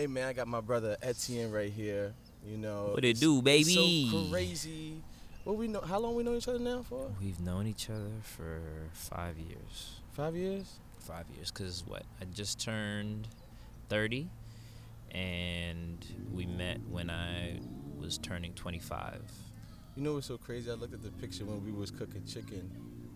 Hey 0.00 0.06
man, 0.06 0.28
I 0.28 0.32
got 0.32 0.48
my 0.48 0.62
brother 0.62 0.96
Etienne 1.02 1.52
right 1.52 1.70
here. 1.70 2.14
You 2.42 2.56
know 2.56 2.92
What 2.94 3.04
it 3.04 3.20
do, 3.20 3.42
baby? 3.42 4.08
so 4.10 4.30
crazy. 4.30 4.94
What 5.44 5.58
we 5.58 5.68
know? 5.68 5.82
How 5.82 5.98
long 5.98 6.14
we 6.14 6.22
know 6.22 6.34
each 6.36 6.48
other 6.48 6.58
now 6.58 6.82
for? 6.88 7.10
We've 7.20 7.38
known 7.38 7.66
each 7.66 7.90
other 7.90 8.08
for 8.22 8.62
five 8.94 9.36
years. 9.36 10.00
Five 10.12 10.34
years. 10.36 10.78
Five 11.00 11.26
years, 11.36 11.50
cause 11.50 11.84
what? 11.86 12.04
I 12.18 12.24
just 12.32 12.58
turned 12.58 13.28
thirty, 13.90 14.30
and 15.10 16.02
we 16.32 16.46
met 16.46 16.80
when 16.88 17.10
I 17.10 17.60
was 17.98 18.16
turning 18.16 18.54
twenty-five. 18.54 19.20
You 19.96 20.02
know 20.02 20.14
what's 20.14 20.28
so 20.28 20.38
crazy? 20.38 20.70
I 20.70 20.74
looked 20.76 20.94
at 20.94 21.02
the 21.02 21.10
picture 21.10 21.44
when 21.44 21.62
we 21.62 21.72
was 21.72 21.90
cooking 21.90 22.24
chicken. 22.24 22.70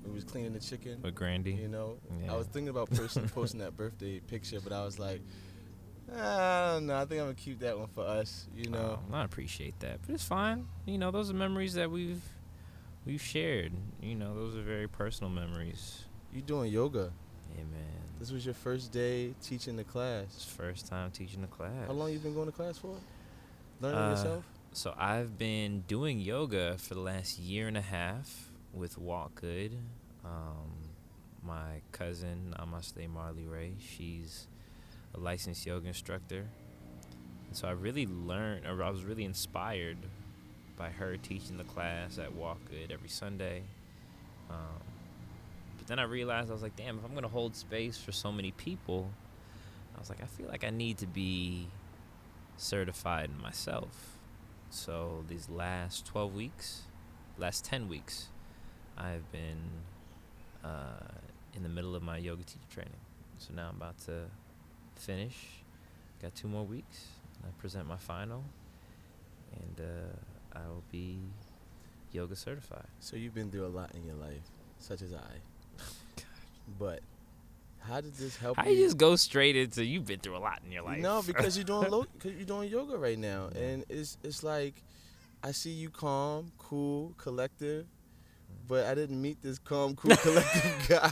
We 0.04 0.12
was 0.12 0.24
cleaning 0.24 0.52
the 0.52 0.60
chicken. 0.60 1.00
With 1.00 1.14
Grandy. 1.14 1.52
You 1.54 1.68
know, 1.68 1.96
Yeah. 2.22 2.34
I 2.34 2.36
was 2.36 2.46
thinking 2.48 2.68
about 2.68 2.90
person 2.90 3.26
posting 3.34 3.60
that 3.60 3.74
birthday 3.74 4.20
picture, 4.20 4.60
but 4.60 4.74
I 4.74 4.84
was 4.84 4.98
like, 4.98 5.22
I 6.12 6.72
don't 6.74 6.86
know. 6.86 6.96
I 6.96 7.04
think 7.04 7.20
I'm 7.20 7.26
gonna 7.26 7.34
keep 7.34 7.60
that 7.60 7.78
one 7.78 7.88
for 7.88 8.04
us. 8.06 8.46
You 8.56 8.70
know. 8.70 8.98
Um, 9.08 9.14
I 9.14 9.24
appreciate 9.24 9.78
that, 9.80 10.00
but 10.06 10.14
it's 10.14 10.24
fine. 10.24 10.66
You 10.86 10.98
know, 10.98 11.10
those 11.10 11.30
are 11.30 11.34
memories 11.34 11.74
that 11.74 11.90
we've 11.90 12.22
we've 13.06 13.22
shared. 13.22 13.72
You 14.02 14.14
know, 14.14 14.34
those 14.34 14.56
are 14.56 14.62
very 14.62 14.88
personal 14.88 15.30
memories. 15.30 16.04
You 16.32 16.42
doing 16.42 16.72
yoga? 16.72 17.12
Yeah, 17.56 17.62
man. 17.64 17.80
This 18.18 18.30
was 18.30 18.44
your 18.44 18.54
first 18.54 18.92
day 18.92 19.34
teaching 19.42 19.76
the 19.76 19.84
class. 19.84 20.44
first 20.56 20.86
time 20.86 21.10
teaching 21.10 21.40
the 21.42 21.46
class. 21.48 21.86
How 21.86 21.92
long 21.92 22.12
you 22.12 22.18
been 22.18 22.34
going 22.34 22.46
to 22.46 22.52
class 22.52 22.78
for? 22.78 22.96
Learning 23.80 23.98
Uh, 23.98 24.10
yourself? 24.10 24.44
So 24.72 24.94
I've 24.96 25.36
been 25.38 25.80
doing 25.86 26.20
yoga 26.20 26.76
for 26.78 26.94
the 26.94 27.00
last 27.00 27.38
year 27.38 27.68
and 27.68 27.76
a 27.76 27.80
half 27.82 28.50
with 28.72 28.98
Walk 28.98 29.40
Good. 29.40 29.76
Um, 30.24 30.72
my 31.42 31.82
cousin 31.92 32.54
Namaste 32.58 33.08
Marley 33.10 33.46
Ray, 33.46 33.74
she's 33.78 34.48
a 35.14 35.20
licensed 35.20 35.66
yoga 35.66 35.88
instructor. 35.88 36.46
And 37.48 37.56
so 37.56 37.68
I 37.68 37.72
really 37.72 38.06
learned, 38.06 38.66
or 38.66 38.82
I 38.82 38.90
was 38.90 39.04
really 39.04 39.24
inspired 39.24 39.98
by 40.76 40.90
her 40.90 41.16
teaching 41.16 41.56
the 41.56 41.64
class 41.64 42.18
at 42.18 42.34
Walk 42.34 42.58
Good 42.70 42.90
every 42.90 43.08
Sunday. 43.08 43.62
Um, 44.50 44.82
but 45.78 45.86
then 45.86 45.98
I 45.98 46.04
realized 46.04 46.50
I 46.50 46.52
was 46.52 46.62
like, 46.62 46.76
damn, 46.76 46.98
if 46.98 47.04
I'm 47.04 47.14
gonna 47.14 47.28
hold 47.28 47.54
space 47.54 47.96
for 47.96 48.12
so 48.12 48.32
many 48.32 48.50
people, 48.52 49.10
I 49.96 50.00
was 50.00 50.08
like, 50.08 50.22
I 50.22 50.26
feel 50.26 50.48
like 50.48 50.64
I 50.64 50.70
need 50.70 50.98
to 50.98 51.06
be 51.06 51.68
certified 52.56 53.30
myself. 53.40 54.18
So 54.70 55.24
these 55.28 55.48
last 55.48 56.06
12 56.06 56.34
weeks, 56.34 56.82
last 57.38 57.64
10 57.64 57.88
weeks, 57.88 58.28
I've 58.96 59.30
been 59.30 59.70
uh, 60.64 61.12
in 61.54 61.62
the 61.62 61.68
middle 61.68 61.94
of 61.94 62.02
my 62.02 62.18
yoga 62.18 62.42
teacher 62.42 62.66
training. 62.70 62.92
So 63.38 63.54
now 63.54 63.68
I'm 63.68 63.76
about 63.76 63.98
to 64.06 64.24
finish. 64.96 65.36
Got 66.22 66.34
two 66.34 66.48
more 66.48 66.64
weeks. 66.64 67.06
I 67.42 67.48
present 67.60 67.86
my 67.86 67.96
final, 67.96 68.44
and 69.52 69.80
uh, 69.86 70.58
I 70.58 70.66
will 70.68 70.84
be 70.90 71.18
yoga 72.12 72.36
certified. 72.36 72.86
So 73.00 73.16
you've 73.16 73.34
been 73.34 73.50
through 73.50 73.66
a 73.66 73.68
lot 73.68 73.94
in 73.94 74.04
your 74.04 74.16
life, 74.16 74.50
such 74.78 75.02
as 75.02 75.12
I. 75.12 75.82
but 76.78 77.00
how 77.80 78.00
did 78.00 78.14
this 78.14 78.36
help 78.36 78.56
How 78.56 78.68
you 78.68 78.82
just 78.82 78.96
go 78.96 79.14
straight 79.16 79.56
into 79.56 79.84
you've 79.84 80.06
been 80.06 80.20
through 80.20 80.36
a 80.36 80.38
lot 80.38 80.60
in 80.64 80.72
your 80.72 80.82
life? 80.82 81.00
No, 81.00 81.22
because 81.26 81.56
you're 81.56 81.64
doing 81.64 81.90
lo- 81.90 82.06
cause 82.18 82.32
you're 82.32 82.46
doing 82.46 82.70
yoga 82.70 82.96
right 82.96 83.18
now, 83.18 83.50
and 83.54 83.84
it's 83.88 84.16
it's 84.22 84.42
like 84.42 84.74
I 85.42 85.52
see 85.52 85.70
you 85.70 85.90
calm, 85.90 86.52
cool, 86.58 87.12
collective, 87.18 87.86
but 88.66 88.86
I 88.86 88.94
didn't 88.94 89.20
meet 89.20 89.42
this 89.42 89.58
calm, 89.58 89.94
cool, 89.94 90.16
collective 90.22 90.86
guy. 90.88 91.10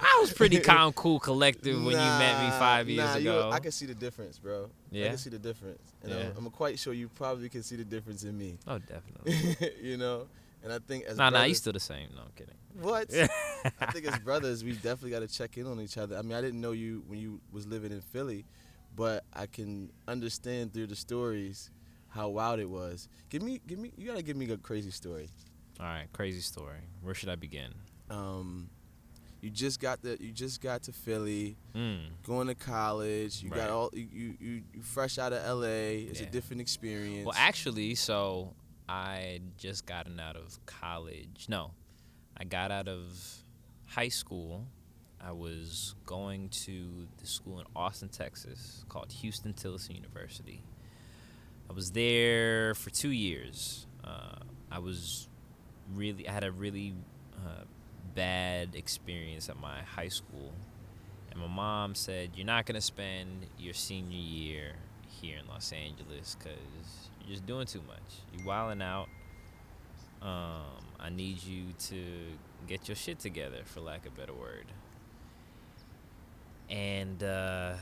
I 0.00 0.18
was 0.20 0.32
pretty 0.32 0.60
calm, 0.60 0.92
cool, 0.92 1.18
collective 1.18 1.76
when 1.76 1.92
you 1.92 1.96
met 1.96 2.44
me 2.44 2.50
five 2.58 2.88
years 2.88 3.04
nah, 3.10 3.16
you- 3.16 3.30
ago. 3.30 3.50
I 3.52 3.60
can 3.60 3.72
see 3.72 3.86
the 3.86 3.94
difference, 3.94 4.38
bro. 4.38 4.70
Yeah. 4.90 5.06
I 5.06 5.08
can 5.10 5.18
see 5.18 5.30
the 5.30 5.38
difference, 5.38 5.82
and 6.02 6.12
Yeah. 6.12 6.30
I'm, 6.36 6.46
I'm 6.46 6.50
quite 6.50 6.78
sure 6.78 6.92
you 6.92 7.08
probably 7.08 7.48
can 7.48 7.62
see 7.62 7.76
the 7.76 7.84
difference 7.84 8.24
in 8.24 8.36
me. 8.38 8.58
oh, 8.66 8.78
definitely. 8.78 9.72
you 9.82 9.96
know, 9.96 10.26
and 10.62 10.72
I 10.72 10.78
think 10.78 11.04
as 11.04 11.16
brothers 11.16 11.32
Nah, 11.32 11.38
nah, 11.40 11.44
you 11.44 11.54
still 11.54 11.72
the 11.72 11.80
same. 11.80 12.08
No, 12.14 12.22
I'm 12.22 12.32
kidding. 12.36 12.54
what? 12.80 13.12
I 13.80 13.86
think 13.92 14.06
as 14.06 14.18
brothers, 14.20 14.64
we 14.64 14.72
definitely 14.72 15.10
got 15.10 15.20
to 15.20 15.28
check 15.28 15.56
in 15.58 15.66
on 15.66 15.80
each 15.80 15.98
other. 15.98 16.16
I 16.16 16.22
mean, 16.22 16.34
I 16.34 16.40
didn't 16.40 16.60
know 16.60 16.72
you 16.72 17.02
when 17.06 17.18
you 17.18 17.40
was 17.52 17.66
living 17.66 17.92
in 17.92 18.00
Philly, 18.00 18.44
but 18.96 19.24
I 19.34 19.46
can 19.46 19.90
understand 20.08 20.72
through 20.72 20.86
the 20.86 20.96
stories 20.96 21.70
how 22.08 22.28
wild 22.28 22.60
it 22.60 22.70
was. 22.70 23.08
Give 23.28 23.42
me, 23.42 23.60
give 23.66 23.78
me, 23.78 23.92
you 23.96 24.06
gotta 24.06 24.22
give 24.22 24.36
me 24.36 24.48
a 24.50 24.56
crazy 24.56 24.90
story. 24.92 25.28
All 25.80 25.86
right, 25.86 26.06
crazy 26.12 26.40
story. 26.40 26.78
Where 27.02 27.14
should 27.14 27.28
I 27.28 27.34
begin? 27.34 27.72
Um, 28.10 28.68
you 29.40 29.50
just 29.50 29.80
got 29.80 30.02
the, 30.02 30.16
you 30.20 30.30
just 30.32 30.60
got 30.62 30.84
to 30.84 30.92
Philly, 30.92 31.56
Mm. 31.74 32.10
going 32.22 32.46
to 32.46 32.54
college. 32.54 33.42
You 33.42 33.50
Right. 33.50 33.58
got 33.58 33.70
all, 33.70 33.90
you, 33.92 34.08
you, 34.40 34.62
you, 34.72 34.82
fresh 34.82 35.18
out 35.18 35.32
of 35.32 35.42
LA. 35.44 36.08
It's 36.10 36.20
a 36.20 36.26
different 36.26 36.60
experience. 36.62 37.26
Well, 37.26 37.34
actually, 37.36 37.94
so 37.96 38.54
I 38.88 39.40
just 39.58 39.84
gotten 39.86 40.20
out 40.20 40.36
of 40.36 40.64
college. 40.66 41.46
No, 41.48 41.72
I 42.36 42.44
got 42.44 42.70
out 42.70 42.88
of 42.88 43.02
high 43.86 44.08
school. 44.08 44.66
I 45.20 45.32
was 45.32 45.94
going 46.06 46.50
to 46.50 47.08
the 47.18 47.26
school 47.26 47.58
in 47.58 47.66
Austin, 47.74 48.10
Texas, 48.10 48.84
called 48.88 49.12
Huston-Tillotson 49.12 49.94
University. 49.96 50.62
I 51.68 51.72
was 51.72 51.90
there 51.92 52.74
for 52.74 52.90
two 52.90 53.10
years. 53.10 53.86
Uh, 54.04 54.36
I 54.70 54.78
was 54.80 55.28
really, 55.92 56.28
I 56.28 56.32
had 56.32 56.44
a 56.44 56.52
really 56.52 56.94
uh, 57.34 57.64
bad 58.14 58.74
experience 58.74 59.48
at 59.48 59.58
my 59.58 59.82
high 59.82 60.08
school. 60.08 60.52
And 61.30 61.40
my 61.40 61.48
mom 61.48 61.94
said, 61.94 62.30
You're 62.34 62.46
not 62.46 62.66
to 62.74 62.80
spend 62.80 63.46
your 63.58 63.74
senior 63.74 64.16
year 64.16 64.72
here 65.08 65.38
in 65.38 65.48
Los 65.48 65.72
Angeles 65.72 66.36
because 66.38 67.10
you're 67.20 67.34
just 67.34 67.46
doing 67.46 67.66
too 67.66 67.82
much. 67.86 68.20
You're 68.32 68.46
wilding 68.46 68.82
out. 68.82 69.08
Um, 70.22 70.84
I 70.98 71.10
need 71.10 71.42
you 71.42 71.74
to 71.88 72.02
get 72.66 72.88
your 72.88 72.96
shit 72.96 73.18
together, 73.18 73.58
for 73.64 73.80
lack 73.80 74.06
of 74.06 74.12
a 74.12 74.20
better 74.20 74.32
word. 74.32 74.66
And 76.70 77.22
uh, 77.22 77.74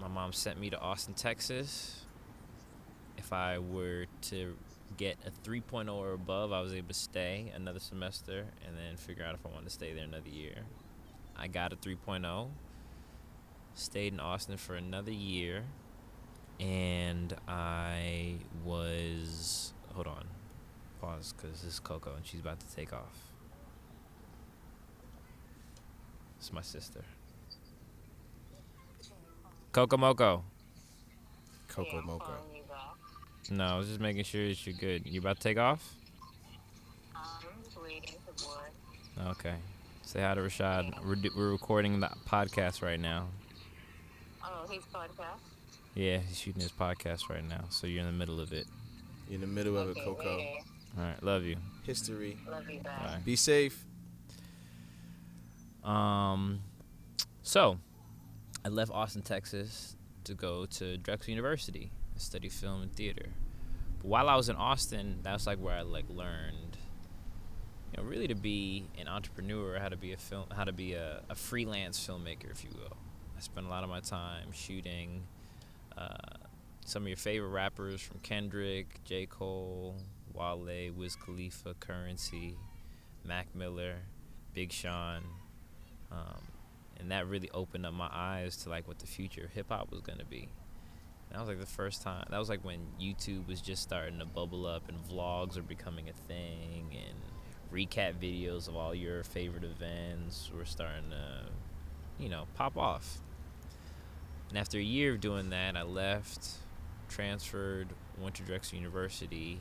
my 0.00 0.08
mom 0.08 0.32
sent 0.32 0.60
me 0.60 0.70
to 0.70 0.78
Austin, 0.78 1.14
Texas. 1.14 2.04
If 3.16 3.32
I 3.32 3.58
were 3.58 4.06
to 4.22 4.56
get 4.96 5.18
a 5.26 5.30
3.0 5.48 5.92
or 5.92 6.12
above, 6.12 6.52
I 6.52 6.60
was 6.60 6.72
able 6.72 6.88
to 6.88 6.94
stay 6.94 7.52
another 7.54 7.80
semester 7.80 8.46
and 8.66 8.76
then 8.76 8.96
figure 8.96 9.24
out 9.24 9.34
if 9.34 9.44
I 9.44 9.50
wanted 9.50 9.66
to 9.66 9.70
stay 9.70 9.92
there 9.92 10.04
another 10.04 10.28
year. 10.28 10.64
I 11.36 11.46
got 11.46 11.72
a 11.72 11.76
3.0, 11.76 12.48
stayed 13.74 14.12
in 14.12 14.20
Austin 14.20 14.56
for 14.56 14.74
another 14.74 15.12
year, 15.12 15.64
and 16.58 17.34
I 17.46 18.36
was. 18.64 19.72
Hold 19.94 20.08
on. 20.08 20.26
Pause, 21.00 21.32
because 21.32 21.62
this 21.62 21.74
is 21.74 21.80
Coco 21.80 22.14
and 22.16 22.26
she's 22.26 22.40
about 22.40 22.58
to 22.58 22.74
take 22.74 22.92
off. 22.92 23.32
It's 26.38 26.52
my 26.52 26.62
sister. 26.62 27.04
Coco 29.70 29.96
Moco. 29.96 30.44
Coco 31.68 32.02
Mocha. 32.02 32.32
No, 33.50 33.64
I 33.64 33.76
was 33.78 33.88
just 33.88 34.00
making 34.00 34.24
sure 34.24 34.46
that 34.46 34.66
you're 34.66 34.76
good. 34.76 35.06
You 35.06 35.20
about 35.20 35.36
to 35.36 35.42
take 35.42 35.58
off? 35.58 35.94
I'm 37.16 37.82
waiting. 37.82 38.14
Okay. 39.28 39.54
Say 40.02 40.20
hi 40.22 40.34
to 40.34 40.40
Rashad. 40.40 41.04
We're, 41.04 41.16
do- 41.16 41.30
we're 41.36 41.50
recording 41.50 42.00
the 42.00 42.08
podcast 42.28 42.82
right 42.82 43.00
now. 43.00 43.28
Oh, 44.44 44.66
his 44.70 44.84
podcast? 44.84 45.38
Yeah, 45.94 46.18
he's 46.18 46.38
shooting 46.38 46.62
his 46.62 46.72
podcast 46.72 47.28
right 47.28 47.46
now, 47.46 47.64
so 47.70 47.86
you're 47.86 48.00
in 48.00 48.06
the 48.06 48.12
middle 48.12 48.40
of 48.40 48.52
it. 48.52 48.66
You're 49.28 49.36
in 49.36 49.40
the 49.40 49.46
middle 49.46 49.76
of 49.76 49.90
it, 49.90 49.96
Coco. 50.04 50.22
later. 50.36 50.60
All 50.98 51.04
right, 51.04 51.22
love 51.22 51.44
you. 51.44 51.56
History. 51.84 52.38
Love 52.50 52.68
you 52.70 52.80
back. 52.80 52.98
Bye. 53.02 53.18
Be 53.24 53.36
safe. 53.36 53.84
Um, 55.84 56.60
so 57.42 57.78
I 58.64 58.68
left 58.68 58.90
Austin, 58.92 59.22
Texas, 59.22 59.96
to 60.24 60.34
go 60.34 60.66
to 60.66 60.96
Drexel 60.98 61.30
University 61.30 61.90
and 62.12 62.20
study 62.22 62.48
film 62.48 62.82
and 62.82 62.92
theater. 62.94 63.26
While 64.08 64.30
I 64.30 64.36
was 64.36 64.48
in 64.48 64.56
Austin, 64.56 65.18
that's 65.22 65.46
like 65.46 65.58
where 65.58 65.74
I 65.74 65.82
like 65.82 66.06
learned, 66.08 66.78
you 67.92 68.02
know, 68.02 68.08
really 68.08 68.26
to 68.28 68.34
be 68.34 68.88
an 68.98 69.06
entrepreneur, 69.06 69.78
how 69.78 69.90
to 69.90 69.98
be 69.98 70.14
a 70.14 70.16
film, 70.16 70.46
how 70.56 70.64
to 70.64 70.72
be 70.72 70.94
a, 70.94 71.20
a 71.28 71.34
freelance 71.34 72.00
filmmaker, 72.00 72.50
if 72.50 72.64
you 72.64 72.70
will. 72.72 72.96
I 73.36 73.40
spent 73.40 73.66
a 73.66 73.68
lot 73.68 73.84
of 73.84 73.90
my 73.90 74.00
time 74.00 74.50
shooting 74.50 75.24
uh, 75.98 76.38
some 76.86 77.02
of 77.02 77.08
your 77.08 77.18
favorite 77.18 77.50
rappers 77.50 78.00
from 78.00 78.20
Kendrick, 78.20 79.04
J. 79.04 79.26
Cole, 79.26 79.94
Wale, 80.32 80.90
Wiz 80.96 81.14
Khalifa, 81.14 81.74
Currency, 81.78 82.56
Mac 83.26 83.54
Miller, 83.54 83.96
Big 84.54 84.72
Sean, 84.72 85.22
um, 86.10 86.48
and 86.98 87.10
that 87.10 87.26
really 87.26 87.50
opened 87.52 87.84
up 87.84 87.92
my 87.92 88.08
eyes 88.10 88.56
to 88.62 88.70
like 88.70 88.88
what 88.88 89.00
the 89.00 89.06
future 89.06 89.44
of 89.44 89.50
hip 89.50 89.66
hop 89.68 89.90
was 89.90 90.00
gonna 90.00 90.24
be. 90.24 90.48
That 91.30 91.40
was 91.40 91.48
like 91.48 91.60
the 91.60 91.66
first 91.66 92.02
time. 92.02 92.26
That 92.30 92.38
was 92.38 92.48
like 92.48 92.64
when 92.64 92.80
YouTube 93.00 93.46
was 93.46 93.60
just 93.60 93.82
starting 93.82 94.18
to 94.18 94.24
bubble 94.24 94.66
up 94.66 94.88
and 94.88 94.98
vlogs 95.08 95.56
were 95.56 95.62
becoming 95.62 96.08
a 96.08 96.12
thing, 96.12 96.90
and 96.92 97.18
recap 97.72 98.14
videos 98.14 98.66
of 98.68 98.76
all 98.76 98.94
your 98.94 99.22
favorite 99.24 99.64
events 99.64 100.50
were 100.56 100.64
starting 100.64 101.10
to, 101.10 101.42
you 102.18 102.28
know, 102.28 102.46
pop 102.54 102.76
off. 102.78 103.20
And 104.48 104.56
after 104.56 104.78
a 104.78 104.82
year 104.82 105.12
of 105.12 105.20
doing 105.20 105.50
that, 105.50 105.76
I 105.76 105.82
left, 105.82 106.48
transferred, 107.10 107.88
went 108.18 108.36
to 108.36 108.42
Drexel 108.42 108.78
University, 108.78 109.60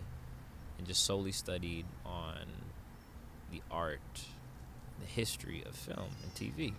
and 0.78 0.88
just 0.88 1.04
solely 1.04 1.34
studied 1.34 1.86
on 2.06 2.46
the 3.52 3.62
art, 3.70 4.00
the 5.00 5.06
history 5.06 5.64
of 5.68 5.76
film 5.76 6.12
and 6.24 6.34
TV. 6.34 6.74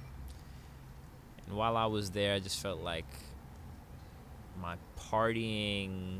And 1.46 1.56
while 1.56 1.76
I 1.76 1.86
was 1.86 2.10
there, 2.10 2.34
I 2.34 2.38
just 2.38 2.60
felt 2.60 2.80
like 2.80 3.06
my 4.60 4.76
partying 4.98 6.18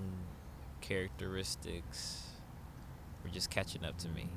characteristics 0.81 2.25
were 3.23 3.31
just 3.31 3.51
catching 3.51 3.85
up 3.85 3.99
to 3.99 4.09
me. 4.09 4.29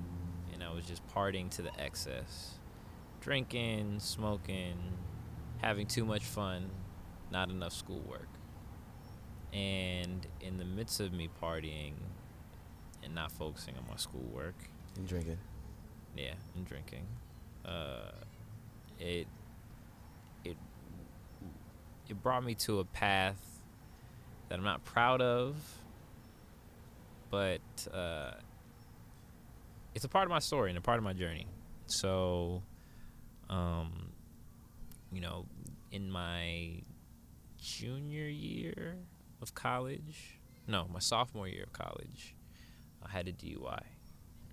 And 0.53 0.63
I 0.63 0.71
was 0.73 0.85
just 0.85 1.05
partying 1.07 1.49
to 1.51 1.61
the 1.61 1.71
excess. 1.79 2.55
Drinking, 3.19 3.99
smoking, 3.99 4.77
having 5.61 5.87
too 5.87 6.05
much 6.05 6.23
fun, 6.23 6.69
not 7.31 7.49
enough 7.49 7.73
schoolwork. 7.73 8.27
And 9.53 10.25
in 10.39 10.57
the 10.57 10.65
midst 10.65 10.99
of 10.99 11.13
me 11.13 11.29
partying 11.41 11.93
and 13.03 13.13
not 13.13 13.31
focusing 13.31 13.75
on 13.77 13.85
my 13.87 13.97
schoolwork 13.97 14.55
and 14.95 15.07
drinking, 15.07 15.37
yeah, 16.15 16.33
and 16.55 16.65
drinking, 16.65 17.05
uh, 17.65 18.11
it 18.99 19.27
it 20.45 20.57
it 22.07 22.23
brought 22.23 22.43
me 22.45 22.55
to 22.55 22.79
a 22.79 22.85
path 22.85 23.50
that 24.51 24.57
I'm 24.57 24.65
not 24.65 24.83
proud 24.83 25.21
of, 25.21 25.55
but 27.29 27.61
uh, 27.93 28.31
it's 29.95 30.03
a 30.03 30.09
part 30.09 30.25
of 30.25 30.29
my 30.29 30.39
story 30.39 30.69
and 30.69 30.77
a 30.77 30.81
part 30.81 30.97
of 30.97 31.05
my 31.05 31.13
journey. 31.13 31.47
So, 31.85 32.61
um, 33.49 34.09
you 35.09 35.21
know, 35.21 35.45
in 35.93 36.11
my 36.11 36.81
junior 37.57 38.27
year 38.27 38.97
of 39.41 39.55
college, 39.55 40.41
no, 40.67 40.85
my 40.91 40.99
sophomore 40.99 41.47
year 41.47 41.63
of 41.63 41.71
college, 41.71 42.35
I 43.05 43.09
had 43.09 43.29
a 43.29 43.31
DUI. 43.31 43.83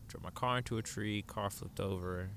Drove 0.06 0.22
my 0.22 0.30
car 0.30 0.58
into 0.58 0.78
a 0.78 0.82
tree, 0.82 1.22
car 1.22 1.50
flipped 1.50 1.80
over, 1.80 2.30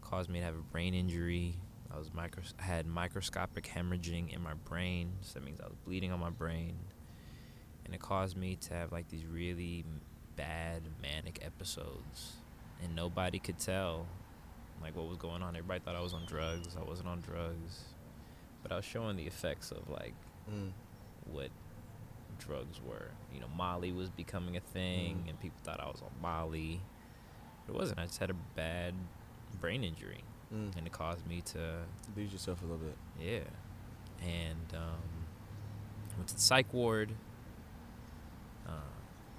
caused 0.00 0.30
me 0.30 0.38
to 0.38 0.44
have 0.44 0.54
a 0.54 0.58
brain 0.58 0.94
injury. 0.94 1.56
I 1.96 1.98
was 1.98 2.12
micro- 2.12 2.42
I 2.58 2.62
had 2.62 2.86
microscopic 2.86 3.66
hemorrhaging 3.66 4.34
in 4.34 4.42
my 4.42 4.52
brain, 4.52 5.12
so 5.22 5.38
that 5.38 5.44
means 5.46 5.60
I 5.60 5.64
was 5.64 5.76
bleeding 5.86 6.12
on 6.12 6.20
my 6.20 6.28
brain, 6.28 6.76
and 7.86 7.94
it 7.94 8.00
caused 8.00 8.36
me 8.36 8.56
to 8.56 8.74
have 8.74 8.92
like 8.92 9.08
these 9.08 9.24
really 9.24 9.82
bad 10.36 10.82
manic 11.00 11.38
episodes, 11.42 12.34
and 12.82 12.94
nobody 12.94 13.38
could 13.38 13.58
tell 13.58 14.06
like 14.82 14.94
what 14.94 15.08
was 15.08 15.16
going 15.16 15.42
on. 15.42 15.56
Everybody 15.56 15.80
thought 15.80 15.96
I 15.96 16.02
was 16.02 16.12
on 16.12 16.26
drugs. 16.26 16.76
I 16.78 16.84
wasn't 16.86 17.08
on 17.08 17.22
drugs, 17.22 17.84
but 18.62 18.72
I 18.72 18.76
was 18.76 18.84
showing 18.84 19.16
the 19.16 19.26
effects 19.26 19.70
of 19.70 19.88
like 19.88 20.12
mm. 20.50 20.72
what 21.32 21.48
drugs 22.38 22.78
were. 22.86 23.08
You 23.32 23.40
know, 23.40 23.48
Molly 23.56 23.92
was 23.92 24.10
becoming 24.10 24.58
a 24.58 24.60
thing, 24.60 25.22
mm. 25.24 25.30
and 25.30 25.40
people 25.40 25.58
thought 25.64 25.80
I 25.80 25.86
was 25.86 26.02
on 26.02 26.12
Molly. 26.20 26.82
But 27.66 27.74
it 27.74 27.78
wasn't. 27.78 28.00
I 28.00 28.04
just 28.04 28.18
had 28.18 28.28
a 28.28 28.36
bad 28.54 28.92
brain 29.62 29.82
injury, 29.82 30.24
mm. 30.54 30.76
and 30.76 30.86
it 30.86 30.92
caused 30.92 31.26
me 31.26 31.40
to 31.52 31.78
lose 32.16 32.32
yourself 32.32 32.62
a 32.62 32.64
little 32.64 32.78
bit. 32.78 32.96
Yeah, 33.20 34.26
and 34.26 34.74
um, 34.74 35.26
went 36.16 36.28
to 36.28 36.34
the 36.34 36.40
psych 36.40 36.72
ward. 36.72 37.12
Uh, 38.66 38.70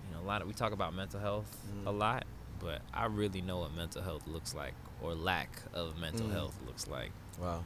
you 0.07 0.15
know, 0.15 0.23
a 0.23 0.27
lot 0.27 0.41
of 0.41 0.47
we 0.47 0.53
talk 0.53 0.71
about 0.71 0.93
mental 0.93 1.19
health 1.19 1.57
mm. 1.73 1.87
a 1.87 1.91
lot, 1.91 2.25
but 2.59 2.81
I 2.93 3.05
really 3.05 3.41
know 3.41 3.59
what 3.59 3.73
mental 3.75 4.01
health 4.01 4.27
looks 4.27 4.55
like 4.55 4.73
or 5.01 5.13
lack 5.13 5.61
of 5.73 5.99
mental 5.99 6.27
mm. 6.27 6.31
health 6.31 6.57
looks 6.65 6.87
like. 6.87 7.11
Wow. 7.39 7.63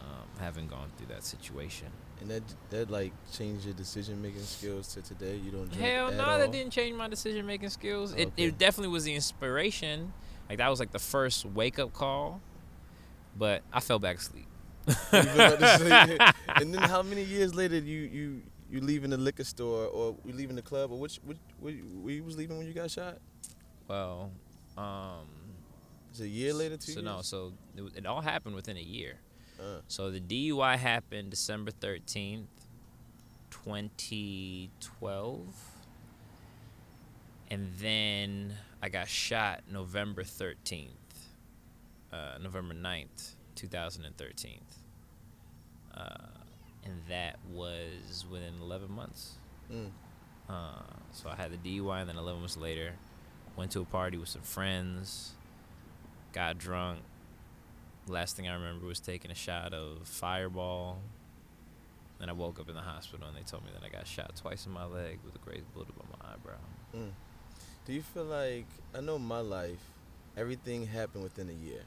Um, 0.00 0.28
having 0.38 0.68
gone 0.68 0.90
through 0.96 1.08
that 1.08 1.24
situation. 1.24 1.88
And 2.20 2.30
that 2.30 2.42
that 2.70 2.90
like 2.90 3.12
changed 3.32 3.64
your 3.64 3.74
decision 3.74 4.22
making 4.22 4.42
skills 4.42 4.94
to 4.94 5.02
today. 5.02 5.36
You 5.36 5.50
don't 5.50 5.74
hell 5.74 6.12
no, 6.12 6.24
all? 6.24 6.38
that 6.38 6.52
didn't 6.52 6.72
change 6.72 6.96
my 6.96 7.08
decision 7.08 7.44
making 7.44 7.70
skills. 7.70 8.12
Okay. 8.12 8.22
It 8.22 8.32
it 8.36 8.58
definitely 8.58 8.92
was 8.92 9.04
the 9.04 9.14
inspiration. 9.14 10.12
Like 10.48 10.58
that 10.58 10.68
was 10.68 10.80
like 10.80 10.92
the 10.92 10.98
first 10.98 11.44
wake 11.44 11.78
up 11.78 11.92
call, 11.92 12.40
but 13.38 13.62
I 13.72 13.80
fell 13.80 13.98
back 13.98 14.18
asleep. 14.18 14.46
and 15.12 16.72
then 16.72 16.74
how 16.74 17.02
many 17.02 17.24
years 17.24 17.54
later 17.54 17.78
you 17.78 18.00
you 18.02 18.42
you 18.70 18.80
leaving 18.80 19.10
the 19.10 19.16
liquor 19.16 19.44
store 19.44 19.86
or 19.86 20.16
you 20.24 20.32
leaving 20.32 20.54
the 20.56 20.62
club 20.62 20.92
or 20.92 20.98
which 20.98 21.18
which 21.24 21.38
where 21.58 21.72
you 21.72 22.22
was 22.22 22.36
leaving 22.36 22.56
when 22.58 22.66
you 22.66 22.72
got 22.72 22.90
shot? 22.90 23.18
Well, 23.88 24.30
um, 24.76 25.26
it's 26.10 26.20
a 26.20 26.28
year 26.28 26.52
later, 26.52 26.76
two 26.76 26.92
so 26.92 27.00
years? 27.00 27.04
no, 27.04 27.22
so 27.22 27.52
it, 27.76 27.98
it, 27.98 28.06
all 28.06 28.20
happened 28.20 28.54
within 28.54 28.76
a 28.76 28.82
year. 28.82 29.18
Uh. 29.60 29.80
So 29.88 30.10
the 30.10 30.20
DUI 30.20 30.76
happened 30.76 31.30
December 31.30 31.70
thirteenth, 31.70 32.48
twenty 33.50 34.70
twelve, 34.80 35.54
and 37.50 37.72
then 37.78 38.54
I 38.82 38.88
got 38.88 39.08
shot 39.08 39.62
November 39.70 40.24
thirteenth, 40.24 41.05
uh, 42.16 42.38
November 42.38 42.74
9th, 42.74 43.34
two 43.54 43.66
thousand 43.68 44.04
and 44.04 44.16
thirteen, 44.16 44.60
uh, 45.96 46.28
and 46.84 46.94
that 47.08 47.38
was 47.50 48.24
within 48.30 48.54
eleven 48.60 48.90
months. 48.92 49.34
Mm. 49.72 49.90
Uh, 50.48 50.82
so 51.12 51.28
I 51.28 51.34
had 51.34 51.50
the 51.50 51.56
DUI, 51.56 52.00
and 52.00 52.08
then 52.08 52.16
eleven 52.16 52.40
months 52.40 52.56
later, 52.56 52.92
went 53.56 53.72
to 53.72 53.80
a 53.80 53.84
party 53.84 54.16
with 54.16 54.28
some 54.28 54.42
friends 54.42 55.32
got 56.36 56.58
drunk. 56.58 56.98
Last 58.06 58.36
thing 58.36 58.46
I 58.46 58.52
remember 58.52 58.86
was 58.86 59.00
taking 59.00 59.30
a 59.30 59.34
shot 59.34 59.72
of 59.72 60.06
Fireball. 60.06 60.98
Then 62.20 62.28
I 62.28 62.32
woke 62.32 62.60
up 62.60 62.68
in 62.68 62.74
the 62.74 62.82
hospital 62.82 63.26
and 63.26 63.34
they 63.34 63.40
told 63.40 63.64
me 63.64 63.70
that 63.72 63.84
I 63.84 63.88
got 63.88 64.06
shot 64.06 64.36
twice 64.36 64.66
in 64.66 64.72
my 64.72 64.84
leg 64.84 65.18
with 65.24 65.34
a 65.34 65.38
grazed 65.38 65.72
bullet 65.72 65.88
on 65.98 66.06
my 66.10 66.34
eyebrow. 66.34 66.58
Mm. 66.94 67.12
Do 67.86 67.92
you 67.94 68.02
feel 68.02 68.24
like 68.24 68.66
I 68.94 69.00
know 69.00 69.18
my 69.18 69.40
life? 69.40 69.80
Everything 70.36 70.86
happened 70.86 71.24
within 71.24 71.48
a 71.48 71.66
year. 71.66 71.80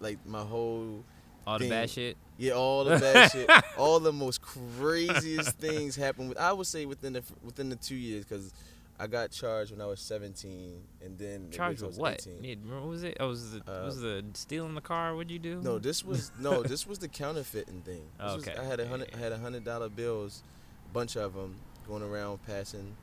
Like 0.00 0.24
my 0.26 0.42
whole 0.42 1.04
all 1.46 1.58
thing, 1.58 1.68
the 1.68 1.74
bad 1.74 1.90
shit. 1.90 2.16
Yeah, 2.38 2.52
all 2.52 2.84
the 2.84 2.98
bad 2.98 3.30
shit. 3.32 3.50
All 3.78 4.00
the 4.00 4.12
most 4.12 4.42
craziest 4.42 5.56
things 5.58 5.96
happened. 5.96 6.30
With, 6.30 6.38
I 6.38 6.52
would 6.52 6.66
say 6.66 6.86
within 6.86 7.12
the 7.12 7.22
within 7.42 7.68
the 7.68 7.76
two 7.76 7.94
years 7.94 8.24
because 8.24 8.52
I 8.98 9.06
got 9.08 9.32
charged 9.32 9.72
when 9.72 9.80
I 9.80 9.86
was 9.86 10.00
17, 10.00 10.80
and 11.04 11.18
then 11.18 11.50
charged 11.50 11.82
with 11.82 11.98
what? 11.98 12.26
Yeah, 12.40 12.54
what 12.66 12.86
was 12.86 13.02
it? 13.02 13.16
Oh, 13.18 13.28
was 13.28 13.52
the 13.52 13.58
uh, 13.60 13.84
was 13.84 14.00
the 14.00 14.24
stealing 14.34 14.74
the 14.74 14.80
car? 14.80 15.14
What'd 15.16 15.30
you 15.30 15.38
do? 15.38 15.60
No, 15.60 15.78
this 15.78 16.04
was 16.04 16.30
no, 16.38 16.62
this 16.64 16.86
was 16.86 17.00
the 17.00 17.08
counterfeiting 17.08 17.82
thing. 17.82 18.02
Oh, 18.20 18.36
okay, 18.36 18.52
was, 18.52 18.60
I 18.60 18.64
had 18.64 18.80
a 18.80 18.86
hundred, 18.86 19.10
I 19.14 19.18
had 19.18 19.32
a 19.32 19.38
hundred 19.38 19.64
dollar 19.64 19.88
bills, 19.88 20.42
a 20.88 20.94
bunch 20.94 21.16
of 21.16 21.34
them 21.34 21.56
going 21.88 22.02
around 22.02 22.44
passing. 22.46 22.96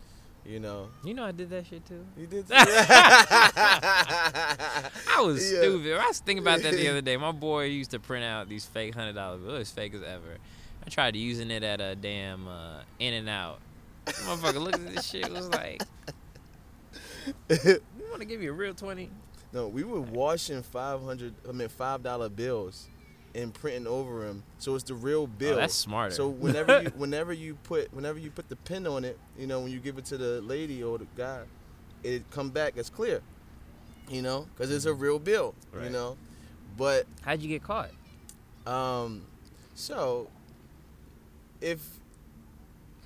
You 0.45 0.60
know. 0.60 0.89
You 1.03 1.13
know 1.13 1.24
I 1.24 1.31
did 1.31 1.50
that 1.51 1.67
shit 1.67 1.86
too. 1.86 2.05
You 2.17 2.27
did. 2.27 2.45
I 2.51 4.89
was 5.19 5.51
yeah. 5.51 5.60
stupid. 5.60 5.98
I 5.98 6.07
was 6.07 6.19
thinking 6.19 6.43
about 6.43 6.62
that 6.62 6.74
the 6.74 6.88
other 6.89 7.01
day. 7.01 7.17
My 7.17 7.31
boy 7.31 7.65
used 7.65 7.91
to 7.91 8.00
print 8.00 8.25
out 8.25 8.50
these 8.50 8.65
fake 8.65 8.95
hundred 8.95 9.13
dollar 9.13 9.38
bills, 9.38 9.71
fake 9.71 9.93
as 9.93 10.01
ever. 10.01 10.38
I 10.86 10.89
tried 10.89 11.15
using 11.15 11.51
it 11.51 11.63
at 11.63 11.79
a 11.79 11.95
damn 11.95 12.48
uh, 12.48 12.81
In-N-Out 12.98 13.60
Motherfucker 14.05 14.62
looked 14.62 14.75
at 14.75 14.95
this 14.95 15.05
shit 15.05 15.31
was 15.31 15.50
like, 15.50 15.81
"You 17.50 17.81
want 18.10 18.19
to 18.19 18.25
give 18.25 18.41
you 18.41 18.50
a 18.50 18.53
real 18.53 18.74
20? 18.74 19.10
No, 19.53 19.67
we 19.67 19.83
were 19.83 20.01
washing 20.01 20.63
five 20.63 21.01
hundred. 21.01 21.33
I 21.48 21.51
mean, 21.51 21.67
five 21.67 22.01
dollar 22.01 22.29
bills 22.29 22.88
and 23.35 23.53
printing 23.53 23.88
over 23.88 24.25
him, 24.25 24.43
so 24.59 24.75
it's 24.75 24.83
the 24.83 24.93
real 24.93 25.27
bill. 25.27 25.53
Oh, 25.53 25.57
that's 25.57 25.73
smart. 25.73 26.13
So 26.13 26.27
whenever 26.27 26.81
you 26.81 26.89
whenever 26.95 27.33
you 27.33 27.55
put 27.63 27.93
whenever 27.93 28.19
you 28.19 28.31
put 28.31 28.50
the 28.50 28.55
pin 28.55 28.88
on 28.88 29.05
it, 29.05 29.17
you 29.38 29.47
know, 29.47 29.61
when 29.61 29.71
you 29.71 29.79
give 29.79 29.97
it 29.97 30.05
to 30.05 30.17
the 30.17 30.41
lady 30.41 30.83
or 30.83 30.97
the 30.97 31.07
guy, 31.15 31.43
it 32.03 32.29
come 32.31 32.50
back 32.50 32.77
as 32.77 32.89
clear. 32.89 33.21
You 34.09 34.21
know, 34.21 34.47
because 34.53 34.71
it's 34.71 34.85
a 34.85 34.93
real 34.93 35.19
bill. 35.19 35.55
Right. 35.71 35.85
You 35.85 35.89
know, 35.91 36.17
but 36.77 37.05
how'd 37.21 37.41
you 37.41 37.47
get 37.47 37.63
caught? 37.63 37.91
Um, 38.65 39.23
so 39.73 40.29
if 41.61 41.81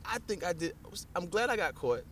I 0.08 0.20
think 0.20 0.44
I 0.44 0.54
did. 0.54 0.74
I'm 1.16 1.28
glad 1.28 1.50
I 1.50 1.56
got 1.56 1.76
caught, 1.76 2.04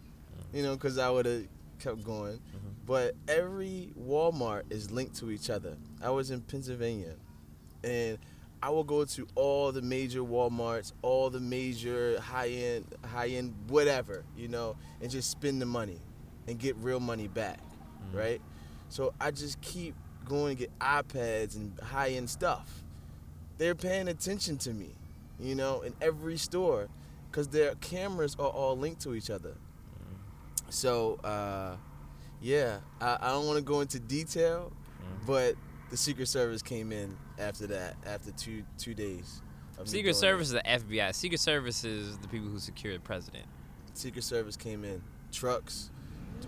you 0.53 0.63
know, 0.63 0.73
because 0.73 0.97
I 0.97 1.09
would 1.09 1.25
have 1.25 1.43
kept 1.79 2.03
going. 2.03 2.33
Mm-hmm. 2.33 2.69
But 2.85 3.15
every 3.27 3.89
Walmart 3.99 4.63
is 4.69 4.91
linked 4.91 5.15
to 5.17 5.31
each 5.31 5.49
other. 5.49 5.77
I 6.01 6.09
was 6.09 6.31
in 6.31 6.41
Pennsylvania, 6.41 7.13
and 7.83 8.17
I 8.63 8.69
will 8.69 8.85
go 8.85 9.03
to 9.03 9.27
all 9.35 9.73
the 9.73 9.81
major 9.81 10.21
WalMarts, 10.21 10.93
all 11.01 11.29
the 11.29 11.41
major 11.41 12.17
high 12.21 12.47
end, 12.47 12.85
high 13.05 13.27
end 13.27 13.53
whatever, 13.67 14.23
you 14.37 14.47
know, 14.47 14.77
and 15.01 15.11
just 15.11 15.29
spend 15.29 15.61
the 15.61 15.65
money 15.65 15.99
and 16.47 16.57
get 16.57 16.77
real 16.77 17.01
money 17.01 17.27
back, 17.27 17.59
mm-hmm. 17.59 18.17
right? 18.17 18.41
So 18.87 19.13
I 19.19 19.31
just 19.31 19.59
keep 19.59 19.95
going 20.25 20.55
to 20.55 20.59
get 20.61 20.79
iPads 20.79 21.57
and 21.57 21.77
high 21.79 22.11
end 22.11 22.29
stuff. 22.29 22.83
They're 23.57 23.75
paying 23.75 24.07
attention 24.07 24.57
to 24.59 24.73
me, 24.73 24.91
you 25.39 25.55
know, 25.55 25.81
in 25.81 25.93
every 26.01 26.37
store 26.37 26.87
because 27.29 27.49
their 27.49 27.75
cameras 27.75 28.37
are 28.39 28.49
all 28.49 28.77
linked 28.77 29.01
to 29.01 29.13
each 29.13 29.29
other. 29.29 29.55
Mm. 29.99 30.71
So, 30.71 31.15
uh, 31.23 31.75
yeah, 32.41 32.77
I, 33.01 33.17
I 33.19 33.29
don't 33.31 33.45
want 33.45 33.57
to 33.57 33.63
go 33.63 33.81
into 33.81 33.99
detail, 33.99 34.71
mm. 35.01 35.25
but 35.25 35.55
the 35.89 35.97
Secret 35.97 36.27
Service 36.27 36.61
came 36.61 36.91
in 36.91 37.15
after 37.39 37.67
that, 37.67 37.95
after 38.05 38.31
two 38.31 38.63
two 38.77 38.93
days 38.93 39.41
Secret 39.85 40.15
Service 40.15 40.47
is 40.47 40.53
the 40.53 40.63
FBI. 40.63 41.13
Secret 41.13 41.39
Service 41.39 41.83
is 41.83 42.17
the 42.19 42.27
people 42.27 42.47
who 42.49 42.59
secure 42.59 42.93
the 42.93 42.99
president. 42.99 43.45
Secret 43.93 44.23
Service 44.23 44.55
came 44.55 44.83
in, 44.83 45.01
trucks, 45.31 45.89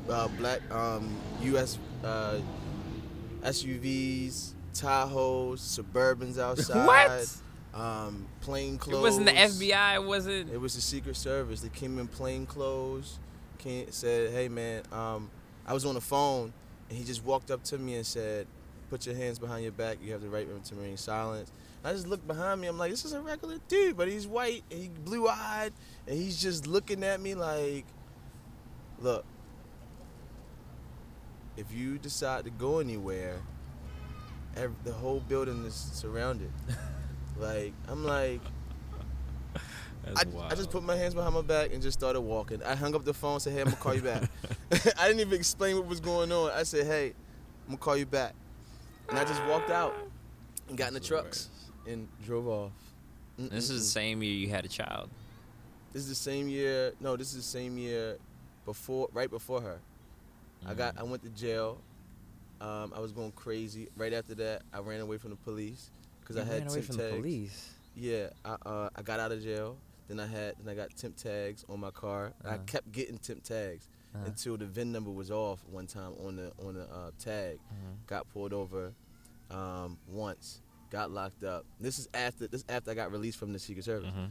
uh, 0.10 0.28
black 0.30 0.62
um, 0.72 1.16
U.S. 1.42 1.78
Uh, 2.04 2.40
SUVs, 3.42 4.54
Tahoes, 4.74 5.60
Suburbans 5.60 6.40
outside. 6.40 6.86
what? 6.86 7.38
Um, 7.80 8.26
plain 8.42 8.78
clothes. 8.78 9.00
It 9.00 9.02
wasn't 9.02 9.26
the 9.26 9.34
FBI. 9.34 9.96
It 9.96 10.04
wasn't. 10.04 10.50
It 10.52 10.60
was 10.60 10.76
the 10.76 10.82
Secret 10.82 11.18
Service. 11.18 11.62
They 11.62 11.70
came 11.70 12.00
in 12.00 12.08
plain 12.08 12.46
clothes. 12.46 13.20
Came, 13.58 13.92
said, 13.92 14.32
"Hey 14.32 14.48
man, 14.48 14.84
um, 14.92 15.30
I 15.68 15.74
was 15.74 15.86
on 15.86 15.96
the 15.96 16.02
phone, 16.02 16.54
and 16.90 16.98
he 16.98 17.04
just 17.04 17.24
walked 17.26 17.52
up 17.52 17.64
to 17.66 17.78
me 17.78 17.96
and 17.96 18.06
said, 18.06 18.48
"Put 18.96 19.08
your 19.08 19.16
hands 19.16 19.40
behind 19.40 19.64
your 19.64 19.74
back. 19.74 19.98
You 20.02 20.14
have 20.14 20.22
the 20.22 20.30
right 20.30 20.48
to 20.48 20.76
remain 20.76 20.96
silent." 20.96 21.52
I 21.84 21.92
just 21.92 22.08
looked 22.08 22.26
behind 22.26 22.62
me. 22.62 22.68
I'm 22.68 22.78
like, 22.78 22.92
"This 22.92 23.04
is 23.04 23.12
a 23.12 23.20
regular 23.20 23.58
dude, 23.68 23.98
but 23.98 24.08
he's 24.08 24.26
white 24.26 24.64
and 24.72 24.80
he 24.80 24.88
blue-eyed, 24.88 25.74
and 26.08 26.18
he's 26.18 26.42
just 26.42 26.66
looking 26.66 27.04
at 27.04 27.20
me 27.20 27.36
like, 27.36 27.84
look, 29.00 29.26
if 31.58 31.74
you 31.74 31.98
decide 31.98 32.46
to 32.46 32.52
go 32.52 32.80
anywhere, 32.80 33.42
every, 34.56 34.78
the 34.86 34.94
whole 34.94 35.20
building 35.20 35.66
is 35.66 35.76
surrounded." 35.76 36.52
Like 37.38 37.74
I'm 37.90 38.06
like. 38.06 38.40
I, 40.16 40.24
I, 40.50 40.56
just 40.56 40.70
put 40.70 40.84
my 40.84 40.96
hands 40.96 41.16
behind 41.16 41.34
my 41.34 41.42
back 41.42 41.74
and 41.74 41.82
just 41.82 41.98
started 41.98 42.22
walking. 42.22 42.64
I 42.64 42.76
hung 42.76 42.96
up 42.96 43.04
the 43.04 43.14
phone, 43.14 43.34
and 43.34 43.42
said, 43.42 43.52
"Hey, 43.52 43.60
I'm 43.60 43.66
gonna 43.66 43.76
call 43.76 43.94
you 43.94 44.04
back." 44.04 44.30
I 44.98 45.08
didn't 45.08 45.20
even 45.20 45.34
explain 45.34 45.76
what 45.76 45.86
was 45.86 46.00
going 46.00 46.32
on. 46.32 46.52
I 46.52 46.64
said, 46.64 46.86
"Hey, 46.86 47.08
I'm 47.66 47.74
gonna 47.74 47.78
call 47.78 47.98
you 47.98 48.06
back," 48.06 48.36
and 49.10 49.20
I 49.20 49.24
just 49.24 49.44
walked 49.46 49.70
out 49.70 49.96
and 50.70 50.78
got 50.78 50.90
in 50.90 50.94
the 50.94 51.00
trucks 51.00 51.50
and 51.88 52.08
drove 52.24 52.48
off. 52.48 52.72
Mm-mm-mm. 53.40 53.50
This 53.50 53.70
is 53.70 53.84
the 53.84 53.92
same 53.92 54.24
year 54.24 54.34
you 54.34 54.50
had 54.50 54.66
a 54.66 54.70
child. 54.70 55.10
This 55.94 56.04
is 56.04 56.10
the 56.10 56.16
same 56.16 56.48
year. 56.48 56.94
No, 57.00 57.16
this 57.16 57.30
is 57.30 57.38
the 57.38 57.42
same 57.44 57.78
year 57.78 58.18
before, 58.66 59.10
right 59.14 59.30
before 59.30 59.62
her. 59.62 59.80
Mm. 60.66 60.70
I 60.70 60.74
got. 60.74 61.00
I 61.00 61.04
went 61.04 61.24
to 61.24 61.30
jail. 61.30 61.80
Um, 62.62 62.94
I 62.96 63.00
was 63.00 63.12
going 63.12 63.32
crazy. 63.34 63.90
Right 63.96 64.14
after 64.14 64.36
that, 64.36 64.64
I 64.74 64.80
ran 64.80 65.02
away 65.02 65.18
from 65.18 65.32
the 65.32 65.36
police 65.38 65.92
because 66.22 66.38
I 66.38 66.44
had 66.44 66.64
ran 66.64 66.70
away 66.70 66.82
from 66.82 66.98
tags. 66.98 67.12
the 67.12 67.18
police. 67.18 67.74
Yeah, 67.96 68.28
I 68.44 68.56
uh, 68.66 68.90
I 68.96 69.02
got 69.02 69.20
out 69.20 69.32
of 69.32 69.44
jail. 69.44 69.78
Then 70.08 70.20
I 70.20 70.28
had 70.28 70.56
then 70.64 70.72
I 70.72 70.76
got 70.76 70.96
temp 70.96 71.16
tags 71.16 71.66
on 71.70 71.80
my 71.80 71.92
car. 71.92 72.34
Uh-huh. 72.44 72.56
I 72.56 72.58
kept 72.66 72.92
getting 72.92 73.18
temp 73.18 73.44
tags 73.44 73.88
uh-huh. 74.16 74.26
until 74.28 74.58
the 74.58 74.66
VIN 74.66 74.92
number 74.92 75.12
was 75.12 75.32
off 75.32 75.60
one 75.70 75.88
time 75.88 76.14
on 76.26 76.36
the 76.36 76.52
on 76.66 76.76
the 76.76 76.84
uh, 76.84 77.12
tag. 77.20 77.60
Uh-huh. 77.70 77.92
Got 78.08 78.30
pulled 78.34 78.54
over 78.54 78.94
um, 79.52 79.98
once. 80.08 80.62
Got 80.90 81.12
locked 81.12 81.44
up. 81.44 81.66
This 81.80 82.00
is 82.00 82.08
after 82.14 82.48
this 82.48 82.64
after 82.70 82.92
I 82.92 82.94
got 82.94 83.12
released 83.12 83.38
from 83.38 83.54
the 83.54 83.60
Secret 83.60 83.84
Service. 83.84 84.10
Mm-hmm. 84.10 84.26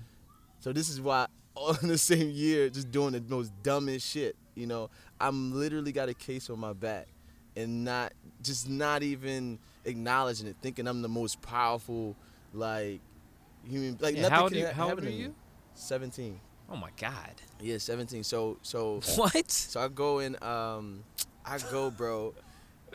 So 0.60 0.72
this 0.72 0.88
is 0.88 1.00
why 1.00 1.26
all 1.54 1.76
in 1.82 1.88
the 1.88 1.98
same 1.98 2.30
year, 2.30 2.68
just 2.68 2.90
doing 2.90 3.12
the 3.12 3.22
most 3.28 3.52
dumbest 3.62 4.08
shit. 4.08 4.36
You 4.54 4.66
know, 4.66 4.90
I'm 5.20 5.52
literally 5.52 5.92
got 5.92 6.08
a 6.08 6.14
case 6.14 6.48
on 6.48 6.58
my 6.58 6.72
back 6.72 7.08
and 7.56 7.84
not 7.84 8.12
just 8.42 8.68
not 8.68 9.02
even 9.02 9.58
acknowledging 9.84 10.46
it, 10.46 10.56
thinking 10.62 10.86
I'm 10.86 11.02
the 11.02 11.08
most 11.08 11.40
powerful 11.42 12.16
like 12.52 13.00
human. 13.68 13.98
Like 14.00 14.16
yeah, 14.16 14.22
nothing 14.22 14.34
how 14.34 14.42
old, 14.42 14.52
can 14.52 14.60
you, 14.60 14.66
how 14.68 14.90
old 14.90 15.04
are 15.04 15.10
you? 15.10 15.34
Seventeen. 15.74 16.40
Oh 16.70 16.76
my 16.76 16.90
god. 16.98 17.34
Yeah, 17.60 17.78
seventeen. 17.78 18.24
So 18.24 18.58
so. 18.62 19.00
What? 19.16 19.50
So 19.50 19.80
I 19.80 19.88
go 19.88 20.18
and 20.18 20.42
um, 20.42 21.04
I 21.44 21.58
go, 21.70 21.90
bro. 21.90 22.34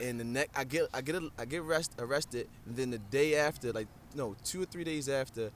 And 0.01 0.19
the 0.19 0.23
next, 0.23 0.57
I 0.57 0.63
get 0.63 0.87
I 0.93 1.01
get 1.01 1.15
a, 1.15 1.29
I 1.37 1.45
get 1.45 1.59
arrest, 1.59 1.93
arrested. 1.99 2.47
And 2.65 2.75
then 2.75 2.89
the 2.89 2.97
day 2.97 3.35
after, 3.35 3.71
like 3.73 3.87
no, 4.15 4.35
two 4.43 4.61
or 4.61 4.65
three 4.65 4.83
days 4.83 5.09
after, 5.09 5.51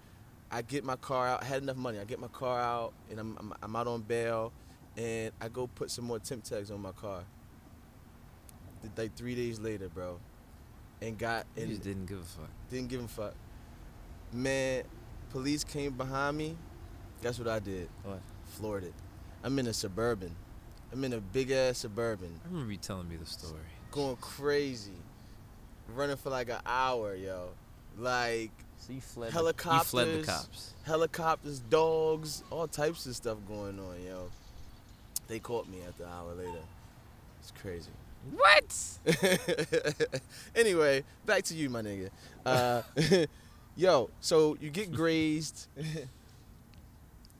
I 0.51 0.61
get 0.61 0.83
my 0.83 0.97
car 0.97 1.27
out. 1.27 1.41
I 1.41 1.45
had 1.45 1.63
enough 1.63 1.77
money. 1.77 1.99
I 1.99 2.03
get 2.03 2.19
my 2.19 2.27
car 2.27 2.59
out, 2.59 2.93
and 3.09 3.19
I'm 3.19 3.37
I'm, 3.39 3.53
I'm 3.61 3.75
out 3.75 3.87
on 3.87 4.01
bail, 4.01 4.51
and 4.97 5.31
I 5.41 5.47
go 5.47 5.67
put 5.67 5.89
some 5.89 6.05
more 6.05 6.19
temp 6.19 6.43
tags 6.43 6.71
on 6.71 6.81
my 6.81 6.91
car 6.91 7.23
like 8.97 9.15
three 9.15 9.35
days 9.35 9.59
later, 9.59 9.89
bro, 9.89 10.19
and 11.01 11.17
got 11.17 11.45
and 11.55 11.69
just 11.69 11.83
didn't 11.83 12.05
give 12.05 12.19
a 12.19 12.23
fuck. 12.23 12.49
Didn't 12.69 12.89
give 12.89 13.03
a 13.03 13.07
fuck. 13.07 13.33
Man, 14.31 14.83
police 15.31 15.63
came 15.63 15.93
behind 15.93 16.37
me. 16.37 16.57
Guess 17.23 17.39
what 17.39 17.47
I 17.47 17.59
did? 17.59 17.87
What? 18.03 18.19
Floored 18.47 18.83
it. 18.83 18.93
I'm 19.45 19.57
in 19.57 19.67
a 19.67 19.73
suburban. 19.73 20.35
I'm 20.91 21.05
in 21.05 21.13
a 21.13 21.21
big 21.21 21.51
ass 21.51 21.77
suburban. 21.77 22.37
I 22.43 22.49
remember 22.49 22.73
you 22.73 22.77
telling 22.77 23.07
me 23.07 23.15
the 23.15 23.25
story. 23.25 23.61
Going 23.91 24.17
crazy, 24.17 24.91
running 25.95 26.17
for 26.17 26.31
like 26.31 26.49
an 26.49 26.59
hour, 26.65 27.15
yo. 27.15 27.51
Like 27.97 28.51
so 28.75 28.91
you 28.91 28.99
fled 28.99 29.31
helicopters, 29.31 29.91
the, 29.91 29.99
you 29.99 30.03
fled 30.05 30.21
the 30.21 30.27
cops. 30.27 30.73
Helicopters, 30.85 31.59
dogs, 31.59 32.43
all 32.49 32.67
types 32.67 33.05
of 33.05 33.15
stuff 33.15 33.37
going 33.47 33.79
on, 33.79 34.03
yo. 34.05 34.29
They 35.29 35.39
caught 35.39 35.69
me 35.69 35.77
after 35.87 36.03
an 36.03 36.09
hour 36.09 36.33
later. 36.33 36.59
It's 37.39 37.51
crazy. 37.51 37.91
What? 38.35 40.09
anyway, 40.55 41.05
back 41.25 41.43
to 41.43 41.55
you, 41.55 41.69
my 41.69 41.83
nigga. 41.83 42.09
Uh, 42.45 42.81
yo, 43.77 44.09
so 44.19 44.57
you 44.59 44.69
get 44.69 44.91
grazed. 44.91 45.69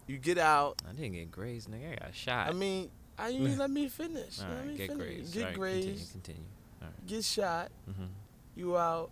you 0.08 0.18
get 0.18 0.38
out. 0.38 0.82
I 0.88 0.94
didn't 0.94 1.14
get 1.14 1.32
grazed, 1.32 1.70
nigga. 1.70 1.94
I 1.94 2.06
got 2.06 2.16
shot. 2.16 2.50
I 2.50 2.52
mean, 2.54 2.90
I 3.18 3.30
you 3.30 3.48
let 3.50 3.70
me 3.70 3.88
finish. 3.88 4.40
All 4.42 4.48
let 4.50 4.58
right, 4.58 4.68
me 4.68 4.78
get 4.78 4.88
finish. 4.90 5.06
grazed. 5.06 5.34
Get 5.34 5.46
right, 5.46 5.54
grazed. 5.56 6.12
Continue. 6.12 6.12
continue. 6.12 6.42
All 6.82 6.88
right. 6.88 7.08
Get 7.08 7.24
shot. 7.24 7.72
Mm-hmm. 7.90 8.06
You 8.56 8.78
out. 8.78 9.12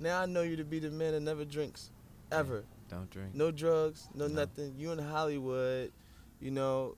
Now 0.00 0.22
I 0.22 0.26
know 0.26 0.42
you 0.42 0.56
to 0.56 0.64
be 0.64 0.78
the 0.78 0.90
man 0.90 1.12
that 1.12 1.20
never 1.20 1.44
drinks, 1.44 1.90
ever. 2.30 2.64
Yeah, 2.90 2.96
don't 2.96 3.10
drink. 3.10 3.34
No 3.34 3.50
drugs. 3.50 4.08
No, 4.14 4.26
no 4.26 4.34
nothing. 4.34 4.74
You 4.76 4.90
in 4.92 4.98
Hollywood. 4.98 5.92
You 6.40 6.50
know, 6.50 6.96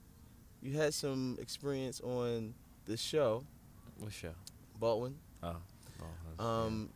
you 0.62 0.76
had 0.76 0.94
some 0.94 1.36
experience 1.40 2.00
on 2.00 2.54
the 2.86 2.96
show. 2.96 3.44
What 3.98 4.12
show? 4.12 4.32
Baldwin. 4.80 5.14
Oh. 5.42 5.56
um, 6.38 6.88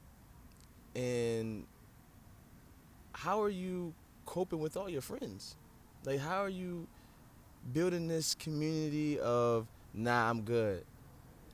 yeah. 0.95 1.03
and 1.03 1.67
how 3.13 3.43
are 3.43 3.51
you 3.51 3.95
coping 4.25 4.59
with 4.59 4.77
all 4.77 4.89
your 4.89 5.03
friends? 5.03 5.57
Like, 6.05 6.21
how 6.21 6.43
are 6.43 6.49
you 6.49 6.87
building 7.73 8.09
this 8.09 8.35
community 8.35 9.19
of 9.19 9.67
nah, 9.95 10.31
I'm 10.31 10.43
good, 10.43 10.85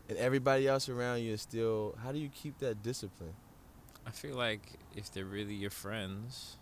and 0.08 0.18
everybody 0.18 0.68
else 0.68 0.88
around 0.88 1.20
you 1.20 1.32
is 1.32 1.42
still? 1.42 1.96
How 2.02 2.12
do 2.12 2.18
you 2.18 2.28
keep 2.28 2.58
that 2.58 2.82
discipline? 2.82 3.34
I 4.06 4.10
feel 4.10 4.36
like 4.36 4.60
if 4.94 5.10
they're 5.12 5.24
really 5.24 5.54
your 5.54 5.70
friends, 5.70 6.56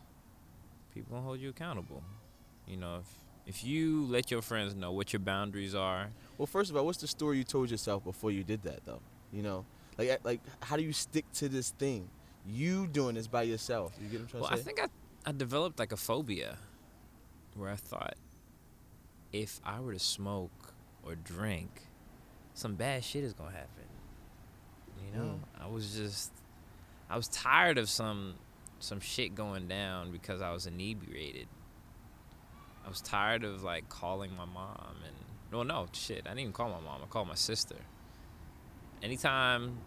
people 0.95 1.21
hold 1.21 1.41
you 1.41 1.51
accountable. 1.51 2.03
You 2.67 2.77
know, 2.77 3.01
if 3.01 3.19
if 3.47 3.65
you 3.65 4.07
let 4.07 4.31
your 4.31 4.43
friends 4.43 4.75
know 4.75 4.93
what 4.93 5.13
your 5.13 5.21
boundaries 5.21 5.75
are. 5.75 6.11
Well, 6.39 6.47
first 6.47 6.71
of 6.71 6.77
all, 6.77 6.87
what's 6.87 6.99
the 6.99 7.09
story 7.09 7.39
you 7.39 7.45
told 7.45 7.71
yourself 7.71 8.05
before 8.05 8.31
you 8.31 8.45
did 8.45 8.63
that, 8.63 8.85
though? 8.85 9.01
You 9.33 9.43
know, 9.43 9.65
like 9.99 10.21
like 10.25 10.41
how 10.61 10.77
do 10.77 10.83
you 10.83 10.93
stick 10.93 11.25
to 11.35 11.49
this 11.49 11.71
thing? 11.71 12.09
You 12.47 12.87
doing 12.87 13.15
this 13.15 13.27
by 13.27 13.43
yourself. 13.43 13.93
You 14.01 14.09
get 14.09 14.21
what 14.21 14.23
I'm 14.23 14.29
trying 14.29 14.43
well, 14.43 14.51
to 14.51 14.57
say? 14.57 14.61
I 14.61 14.65
think 14.65 14.81
I 14.81 15.31
I 15.31 15.33
developed 15.33 15.79
like 15.79 15.93
a 15.93 15.97
phobia 15.97 16.59
where 17.55 17.71
I 17.71 17.77
thought 17.77 18.15
if 19.33 19.61
I 19.65 19.81
were 19.81 19.93
to 19.93 19.99
smoke 19.99 20.75
or 21.03 21.15
drink, 21.15 21.83
some 22.55 22.75
bad 22.75 23.05
shit 23.05 23.25
is 23.25 23.33
gonna 23.33 23.51
happen. 23.51 23.85
You 25.05 25.19
know, 25.19 25.25
mm. 25.35 25.63
I 25.63 25.67
was 25.69 25.95
just 25.95 26.33
I 27.09 27.17
was 27.17 27.29
tired 27.29 27.79
of 27.79 27.89
some 27.89 28.35
some 28.79 29.01
shit 29.01 29.35
going 29.35 29.69
down 29.69 30.13
because 30.13 30.43
I 30.43 30.53
was 30.53 30.67
inebriated. 30.67 31.49
I 32.85 32.89
was 32.89 33.01
tired 33.01 33.45
of 33.45 33.63
like 33.63 33.89
calling 33.89 34.35
my 34.37 34.45
mom 34.45 34.97
and 35.07 35.17
well 35.53 35.65
no 35.65 35.87
shit 35.93 36.23
I 36.27 36.31
didn't 36.31 36.41
even 36.41 36.53
call 36.53 36.69
my 36.69 36.81
mom 36.81 37.01
I 37.03 37.07
called 37.07 37.29
my 37.29 37.35
sister. 37.35 37.77
Anytime 39.03 39.79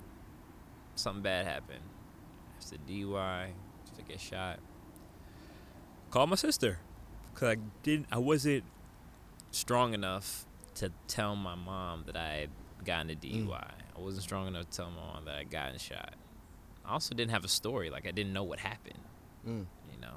something 0.95 1.23
bad 1.23 1.45
happened, 1.45 1.83
after 2.57 2.77
DUI, 2.77 3.47
to 3.95 4.01
get 4.03 4.19
shot, 4.19 4.59
call 6.09 6.27
my 6.27 6.35
sister, 6.35 6.79
cause 7.35 7.49
I 7.49 7.57
didn't 7.83 8.07
I 8.11 8.17
wasn't 8.17 8.63
strong 9.51 9.93
enough 9.93 10.45
to 10.75 10.91
tell 11.07 11.35
my 11.35 11.55
mom 11.55 12.03
that 12.07 12.17
I 12.17 12.33
had 12.33 12.49
gotten 12.83 13.09
a 13.09 13.15
DUI. 13.15 13.47
Mm. 13.47 13.71
I 13.97 14.01
wasn't 14.01 14.23
strong 14.23 14.47
enough 14.47 14.69
to 14.69 14.77
tell 14.77 14.89
my 14.89 15.13
mom 15.13 15.25
that 15.25 15.35
I 15.35 15.43
gotten 15.43 15.77
shot. 15.77 16.15
I 16.85 16.91
also 16.93 17.15
didn't 17.15 17.31
have 17.31 17.45
a 17.45 17.49
story. 17.49 17.89
Like 17.89 18.07
I 18.07 18.11
didn't 18.11 18.33
know 18.33 18.43
what 18.43 18.59
happened. 18.59 18.99
Mm. 19.47 19.65
You 19.93 20.01
know, 20.01 20.15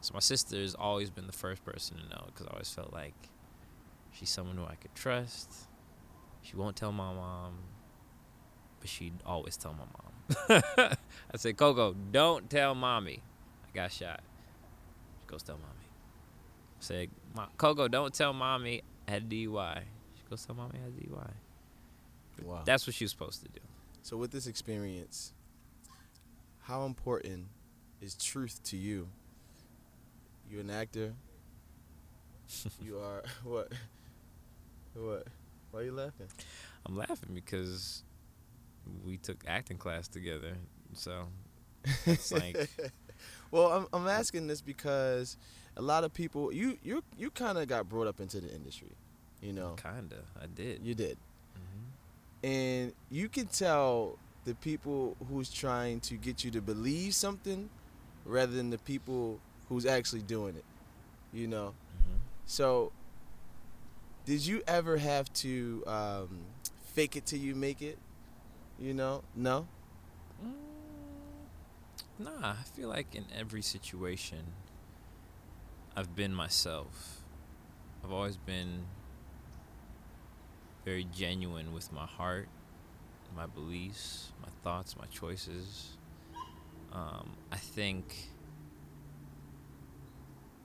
so 0.00 0.14
my 0.14 0.20
sister's 0.20 0.74
always 0.74 1.10
been 1.10 1.26
the 1.26 1.32
first 1.32 1.64
person 1.64 1.98
to 1.98 2.08
know 2.08 2.24
because 2.26 2.46
I 2.46 2.50
always 2.50 2.70
felt 2.70 2.92
like 2.92 3.14
she's 4.12 4.30
someone 4.30 4.56
who 4.56 4.64
I 4.64 4.76
could 4.76 4.94
trust. 4.94 5.52
She 6.42 6.56
won't 6.56 6.76
tell 6.76 6.92
my 6.92 7.12
mom, 7.12 7.58
but 8.80 8.88
she'd 8.88 9.12
always 9.26 9.56
tell 9.56 9.74
my 9.74 9.84
mom. 9.84 10.62
I 11.32 11.36
said, 11.36 11.56
Coco, 11.56 11.94
don't 12.12 12.48
tell 12.48 12.74
mommy 12.74 13.20
I 13.64 13.74
got 13.74 13.92
shot. 13.92 14.20
She 15.20 15.26
goes, 15.26 15.42
tell 15.42 15.56
mommy. 15.56 15.79
Said, 16.80 17.10
Coco, 17.56 17.88
don't 17.88 18.12
tell 18.12 18.32
mommy 18.32 18.82
I 19.06 19.12
had 19.12 19.22
a 19.22 19.26
DUI. 19.26 19.80
She 20.14 20.22
goes, 20.28 20.44
tell 20.44 20.56
mommy 20.56 20.78
I 20.80 20.84
had 20.84 20.92
a 20.92 21.06
DUI. 21.06 21.30
Wow. 22.44 22.62
That's 22.64 22.86
what 22.86 22.94
she 22.94 23.04
was 23.04 23.10
supposed 23.10 23.42
to 23.42 23.48
do. 23.48 23.60
So 24.02 24.16
with 24.16 24.30
this 24.32 24.46
experience, 24.46 25.32
how 26.62 26.84
important 26.84 27.46
is 28.00 28.14
truth 28.14 28.62
to 28.64 28.76
you 28.76 29.08
you're 30.50 30.62
an 30.62 30.70
actor. 30.70 31.14
you 32.82 32.98
are 32.98 33.22
what? 33.44 33.72
What? 34.94 35.26
Why 35.70 35.80
are 35.80 35.84
you 35.84 35.92
laughing? 35.92 36.26
I'm 36.84 36.96
laughing 36.96 37.30
because 37.32 38.02
we 39.04 39.16
took 39.16 39.44
acting 39.46 39.78
class 39.78 40.08
together. 40.08 40.56
So 40.94 41.28
it's 42.04 42.32
like 42.32 42.56
Well, 43.50 43.66
I'm 43.66 43.86
I'm 43.92 44.08
asking 44.08 44.46
this 44.46 44.60
because 44.60 45.36
a 45.76 45.82
lot 45.82 46.04
of 46.04 46.12
people 46.12 46.52
you 46.52 46.78
you 46.82 47.02
you 47.18 47.30
kind 47.30 47.58
of 47.58 47.68
got 47.68 47.88
brought 47.88 48.06
up 48.06 48.20
into 48.20 48.40
the 48.40 48.52
industry, 48.54 48.92
you 49.42 49.52
know. 49.52 49.76
Kinda, 49.82 50.16
I 50.40 50.46
did. 50.46 50.80
You 50.84 50.94
did. 50.94 51.16
Mm-hmm. 51.56 52.46
And 52.46 52.92
you 53.10 53.28
can 53.28 53.46
tell 53.46 54.18
the 54.44 54.54
people 54.54 55.16
who's 55.28 55.50
trying 55.50 56.00
to 56.00 56.14
get 56.14 56.44
you 56.44 56.50
to 56.52 56.60
believe 56.60 57.14
something 57.14 57.68
rather 58.24 58.52
than 58.52 58.70
the 58.70 58.78
people 58.78 59.38
who's 59.68 59.86
actually 59.86 60.22
doing 60.22 60.56
it. 60.56 60.64
You 61.32 61.46
know. 61.46 61.74
Mm-hmm. 61.96 62.16
So 62.46 62.92
did 64.26 64.46
you 64.46 64.62
ever 64.66 64.96
have 64.96 65.32
to 65.32 65.82
um, 65.86 66.28
fake 66.94 67.16
it 67.16 67.26
till 67.26 67.38
you 67.38 67.54
make 67.54 67.82
it? 67.82 67.98
You 68.78 68.94
know? 68.94 69.24
No? 69.34 69.66
Nah, 72.20 72.50
I 72.50 72.64
feel 72.74 72.90
like 72.90 73.14
in 73.14 73.24
every 73.34 73.62
situation, 73.62 74.40
I've 75.96 76.14
been 76.14 76.34
myself. 76.34 77.22
I've 78.04 78.12
always 78.12 78.36
been 78.36 78.84
very 80.84 81.04
genuine 81.04 81.72
with 81.72 81.90
my 81.90 82.04
heart, 82.04 82.48
my 83.34 83.46
beliefs, 83.46 84.32
my 84.42 84.50
thoughts, 84.62 84.96
my 84.98 85.06
choices. 85.06 85.96
Um, 86.92 87.30
I 87.50 87.56
think 87.56 88.14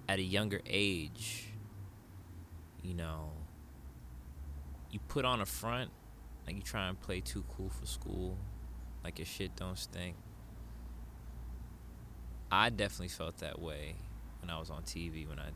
at 0.09 0.19
a 0.19 0.23
younger 0.23 0.59
age, 0.65 1.53
you 2.83 2.95
know, 2.95 3.31
you 4.91 4.99
put 5.07 5.23
on 5.23 5.39
a 5.39 5.45
front, 5.45 5.89
like 6.45 6.57
you 6.57 6.61
try 6.61 6.89
and 6.89 6.99
play 6.99 7.21
too 7.21 7.45
cool 7.55 7.69
for 7.69 7.85
school, 7.85 8.37
like 9.05 9.19
your 9.19 9.25
shit 9.25 9.55
don't 9.55 9.79
stink. 9.79 10.17
I 12.51 12.69
definitely 12.69 13.09
felt 13.09 13.37
that 13.37 13.59
way 13.61 13.95
when 14.41 14.49
I 14.49 14.59
was 14.59 14.69
on 14.69 14.83
TV, 14.83 15.27
when 15.27 15.39
I 15.39 15.49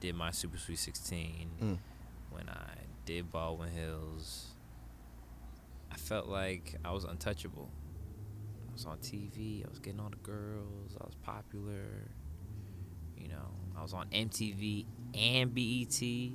did 0.00 0.14
my 0.14 0.30
Super 0.30 0.58
Sweet 0.58 0.78
16, 0.78 1.50
Mm. 1.60 1.78
when 2.30 2.48
I 2.48 2.74
did 3.04 3.30
Baldwin 3.32 3.70
Hills. 3.70 4.48
I 5.90 5.96
felt 5.96 6.26
like 6.28 6.74
I 6.84 6.90
was 6.92 7.04
untouchable. 7.04 7.70
I 8.68 8.72
was 8.72 8.84
on 8.84 8.98
TV, 8.98 9.64
I 9.64 9.68
was 9.70 9.78
getting 9.78 10.00
all 10.00 10.10
the 10.10 10.16
girls, 10.16 10.96
I 11.00 11.04
was 11.04 11.14
popular. 11.22 12.08
You 13.16 13.28
know, 13.28 13.50
I 13.76 13.82
was 13.82 13.94
on 13.94 14.06
MTV 14.10 14.84
and 15.14 15.54
BET 15.54 16.32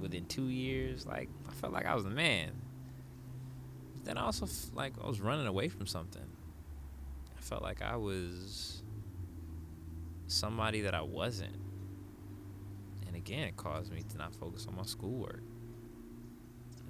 within 0.00 0.26
two 0.26 0.48
years. 0.48 1.06
Like, 1.06 1.28
I 1.48 1.52
felt 1.52 1.72
like 1.72 1.86
I 1.86 1.94
was 1.94 2.02
the 2.04 2.10
man. 2.10 2.50
But 3.94 4.04
then 4.04 4.18
I 4.18 4.22
also 4.24 4.46
f- 4.46 4.70
like 4.74 4.94
I 5.02 5.06
was 5.06 5.20
running 5.20 5.46
away 5.46 5.68
from 5.68 5.86
something. 5.86 6.26
I 7.36 7.40
felt 7.40 7.62
like 7.62 7.80
I 7.82 7.94
was 7.96 8.82
somebody 10.28 10.82
that 10.82 10.94
I 10.94 11.02
wasn't. 11.02 11.56
And 13.06 13.16
again, 13.16 13.48
it 13.48 13.56
caused 13.56 13.92
me 13.92 14.02
to 14.10 14.18
not 14.18 14.34
focus 14.34 14.66
on 14.68 14.76
my 14.76 14.84
schoolwork. 14.84 15.42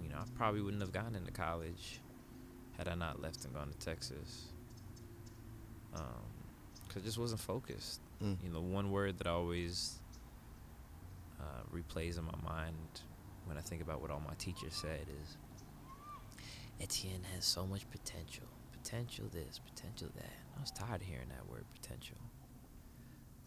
You 0.03 0.11
know, 0.11 0.17
I 0.17 0.25
probably 0.37 0.61
wouldn't 0.61 0.83
have 0.83 0.93
gotten 0.93 1.15
into 1.15 1.33
college 1.33 2.01
had 2.77 2.89
I 2.89 2.95
not 2.95 3.23
left 3.23 3.45
and 3.45 3.55
gone 3.55 3.71
to 3.71 3.79
Texas. 3.79 4.49
Because 5.93 7.03
I 7.03 7.05
just 7.05 7.19
wasn't 7.19 7.41
focused. 7.41 8.01
Mm. 8.23 8.37
You 8.43 8.51
know, 8.51 8.61
one 8.61 8.91
word 8.91 9.19
that 9.19 9.27
always 9.27 10.01
uh, 11.41 11.63
replays 11.75 12.19
in 12.19 12.25
my 12.25 12.39
mind 12.45 13.03
when 13.45 13.57
I 13.57 13.61
think 13.61 13.81
about 13.81 14.01
what 14.01 14.11
all 14.11 14.21
my 14.21 14.35
teachers 14.39 14.75
said 14.75 15.07
is 15.23 15.37
Etienne 16.81 17.25
has 17.35 17.45
so 17.45 17.67
much 17.67 17.89
potential. 17.91 18.47
Potential 18.73 19.27
this, 19.33 19.59
potential 19.59 20.09
that. 20.17 20.33
I 20.57 20.61
was 20.61 20.71
tired 20.71 21.01
of 21.01 21.07
hearing 21.07 21.29
that 21.29 21.49
word 21.51 21.65
potential. 21.81 22.17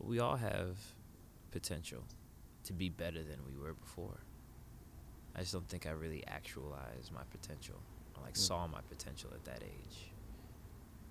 But 0.02 0.10
we 0.10 0.20
all 0.20 0.36
have 0.36 0.78
potential 1.52 2.04
to 2.64 2.74
be 2.74 2.90
better 2.90 3.20
than 3.24 3.38
we 3.46 3.56
were 3.62 3.74
before. 3.74 4.18
I 5.36 5.42
just 5.42 5.54
don't 5.54 5.68
think 5.70 5.86
I 5.86 5.92
really 5.92 6.26
actualized 6.28 7.12
my 7.14 7.22
potential. 7.30 7.76
I 8.18 8.22
like 8.22 8.34
Mm. 8.34 8.38
saw 8.38 8.66
my 8.68 8.82
potential 8.82 9.30
at 9.34 9.44
that 9.46 9.62
age. 9.64 10.12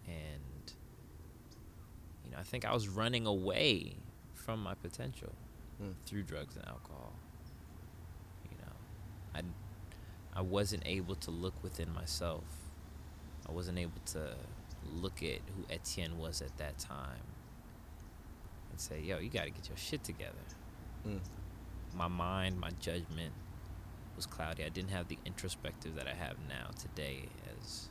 And 0.09 0.73
you 2.25 2.31
know, 2.33 2.39
I 2.39 2.43
think 2.43 2.65
I 2.65 2.73
was 2.73 2.89
running 2.89 3.27
away 3.27 3.97
from 4.35 4.61
my 4.63 4.75
potential 4.75 5.33
Mm. 5.81 5.95
through 6.05 6.25
drugs 6.25 6.57
and 6.57 6.67
alcohol. 6.67 7.15
You 8.51 8.57
know, 8.59 8.73
I 9.35 9.43
I 10.33 10.43
wasn't 10.43 10.83
able 10.87 11.15
to 11.17 11.31
look 11.31 11.61
within 11.63 11.93
myself. 11.93 12.45
I 13.49 13.53
wasn't 13.53 13.79
able 13.79 14.01
to 14.07 14.37
look 14.85 15.23
at 15.23 15.41
who 15.57 15.65
Etienne 15.71 16.19
was 16.19 16.41
at 16.43 16.57
that 16.59 16.79
time 16.79 17.23
and 18.71 18.81
say, 18.81 19.01
"Yo, 19.01 19.19
you 19.19 19.31
got 19.31 19.45
to 19.45 19.51
get 19.51 19.69
your 19.69 19.77
shit 19.77 20.05
together." 20.05 20.39
Mm. 21.07 21.21
My 21.95 22.09
mind, 22.09 22.61
my 22.61 22.71
judgment 22.81 23.33
was 24.17 24.27
cloudy. 24.27 24.65
I 24.65 24.69
didn't 24.69 24.91
have 24.91 25.09
the 25.09 25.19
introspective 25.25 25.97
that 25.97 26.07
I 26.07 26.15
have 26.15 26.37
now 26.49 26.71
today 26.79 27.29
as 27.59 27.89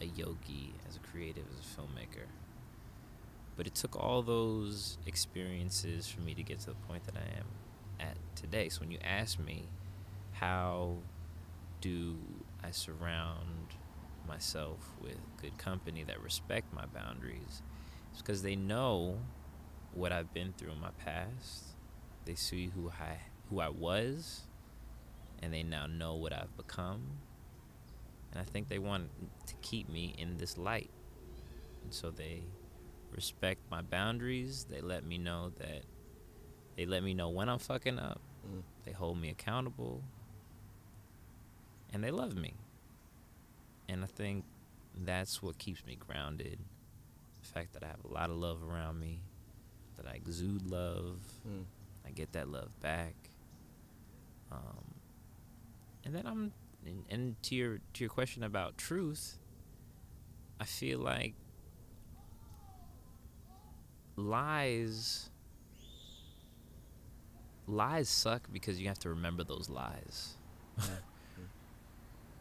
a 0.00 0.06
yogi, 0.06 0.74
as 0.88 0.96
a 0.96 1.00
creative, 1.00 1.44
as 1.52 1.58
a 1.58 1.80
filmmaker. 1.80 2.26
But 3.56 3.66
it 3.66 3.74
took 3.74 3.96
all 3.96 4.22
those 4.22 4.98
experiences 5.06 6.06
for 6.06 6.20
me 6.20 6.34
to 6.34 6.42
get 6.42 6.60
to 6.60 6.66
the 6.66 6.76
point 6.88 7.04
that 7.04 7.16
I 7.16 7.38
am 7.38 7.46
at 7.98 8.16
today. 8.36 8.68
So 8.68 8.80
when 8.80 8.90
you 8.90 8.98
ask 9.02 9.38
me, 9.38 9.64
how 10.32 10.96
do 11.80 12.16
I 12.62 12.70
surround 12.70 13.74
myself 14.28 14.78
with 15.00 15.18
good 15.40 15.56
company 15.56 16.04
that 16.04 16.22
respect 16.22 16.72
my 16.74 16.84
boundaries? 16.86 17.62
It's 18.12 18.20
because 18.20 18.42
they 18.42 18.56
know 18.56 19.18
what 19.96 20.12
I've 20.12 20.32
been 20.32 20.52
through 20.56 20.72
in 20.72 20.80
my 20.80 20.90
past. 21.04 21.64
They 22.24 22.34
see 22.34 22.70
who 22.74 22.90
I 22.90 23.18
who 23.48 23.60
I 23.60 23.68
was, 23.68 24.42
and 25.42 25.52
they 25.52 25.62
now 25.62 25.86
know 25.86 26.14
what 26.14 26.32
I've 26.32 26.56
become. 26.56 27.02
And 28.32 28.40
I 28.40 28.44
think 28.44 28.68
they 28.68 28.78
want 28.78 29.08
to 29.46 29.54
keep 29.62 29.88
me 29.88 30.14
in 30.18 30.36
this 30.36 30.58
light. 30.58 30.90
And 31.82 31.94
so 31.94 32.10
they 32.10 32.42
respect 33.12 33.60
my 33.70 33.80
boundaries. 33.80 34.66
They 34.68 34.80
let 34.80 35.04
me 35.04 35.16
know 35.18 35.52
that 35.58 35.82
they 36.76 36.84
let 36.84 37.02
me 37.02 37.14
know 37.14 37.30
when 37.30 37.48
I'm 37.48 37.58
fucking 37.58 37.98
up. 37.98 38.20
Mm. 38.46 38.62
They 38.84 38.92
hold 38.92 39.18
me 39.20 39.30
accountable. 39.30 40.02
And 41.92 42.04
they 42.04 42.10
love 42.10 42.36
me. 42.36 42.54
And 43.88 44.02
I 44.02 44.06
think 44.06 44.44
that's 44.94 45.42
what 45.42 45.58
keeps 45.58 45.84
me 45.86 45.96
grounded. 45.96 46.58
The 47.40 47.46
fact 47.46 47.72
that 47.74 47.84
I 47.84 47.86
have 47.86 48.04
a 48.04 48.12
lot 48.12 48.30
of 48.30 48.36
love 48.36 48.58
around 48.62 49.00
me, 49.00 49.20
that 49.96 50.06
I 50.06 50.14
exude 50.14 50.70
love, 50.70 51.18
Mm. 51.48 51.64
I 52.06 52.10
get 52.10 52.32
that 52.32 52.48
love 52.48 52.78
back. 52.80 53.14
Um, 54.52 54.94
and 56.04 56.14
then 56.14 56.26
I'm 56.26 56.52
and, 56.84 57.04
and 57.10 57.42
to 57.44 57.54
your 57.54 57.78
to 57.94 58.04
your 58.04 58.10
question 58.10 58.42
about 58.44 58.78
truth, 58.78 59.38
I 60.60 60.64
feel 60.64 61.00
like 61.00 61.34
lies 64.16 65.30
lies 67.66 68.08
suck 68.08 68.48
because 68.52 68.80
you 68.80 68.88
have 68.88 68.98
to 69.00 69.08
remember 69.10 69.42
those 69.44 69.68
lies. 69.68 70.34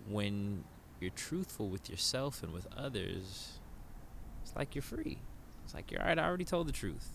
when 0.07 0.63
you're 0.99 1.09
truthful 1.11 1.69
with 1.69 1.89
yourself 1.89 2.43
and 2.43 2.53
with 2.53 2.67
others, 2.75 3.59
it's 4.43 4.55
like 4.55 4.75
you're 4.75 4.81
free. 4.81 5.17
It's 5.63 5.73
like 5.73 5.91
you're 5.91 6.01
alright, 6.01 6.19
I 6.19 6.25
already 6.25 6.45
told 6.45 6.67
the 6.67 6.71
truth. 6.71 7.09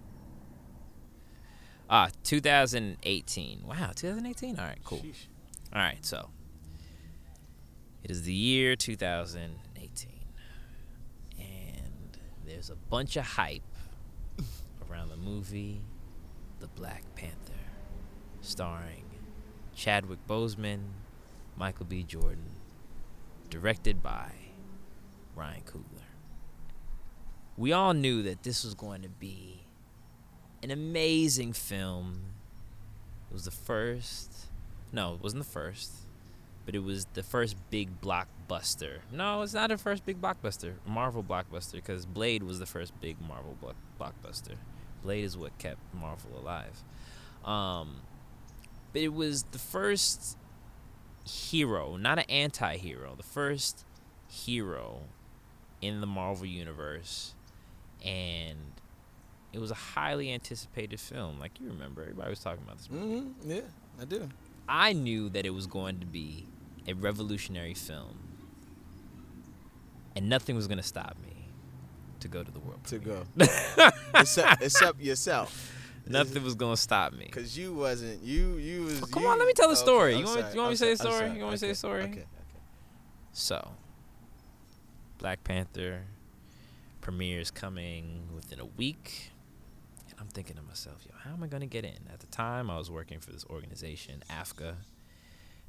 Ah, 1.89 2.09
2018. 2.25 3.63
Wow, 3.67 3.93
2018. 3.95 4.59
All 4.59 4.65
right, 4.65 4.79
cool. 4.83 4.99
Sheesh. 4.99 5.27
All 5.73 5.83
right, 5.83 6.05
so 6.05 6.31
it 8.03 8.11
is 8.11 8.23
the 8.23 8.33
year 8.33 8.77
2018, 8.77 10.11
and 11.39 12.19
there's 12.47 12.71
a 12.71 12.77
bunch 12.77 13.17
of 13.17 13.25
hype 13.25 13.63
around 14.91 15.11
the 15.11 15.17
movie 15.17 15.83
The 16.61 16.69
Black 16.69 17.03
Panther 17.15 17.56
starring 18.47 19.05
Chadwick 19.75 20.25
Boseman, 20.29 20.81
Michael 21.57 21.87
B. 21.87 22.03
Jordan, 22.03 22.51
directed 23.51 24.03
by 24.03 24.31
Ryan 25.35 25.63
Coogler. 25.67 26.05
We 27.57 27.73
all 27.73 27.93
knew 27.93 28.23
that 28.23 28.43
this 28.43 28.65
was 28.65 28.75
going 28.75 29.03
to 29.03 29.09
be 29.09 29.63
an 30.63 30.71
amazing 30.71 31.53
film. 31.53 32.23
It 33.31 33.33
was 33.35 33.45
the 33.47 33.51
first, 33.51 34.47
no, 34.93 35.15
it 35.15 35.23
wasn't 35.23 35.43
the 35.43 35.51
first, 35.51 35.93
but 36.65 36.75
it 36.75 36.85
was 36.85 37.07
the 37.15 37.23
first 37.25 37.57
big 37.71 38.01
blockbuster. 38.01 38.99
No, 39.13 39.43
it's 39.43 39.55
not 39.55 39.71
the 39.71 39.79
first 39.79 40.07
big 40.07 40.21
blockbuster, 40.21 40.75
Marvel 40.87 41.25
blockbuster, 41.25 41.73
because 41.73 42.07
Blade 42.07 42.45
was 42.45 42.61
the 42.61 42.67
first 42.67 42.99
big 43.01 43.17
Marvel 43.21 43.57
blockbuster. 44.01 44.55
Blade 45.03 45.25
is 45.25 45.37
what 45.37 45.59
kept 45.59 45.81
Marvel 45.93 46.31
alive. 46.41 46.85
Um, 47.45 47.97
but 48.97 49.03
it 49.03 49.13
was 49.13 49.43
the 49.53 49.59
first 49.59 50.39
hero, 51.27 51.99
not 51.99 52.19
an 52.19 52.25
anti 52.31 52.79
hero, 52.79 53.13
the 53.15 53.23
first 53.23 53.85
hero 54.27 55.03
in 55.83 56.01
the 56.01 56.07
Marvel 56.07 56.47
Universe. 56.47 57.35
And 58.03 58.57
it 59.53 59.59
was 59.59 59.71
a 59.71 59.75
highly 59.75 60.33
anticipated 60.33 60.99
film. 60.99 61.39
Like 61.39 61.61
you 61.61 61.69
remember, 61.69 62.01
everybody 62.01 62.31
was 62.31 62.39
talking 62.39 62.63
about 62.65 62.79
this 62.79 62.91
movie. 62.91 63.21
Mm-hmm. 63.21 63.51
Yeah, 63.51 63.61
I 64.01 64.07
do. 64.07 64.31
I 64.67 64.95
knew 64.95 65.29
that 65.29 65.45
it 65.45 65.51
was 65.51 65.67
going 65.67 66.01
to 66.01 66.07
be 66.07 66.47
a 66.89 66.95
revolutionary 66.95 67.75
film. 67.75 68.19
And 70.17 70.31
nothing 70.31 70.57
was 70.57 70.67
going 70.69 70.79
to 70.79 70.83
stop 70.83 71.19
me 71.23 71.51
to 72.21 72.29
go 72.29 72.43
to 72.43 72.51
the 72.51 72.61
world. 72.61 72.83
To 72.85 72.99
go. 72.99 73.25
except, 74.15 74.63
except 74.63 75.01
yourself. 75.03 75.76
Nothing 76.09 76.45
was 76.45 76.55
gonna 76.55 76.77
stop 76.77 77.13
me. 77.13 77.27
Cause 77.27 77.57
you 77.57 77.75
wasn't 77.75 78.23
you 78.23 78.57
you 78.57 78.83
was. 78.85 79.03
Oh, 79.03 79.07
come 79.07 79.25
you, 79.25 79.29
on, 79.29 79.39
let 79.39 79.47
me 79.47 79.53
tell 79.53 79.69
the 79.69 79.77
story. 79.77 80.15
Okay, 80.15 80.21
you 80.21 80.27
want 80.27 80.55
you 80.55 80.61
want 80.61 80.71
me 80.71 80.77
to 80.77 80.79
say 80.79 80.91
the 80.91 80.97
story? 80.97 81.31
You 81.31 81.41
want 81.41 81.41
me 81.41 81.51
to 81.51 81.59
say 81.59 81.69
the 81.69 81.75
story? 81.75 82.03
Okay. 82.05 82.13
Okay. 82.13 82.25
So, 83.33 83.73
Black 85.19 85.43
Panther 85.45 86.05
premieres 87.01 87.51
coming 87.51 88.29
within 88.35 88.61
a 88.61 88.65
week, 88.65 89.31
and 90.09 90.15
I'm 90.21 90.29
thinking 90.29 90.57
to 90.57 90.63
myself, 90.63 91.05
yo, 91.05 91.13
how 91.23 91.33
am 91.33 91.43
I 91.43 91.49
gonna 91.49 91.67
get 91.67 91.85
in? 91.85 91.99
At 92.13 92.21
the 92.21 92.27
time, 92.29 92.71
I 92.71 92.79
was 92.79 92.91
working 92.91 93.19
for 93.19 93.33
this 93.33 93.45
organization, 93.51 94.23
AFCA, 94.31 94.69
and 94.69 94.77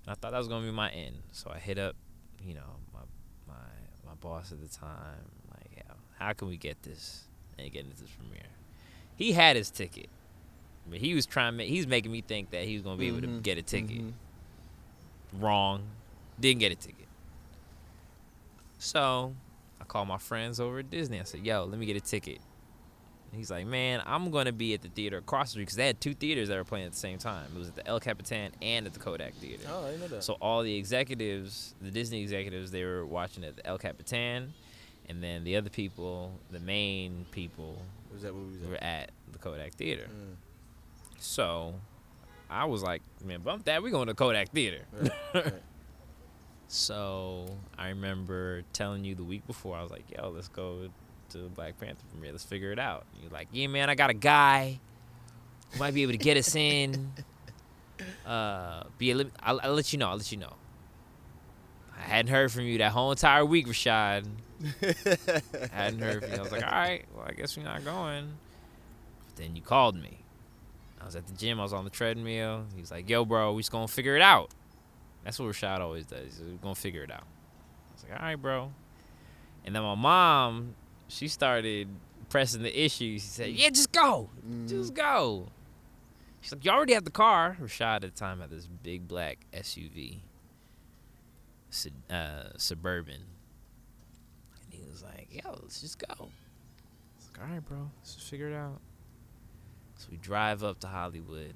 I 0.08 0.13
thought 0.13 0.32
that 0.32 0.38
was 0.38 0.47
gonna 0.47 0.65
be 0.65 0.71
my 0.71 0.91
end. 0.91 1.23
So 1.32 1.52
I 1.54 1.58
hit 1.58 1.80
up, 1.80 1.95
you 2.43 2.54
know, 2.54 2.78
my 2.93 3.02
my 3.47 3.54
my 4.06 4.13
boss 4.21 4.52
at 4.52 4.62
the 4.62 4.69
time, 4.69 5.32
like, 5.50 5.71
yeah, 5.76 5.93
how 6.19 6.34
can 6.34 6.47
we 6.47 6.58
get 6.58 6.84
this 6.84 7.23
and 7.58 7.71
get 7.71 7.86
into 7.86 7.97
this 7.97 8.12
premiere? 8.12 8.52
He 9.15 9.32
had 9.32 9.56
his 9.56 9.71
ticket 9.71 10.10
he 10.93 11.13
was 11.13 11.26
trying. 11.26 11.58
He's 11.60 11.88
making 11.88 12.12
me 12.12 12.21
think 12.21 12.52
that 12.52 12.63
he 12.63 12.73
was 12.73 12.84
gonna 12.84 12.97
be 12.97 13.08
mm-hmm. 13.08 13.17
able 13.17 13.21
to 13.28 13.34
mm-hmm. 13.34 13.41
get 13.41 13.58
a 13.58 13.62
ticket. 13.62 14.02
Mm-hmm. 14.02 15.43
Wrong, 15.43 15.84
didn't 16.39 16.60
get 16.60 16.71
a 16.71 16.76
ticket. 16.76 17.08
So 18.80 19.34
I 19.82 19.84
called 19.84 20.08
my 20.08 20.17
friends 20.17 20.60
over 20.60 20.80
at 20.80 20.89
Disney. 20.89 21.19
I 21.19 21.23
said, 21.23 21.45
"Yo, 21.45 21.65
let 21.65 21.80
me 21.80 21.86
get 21.86 21.97
a 21.97 22.02
ticket." 22.02 22.39
And 23.32 23.38
he's 23.38 23.52
like, 23.52 23.65
"Man, 23.65 24.02
I'm 24.06 24.32
gonna 24.32 24.54
be 24.54 24.73
at 24.73 24.82
the 24.82 24.89
theater 24.89 25.17
across 25.17 25.47
the 25.47 25.52
street 25.52 25.63
because 25.63 25.76
they 25.76 25.88
had 25.88 26.00
two 26.00 26.13
theaters 26.13 26.47
that 26.50 26.56
were 26.56 26.63
playing 26.63 26.86
at 26.86 26.93
the 26.93 26.97
same 26.97 27.17
time. 27.17 27.47
It 27.56 27.60
was 27.60 27.67
at 27.69 27.76
the 27.76 27.86
El 27.86 28.00
Capitan 28.00 28.52
and 28.62 28.86
at 28.86 28.93
the 28.93 29.00
Kodak 29.00 29.34
Theater. 29.36 29.63
Oh, 29.69 29.86
I 29.86 29.97
know 29.97 30.08
that. 30.08 30.23
So 30.23 30.38
all 30.41 30.63
the 30.63 30.76
executives, 30.76 31.76
the 31.82 31.91
Disney 31.91 32.21
executives, 32.21 32.71
they 32.71 32.86
were 32.86 33.06
watching 33.06 33.43
at 33.43 33.58
the 33.58 33.65
El 33.67 33.78
Capitan, 33.78 34.54
and 35.10 35.21
then 35.21 35.43
the 35.43 35.58
other 35.58 35.69
people, 35.69 36.32
the 36.52 36.60
main 36.60 37.26
people, 37.32 37.82
was 38.13 38.21
that 38.21 38.34
what 38.34 38.47
was 38.47 38.69
were 38.69 38.84
at 38.84 39.12
the 39.32 39.39
Kodak 39.39 39.73
Theater. 39.73 40.08
Mm. 40.10 40.36
So 41.18 41.74
I 42.50 42.66
was 42.66 42.84
like, 42.84 43.02
man, 43.24 43.42
bump 43.42 43.66
that. 43.66 43.82
We're 43.82 43.92
going 43.92 44.08
to 44.08 44.14
Kodak 44.14 44.52
Theater. 44.52 44.86
Right, 44.94 45.12
right. 45.34 45.54
so 46.68 47.46
I 47.78 47.90
remember 47.90 48.64
telling 48.74 49.04
you 49.04 49.16
the 49.16 49.24
week 49.24 49.46
before, 49.48 49.76
I 49.76 49.82
was 49.82 49.92
like, 49.92 50.06
yo, 50.10 50.30
let's 50.30 50.48
go 50.48 50.90
to 51.30 51.38
Black 51.50 51.80
Panther 51.80 52.04
premiere. 52.12 52.32
Let's 52.32 52.44
figure 52.44 52.72
it 52.72 52.80
out. 52.80 53.06
And 53.14 53.24
you're 53.24 53.32
like, 53.32 53.48
yeah, 53.52 53.68
man, 53.68 53.90
I 53.90 53.96
got 53.96 54.10
a 54.10 54.16
guy 54.16 54.80
who 55.72 55.80
might 55.80 55.94
be 55.94 56.04
able 56.04 56.14
to 56.14 56.18
get 56.18 56.38
us 56.38 56.56
in. 56.56 57.12
Uh, 58.28 58.84
be 59.00 59.10
a, 59.10 59.26
I'll, 59.42 59.60
I'll 59.64 59.74
let 59.74 59.92
you 59.92 59.98
know. 59.98 60.10
I'll 60.10 60.18
let 60.18 60.32
you 60.32 60.38
know. 60.38 60.54
I 61.98 62.02
hadn't 62.02 62.30
heard 62.30 62.52
from 62.52 62.66
you 62.66 62.78
that 62.78 62.92
whole 62.92 63.10
entire 63.10 63.44
week, 63.44 63.66
Rashad. 63.68 64.26
I 64.84 65.68
hadn't 65.72 66.00
heard 66.00 66.24
from 66.24 66.34
you. 66.34 66.38
I 66.38 66.42
was 66.42 66.52
like, 66.52 66.64
all 66.64 66.72
right, 66.72 67.06
well, 67.16 67.26
I 67.28 67.32
guess 67.32 67.58
we're 67.58 67.64
not 67.64 67.84
going. 67.84 68.34
But 69.26 69.36
then 69.36 69.56
you 69.56 69.64
called 69.64 69.96
me. 69.96 70.20
I 71.08 71.10
was 71.10 71.15
at 71.15 71.26
the 71.26 71.36
gym. 71.36 71.58
I 71.58 71.63
was 71.63 71.72
on 71.72 71.86
the 71.86 71.89
treadmill. 71.89 72.65
He's 72.76 72.91
like, 72.91 73.10
"Yo, 73.10 73.24
bro, 73.24 73.54
we 73.54 73.62
just 73.62 73.72
gonna 73.72 73.88
figure 73.88 74.17
it 74.17 74.22
out." 74.22 74.52
That's 75.24 75.39
what 75.39 75.48
Rashad 75.48 75.80
always 75.80 76.06
does. 76.06 76.41
We're 76.46 76.58
gonna 76.58 76.76
figure 76.76 77.02
it 77.02 77.12
out. 77.12 77.24
I 77.24 77.93
was 77.93 78.04
like, 78.04 78.20
"All 78.20 78.26
right, 78.26 78.36
bro." 78.36 78.74
And 79.63 79.74
then 79.74 79.84
my 79.84 79.96
mom, 79.96 80.76
she 81.08 81.30
started 81.30 81.88
pressing 82.28 82.62
the 82.62 82.78
issue. 82.78 83.20
She 83.20 83.20
said, 83.20 83.52
"Yeah, 83.52 83.70
just 83.70 83.93
go, 83.93 84.30
mm. 84.46 84.67
just 84.67 84.93
go." 84.93 85.48
She's 86.41 86.52
like, 86.52 86.65
"You 86.65 86.72
already 86.72 86.93
have 86.93 87.06
the 87.06 87.12
car." 87.12 87.56
Rashad 87.62 87.96
at 87.96 88.02
the 88.02 88.10
time 88.10 88.41
had 88.41 88.50
this 88.50 88.67
big 88.67 89.08
black 89.08 89.46
SUV, 89.54 90.20
uh, 92.10 92.50
suburban, 92.58 93.24
and 94.62 94.74
he 94.74 94.84
was 94.84 95.04
like, 95.04 95.30
"Yo, 95.32 95.58
let's 95.62 95.80
just 95.80 96.00
go." 96.00 96.06
I 96.10 96.24
was 97.15 97.30
like, 97.32 97.48
"All 97.48 97.54
right, 97.54 97.65
bro, 97.65 97.91
let's 97.96 98.15
just 98.15 98.30
figure 98.30 98.50
it 98.50 98.56
out." 98.56 98.82
So 99.98 100.10
we 100.12 100.18
drive 100.18 100.64
up 100.64 100.80
to 100.82 100.88
Hollywood, 100.88 101.56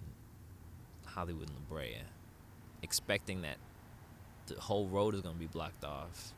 Hollywood 1.05 1.47
and 1.47 1.57
La 1.57 1.75
Brea, 1.75 1.97
expecting 2.81 3.41
that 3.43 3.57
the 4.47 4.59
whole 4.59 4.87
road 4.87 5.13
is 5.13 5.21
gonna 5.21 5.35
be 5.35 5.47
blocked 5.47 5.85
off. 5.85 6.33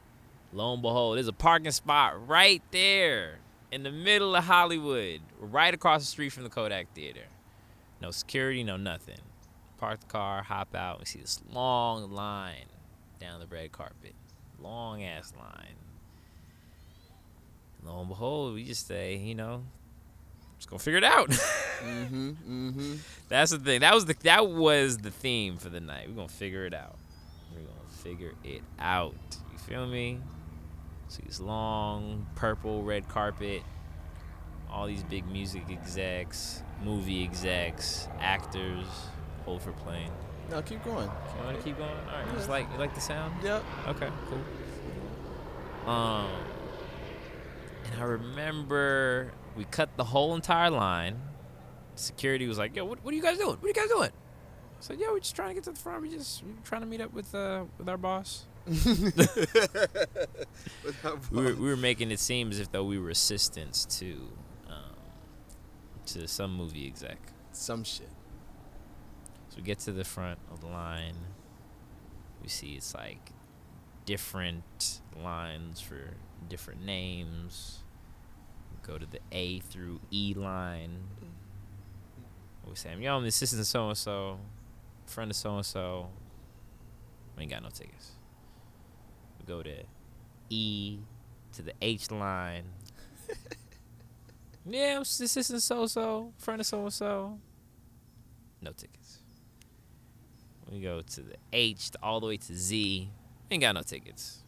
Lo 0.51 0.73
and 0.73 0.81
behold, 0.81 1.17
there's 1.17 1.27
a 1.27 1.33
parking 1.33 1.71
spot 1.71 2.27
right 2.27 2.61
there 2.71 3.39
in 3.71 3.83
the 3.83 3.91
middle 3.91 4.35
of 4.35 4.43
Hollywood, 4.43 5.21
right 5.39 5.73
across 5.73 6.01
the 6.01 6.07
street 6.07 6.29
from 6.29 6.43
the 6.43 6.49
Kodak 6.49 6.93
Theater. 6.93 7.25
No 8.01 8.11
security, 8.11 8.63
no 8.63 8.77
nothing. 8.77 9.17
Park 9.79 10.01
the 10.01 10.05
car, 10.07 10.43
hop 10.43 10.75
out, 10.75 10.99
we 10.99 11.05
see 11.05 11.19
this 11.19 11.41
long 11.51 12.11
line 12.11 12.65
down 13.19 13.39
the 13.39 13.47
red 13.47 13.71
carpet. 13.71 14.13
Long 14.59 15.03
ass 15.03 15.33
line. 15.39 15.75
Lo 17.83 17.99
and 18.01 18.09
behold, 18.09 18.53
we 18.53 18.63
just 18.65 18.87
say, 18.87 19.15
you 19.15 19.35
know, 19.35 19.63
just 20.63 20.69
gonna 20.69 20.79
figure 20.79 20.97
it 20.97 21.03
out. 21.03 21.29
mm-hmm, 21.29 22.29
mm-hmm. 22.29 22.93
That's 23.27 23.51
the 23.51 23.59
thing. 23.59 23.81
That 23.81 23.93
was 23.93 24.05
the 24.05 24.15
that 24.23 24.47
was 24.47 24.97
the 24.99 25.11
theme 25.11 25.57
for 25.57 25.67
the 25.67 25.81
night. 25.81 26.07
We're 26.07 26.15
gonna 26.15 26.29
figure 26.29 26.65
it 26.65 26.73
out. 26.73 26.95
We're 27.51 27.59
gonna 27.59 27.89
figure 27.89 28.31
it 28.45 28.61
out. 28.79 29.15
You 29.51 29.57
feel 29.57 29.85
me? 29.85 30.19
See 31.09 31.23
this 31.25 31.41
long 31.41 32.27
purple 32.35 32.81
red 32.83 33.09
carpet. 33.09 33.61
All 34.71 34.87
these 34.87 35.03
big 35.03 35.27
music 35.27 35.63
execs, 35.69 36.63
movie 36.81 37.23
execs, 37.23 38.07
actors, 38.19 38.85
hold 39.43 39.61
for 39.61 39.73
playing. 39.73 40.11
No, 40.49 40.61
keep 40.61 40.83
going. 40.85 41.09
You 41.37 41.43
want 41.43 41.57
to 41.57 41.63
keep 41.63 41.77
going? 41.77 41.89
All 41.89 42.19
right. 42.19 42.25
You 42.25 42.33
just 42.37 42.49
like 42.49 42.71
you 42.71 42.79
like 42.79 42.95
the 42.95 43.01
sound? 43.01 43.35
Yep. 43.43 43.63
Okay. 43.89 44.09
Cool. 44.29 45.91
Um. 45.91 46.29
And 47.91 48.01
I 48.01 48.05
remember 48.05 49.33
we 49.55 49.65
cut 49.65 49.95
the 49.97 50.03
whole 50.03 50.35
entire 50.35 50.69
line. 50.69 51.21
Security 51.95 52.47
was 52.47 52.57
like, 52.57 52.75
"Yo, 52.75 52.85
what, 52.85 53.03
what 53.03 53.13
are 53.13 53.17
you 53.17 53.23
guys 53.23 53.37
doing? 53.37 53.55
What 53.55 53.63
are 53.63 53.67
you 53.67 53.73
guys 53.73 53.89
doing?" 53.89 54.09
I 54.09 54.79
said, 54.79 54.99
"Yo, 54.99 55.11
we're 55.11 55.19
just 55.19 55.35
trying 55.35 55.49
to 55.49 55.53
get 55.55 55.63
to 55.65 55.71
the 55.71 55.79
front. 55.79 56.01
We 56.01 56.09
just 56.09 56.43
we're 56.43 56.53
trying 56.63 56.81
to 56.81 56.87
meet 56.87 57.01
up 57.01 57.13
with 57.13 57.33
uh 57.35 57.65
with 57.77 57.87
our 57.87 57.97
boss." 57.97 58.45
we, 61.31 61.43
were, 61.43 61.53
we 61.53 61.67
were 61.67 61.77
making 61.77 62.11
it 62.11 62.19
seem 62.19 62.51
as 62.51 62.59
if 62.59 62.71
though 62.71 62.85
we 62.85 62.97
were 62.97 63.09
assistants 63.09 63.85
to 63.99 64.29
um, 64.67 64.95
to 66.07 66.27
some 66.27 66.55
movie 66.55 66.87
exec. 66.87 67.17
Some 67.51 67.83
shit. 67.83 68.09
So 69.49 69.57
we 69.57 69.63
get 69.63 69.79
to 69.79 69.91
the 69.91 70.03
front 70.03 70.39
of 70.51 70.61
the 70.61 70.67
line. 70.67 71.17
We 72.41 72.47
see 72.49 72.73
it's 72.73 72.95
like 72.95 73.31
different 74.05 75.01
lines 75.21 75.79
for 75.79 76.15
different 76.49 76.83
names. 76.83 77.82
Go 78.83 78.97
to 78.97 79.05
the 79.05 79.19
A 79.31 79.59
through 79.59 79.99
E 80.11 80.33
line. 80.35 80.99
We 82.67 82.75
say, 82.75 82.95
yo, 82.99 83.15
I'm 83.15 83.21
the 83.23 83.29
assistant 83.29 83.65
so 83.65 83.89
and 83.89 83.97
so, 83.97 84.39
friend 85.05 85.31
of 85.31 85.37
so 85.37 85.55
and 85.55 85.65
so. 85.65 86.09
We 87.35 87.43
ain't 87.43 87.51
got 87.51 87.63
no 87.63 87.69
tickets. 87.69 88.11
We 89.39 89.45
go 89.45 89.63
to 89.63 89.83
E 90.49 90.99
to 91.53 91.61
the 91.61 91.73
H 91.81 92.11
line. 92.11 92.65
yeah, 94.65 94.95
I'm 94.95 95.01
assistant 95.01 95.61
so 95.61 95.85
so, 95.85 96.33
friend 96.37 96.59
of 96.61 96.65
so 96.67 96.83
and 96.83 96.93
so. 96.93 97.39
No 98.61 98.71
tickets. 98.71 99.19
We 100.71 100.81
go 100.81 101.01
to 101.01 101.21
the 101.21 101.35
H 101.51 101.91
to 101.91 101.99
all 102.01 102.19
the 102.19 102.27
way 102.27 102.37
to 102.37 102.55
Z. 102.55 103.09
Ain't 103.51 103.61
got 103.61 103.75
no 103.75 103.81
tickets. 103.81 104.41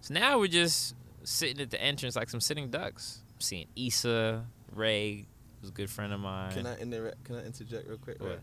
So 0.00 0.14
now 0.14 0.38
we're 0.38 0.48
just 0.48 0.94
sitting 1.24 1.60
at 1.60 1.70
the 1.70 1.80
entrance 1.82 2.14
like 2.14 2.30
some 2.30 2.40
sitting 2.40 2.70
ducks. 2.70 3.22
Seeing 3.38 3.66
Issa, 3.76 4.44
Rae, 4.74 5.26
who's 5.60 5.70
a 5.70 5.72
good 5.72 5.90
friend 5.90 6.12
of 6.12 6.20
mine. 6.20 6.52
Can 6.52 6.66
I 6.66 6.78
inter- 6.78 7.14
Can 7.24 7.36
I 7.36 7.44
interject 7.44 7.88
real 7.88 7.98
quick? 7.98 8.20
What? 8.20 8.40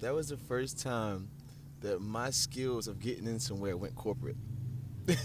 That 0.00 0.14
was 0.14 0.28
the 0.28 0.36
first 0.36 0.78
time 0.78 1.28
that 1.80 2.00
my 2.00 2.30
skills 2.30 2.88
of 2.88 3.00
getting 3.00 3.26
in 3.26 3.38
somewhere 3.38 3.76
went 3.76 3.94
corporate. 3.94 4.36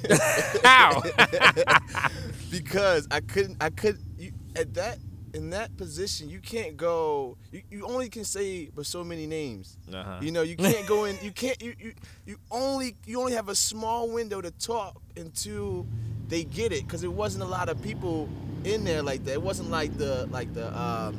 How? 0.63 1.01
because 2.51 3.07
I 3.11 3.19
couldn't. 3.19 3.57
I 3.61 3.69
could. 3.69 3.97
You, 4.17 4.31
at 4.55 4.73
that 4.75 4.97
in 5.33 5.49
that 5.49 5.75
position, 5.77 6.29
you 6.29 6.39
can't 6.39 6.77
go. 6.77 7.37
You, 7.51 7.63
you 7.69 7.85
only 7.85 8.09
can 8.09 8.23
say 8.23 8.69
but 8.73 8.85
so 8.85 9.03
many 9.03 9.27
names. 9.27 9.77
Uh-huh. 9.93 10.19
You 10.21 10.31
know, 10.31 10.41
you 10.41 10.55
can't 10.55 10.87
go 10.87 11.05
in. 11.05 11.17
You 11.21 11.31
can't. 11.31 11.61
You, 11.61 11.73
you 11.79 11.93
you 12.25 12.37
only 12.51 12.95
you 13.05 13.19
only 13.19 13.33
have 13.33 13.49
a 13.49 13.55
small 13.55 14.09
window 14.09 14.41
to 14.41 14.51
talk 14.51 15.01
until 15.17 15.85
they 16.27 16.43
get 16.43 16.71
it 16.71 16.85
because 16.85 17.03
it 17.03 17.11
wasn't 17.11 17.43
a 17.43 17.47
lot 17.47 17.67
of 17.69 17.81
people 17.81 18.29
in 18.65 18.83
there 18.83 19.01
like 19.01 19.23
that. 19.25 19.33
It 19.33 19.41
wasn't 19.41 19.69
like 19.69 19.97
the 19.97 20.27
like 20.31 20.53
the 20.53 20.77
um 20.77 21.15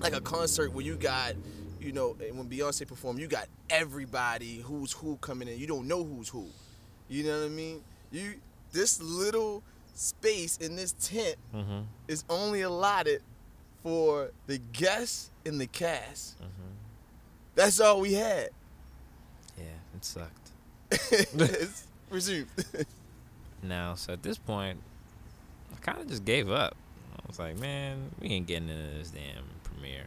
like 0.00 0.14
a 0.14 0.20
concert 0.20 0.72
where 0.72 0.84
you 0.84 0.96
got 0.96 1.34
you 1.80 1.92
know 1.92 2.16
when 2.32 2.48
Beyonce 2.48 2.86
performed, 2.86 3.20
you 3.20 3.26
got 3.26 3.46
everybody 3.70 4.58
who's 4.58 4.92
who 4.92 5.16
coming 5.16 5.48
in. 5.48 5.58
You 5.58 5.66
don't 5.66 5.86
know 5.86 6.04
who's 6.04 6.28
who. 6.28 6.46
You 7.08 7.24
know 7.24 7.40
what 7.40 7.46
I 7.46 7.48
mean? 7.48 7.82
You 8.10 8.34
this 8.72 9.02
little 9.02 9.62
space 9.94 10.56
in 10.58 10.76
this 10.76 10.92
tent 10.92 11.36
mm-hmm. 11.54 11.80
is 12.08 12.24
only 12.28 12.62
allotted 12.62 13.22
for 13.82 14.30
the 14.46 14.58
guests 14.72 15.30
and 15.44 15.60
the 15.60 15.66
cast. 15.66 16.38
Mm-hmm. 16.38 16.72
That's 17.54 17.80
all 17.80 18.00
we 18.00 18.14
had. 18.14 18.50
Yeah, 19.58 19.64
it 19.94 20.04
sucked. 20.04 20.50
it's 20.90 21.86
resumed. 22.10 22.48
now, 23.62 23.94
so 23.94 24.12
at 24.12 24.22
this 24.22 24.38
point, 24.38 24.78
kind 25.82 25.98
of 25.98 26.08
just 26.08 26.24
gave 26.24 26.50
up. 26.50 26.76
I 27.16 27.22
was 27.26 27.38
like, 27.38 27.58
man, 27.58 28.10
we 28.20 28.28
ain't 28.28 28.46
getting 28.46 28.68
into 28.68 28.98
this 28.98 29.10
damn 29.10 29.44
premiere. 29.64 30.06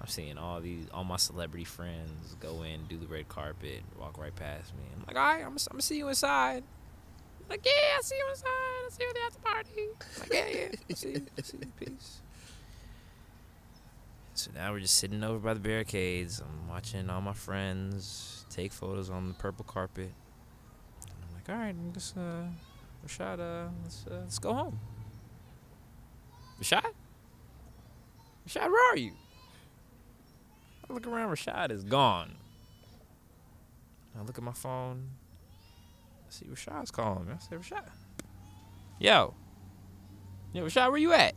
I'm 0.00 0.08
seeing 0.08 0.36
all 0.36 0.60
these, 0.60 0.86
all 0.92 1.04
my 1.04 1.16
celebrity 1.16 1.64
friends 1.64 2.36
go 2.40 2.62
in, 2.62 2.84
do 2.86 2.98
the 2.98 3.06
red 3.06 3.28
carpet, 3.28 3.80
walk 3.98 4.18
right 4.18 4.34
past 4.34 4.74
me. 4.76 4.82
I'm 4.94 5.04
like, 5.06 5.16
all 5.16 5.22
right, 5.22 5.40
I'm, 5.40 5.52
I'm 5.52 5.72
gonna 5.72 5.82
see 5.82 5.96
you 5.96 6.08
inside. 6.08 6.62
Like, 7.48 7.64
yeah, 7.64 7.98
I 7.98 8.00
see 8.02 8.16
you 8.16 8.26
inside. 8.30 8.46
I 8.46 8.88
see 8.90 9.02
you 9.02 9.10
at 9.26 9.32
the 9.32 9.40
party. 9.40 9.88
Like, 10.20 10.32
yeah, 10.32 10.60
yeah, 10.60 10.76
I 10.90 10.94
see 10.94 11.10
you. 11.10 11.26
I 11.38 11.42
see 11.42 11.58
you. 11.58 11.66
Peace. 11.78 12.20
So 14.34 14.50
now 14.54 14.72
we're 14.72 14.80
just 14.80 14.96
sitting 14.96 15.22
over 15.22 15.38
by 15.38 15.54
the 15.54 15.60
barricades. 15.60 16.40
I'm 16.40 16.68
watching 16.68 17.08
all 17.08 17.20
my 17.20 17.32
friends 17.32 18.44
take 18.50 18.72
photos 18.72 19.08
on 19.08 19.28
the 19.28 19.34
purple 19.34 19.64
carpet. 19.64 20.10
I'm 21.06 21.34
like, 21.34 21.48
all 21.48 21.54
right, 21.54 21.74
I'm 21.74 21.92
just 21.92 22.16
uh, 22.16 22.44
Rashad, 23.06 23.40
uh, 23.40 23.68
let's 23.82 24.06
uh, 24.10 24.20
let's 24.22 24.38
go 24.38 24.54
home. 24.54 24.80
Rashad, 26.60 26.92
Rashad, 28.48 28.70
where 28.70 28.92
are 28.92 28.96
you? 28.96 29.12
I 30.88 30.92
look 30.92 31.06
around. 31.06 31.30
Rashad 31.30 31.70
is 31.70 31.84
gone. 31.84 32.36
I 34.18 34.22
look 34.22 34.38
at 34.38 34.44
my 34.44 34.52
phone. 34.52 35.10
I 36.26 36.30
see 36.30 36.46
Rashad's 36.46 36.90
calling 36.90 37.26
me. 37.26 37.34
I 37.34 37.38
say, 37.38 37.56
Rashad, 37.56 37.84
yo, 38.98 39.34
yo, 40.52 40.64
Rashad, 40.64 40.88
where 40.88 40.98
you 40.98 41.12
at? 41.12 41.34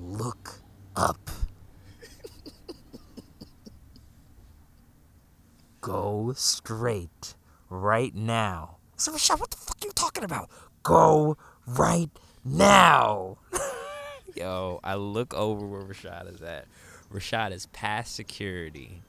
Look 0.00 0.60
up. 0.96 1.30
Go 5.82 6.32
straight 6.34 7.34
right 7.68 8.14
now. 8.14 8.78
So 9.02 9.10
Rashad, 9.10 9.40
what 9.40 9.50
the 9.50 9.56
fuck 9.56 9.78
are 9.82 9.86
you 9.86 9.92
talking 9.96 10.22
about? 10.22 10.48
Go 10.84 11.36
right 11.66 12.08
now. 12.44 13.38
Yo, 14.36 14.78
I 14.84 14.94
look 14.94 15.34
over 15.34 15.66
where 15.66 15.82
Rashad 15.82 16.32
is 16.32 16.40
at. 16.40 16.66
Rashad 17.12 17.50
is 17.50 17.66
past 17.66 18.14
security. 18.14 19.02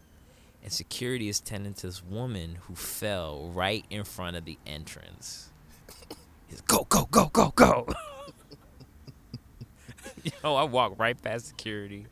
And 0.64 0.74
security 0.74 1.30
is 1.30 1.40
tending 1.40 1.76
to 1.76 1.86
this 1.86 2.04
woman 2.04 2.58
who 2.62 2.74
fell 2.74 3.52
right 3.54 3.86
in 3.92 4.04
front 4.04 4.36
of 4.36 4.46
the 4.46 4.58
entrance. 4.66 5.52
He's 6.48 6.62
go, 6.62 6.88
go, 6.90 7.08
go, 7.12 7.30
go, 7.32 7.54
go. 7.56 7.88
Yo, 10.24 10.56
I 10.56 10.64
walked 10.64 10.98
right 10.98 11.22
past 11.22 11.46
security. 11.46 12.08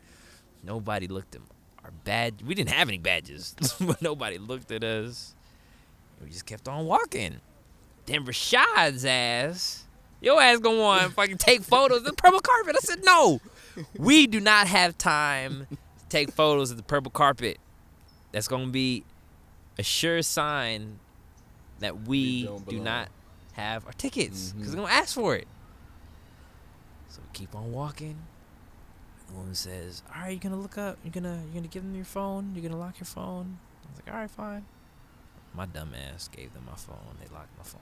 Nobody 0.63 1.07
looked 1.07 1.33
at 1.33 1.41
our 1.83 1.89
badge. 2.03 2.43
We 2.45 2.53
didn't 2.53 2.73
have 2.73 2.89
any 2.89 2.99
badges, 2.99 3.55
but 3.81 4.03
nobody 4.03 4.37
looked 4.37 4.69
at 4.69 4.83
us. 4.83 5.33
We 6.23 6.29
just 6.29 6.45
kept 6.45 6.67
on 6.67 6.85
walking. 6.85 7.41
Then 8.05 8.25
Rashad's 8.25 9.05
ass, 9.05 9.85
your 10.21 10.41
ass 10.41 10.59
gonna 10.59 10.79
want 10.79 11.13
fucking 11.15 11.37
take 11.37 11.61
photos 11.61 11.99
of 11.99 12.03
the 12.05 12.13
purple 12.13 12.39
carpet. 12.39 12.75
I 12.75 12.79
said 12.79 13.03
no. 13.03 13.39
We 13.97 14.27
do 14.27 14.39
not 14.39 14.67
have 14.67 14.97
time 14.97 15.67
to 15.69 15.77
take 16.09 16.31
photos 16.31 16.71
of 16.71 16.77
the 16.77 16.83
purple 16.83 17.11
carpet. 17.11 17.57
That's 18.31 18.47
gonna 18.47 18.67
be 18.67 19.03
a 19.77 19.83
sure 19.83 20.21
sign 20.21 20.99
that 21.79 22.01
we, 22.07 22.47
We 22.65 22.73
do 22.77 22.79
not 22.79 23.07
have 23.53 23.85
our 23.85 23.93
tickets 23.93 24.51
because 24.51 24.69
Mhm. 24.69 24.71
they're 24.75 24.83
gonna 24.83 24.93
ask 24.93 25.15
for 25.15 25.35
it. 25.35 25.47
So 27.09 27.21
we 27.21 27.27
keep 27.33 27.55
on 27.55 27.71
walking. 27.71 28.17
The 29.27 29.33
woman 29.33 29.55
says, 29.55 30.03
"All 30.13 30.21
right, 30.23 30.29
you're 30.31 30.39
gonna 30.39 30.59
look 30.61 30.77
up. 30.77 30.97
You're 31.03 31.11
gonna 31.11 31.41
you're 31.45 31.53
gonna 31.55 31.67
give 31.67 31.83
them 31.83 31.95
your 31.95 32.05
phone. 32.05 32.53
You're 32.55 32.63
gonna 32.63 32.79
lock 32.79 32.99
your 32.99 33.05
phone." 33.05 33.59
I 33.85 33.89
was 33.91 33.99
like, 34.05 34.13
"All 34.13 34.19
right, 34.21 34.29
fine." 34.31 34.65
My 35.53 35.65
dumb 35.65 35.93
ass 35.93 36.27
gave 36.27 36.53
them 36.53 36.63
my 36.65 36.75
phone. 36.75 37.17
They 37.19 37.27
locked 37.33 37.57
my 37.57 37.63
phone. 37.63 37.81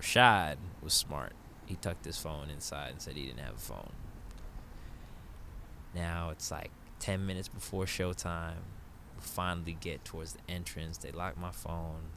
Rashad 0.00 0.56
was 0.82 0.92
smart. 0.92 1.32
He 1.66 1.74
tucked 1.76 2.04
his 2.04 2.16
phone 2.18 2.48
inside 2.50 2.90
and 2.92 3.00
said 3.02 3.14
he 3.16 3.26
didn't 3.26 3.40
have 3.40 3.54
a 3.54 3.58
phone. 3.58 3.92
Now 5.94 6.30
it's 6.30 6.50
like 6.50 6.70
ten 6.98 7.26
minutes 7.26 7.48
before 7.48 7.84
showtime. 7.84 8.62
We 9.16 9.22
finally 9.22 9.76
get 9.80 10.04
towards 10.04 10.34
the 10.34 10.40
entrance. 10.48 10.98
They 10.98 11.10
lock 11.10 11.36
my 11.36 11.50
phone. 11.50 12.10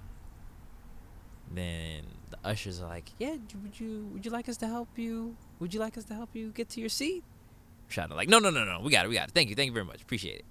Then 1.51 2.03
the 2.29 2.37
ushers 2.43 2.81
are 2.81 2.87
like, 2.87 3.09
"Yeah, 3.19 3.37
would 3.61 3.79
you 3.79 4.09
would 4.13 4.25
you 4.25 4.31
like 4.31 4.47
us 4.47 4.57
to 4.57 4.67
help 4.67 4.89
you? 4.97 5.35
Would 5.59 5.73
you 5.73 5.79
like 5.79 5.97
us 5.97 6.05
to 6.05 6.13
help 6.13 6.29
you 6.35 6.51
get 6.51 6.69
to 6.69 6.79
your 6.79 6.89
seat?" 6.89 7.23
Rashad 7.89 8.09
like, 8.11 8.29
"No, 8.29 8.39
no, 8.39 8.49
no, 8.49 8.63
no. 8.63 8.79
We 8.79 8.91
got 8.91 9.05
it. 9.05 9.09
We 9.09 9.15
got 9.15 9.29
it. 9.29 9.33
Thank 9.33 9.49
you. 9.49 9.55
Thank 9.55 9.67
you 9.67 9.73
very 9.73 9.85
much. 9.85 10.01
Appreciate 10.01 10.45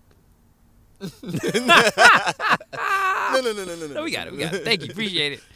it." 1.01 2.59
no, 3.41 3.53
no, 3.53 3.65
no, 3.65 3.75
no, 3.75 3.87
no, 3.87 3.95
No, 3.95 4.03
we 4.05 4.11
got 4.11 4.27
it. 4.27 4.33
We 4.33 4.39
got 4.39 4.55
it. 4.55 4.65
Thank 4.65 4.85
you. 4.85 4.91
Appreciate 4.91 5.33
it. 5.35 5.41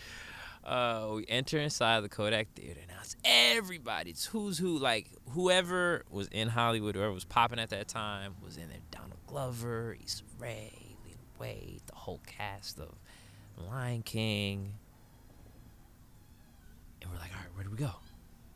Uh, 0.66 1.12
we 1.14 1.26
enter 1.28 1.60
inside 1.60 2.02
the 2.02 2.08
Kodak 2.08 2.48
Theater. 2.56 2.80
Now 2.88 2.96
it's 3.00 3.14
everybody. 3.24 4.10
It's 4.10 4.26
who's 4.26 4.58
who. 4.58 4.78
Like 4.78 5.08
whoever 5.30 6.04
was 6.10 6.26
in 6.26 6.48
Hollywood, 6.48 6.96
whoever 6.96 7.12
was 7.12 7.24
popping 7.24 7.60
at 7.60 7.70
that 7.70 7.86
time, 7.86 8.34
was 8.42 8.56
in 8.56 8.68
there. 8.68 8.78
Donald 8.90 9.20
Glover, 9.28 9.96
Issa 10.04 10.24
Rae, 10.40 10.96
Lena 11.04 11.16
Waithe, 11.40 11.86
the 11.86 11.94
whole 11.94 12.20
cast 12.26 12.80
of 12.80 12.96
Lion 13.68 14.02
King. 14.02 14.72
And 17.00 17.12
we're 17.12 17.18
like, 17.18 17.30
all 17.30 17.38
right, 17.38 17.54
where 17.54 17.62
do 17.62 17.70
we 17.70 17.76
go? 17.76 17.92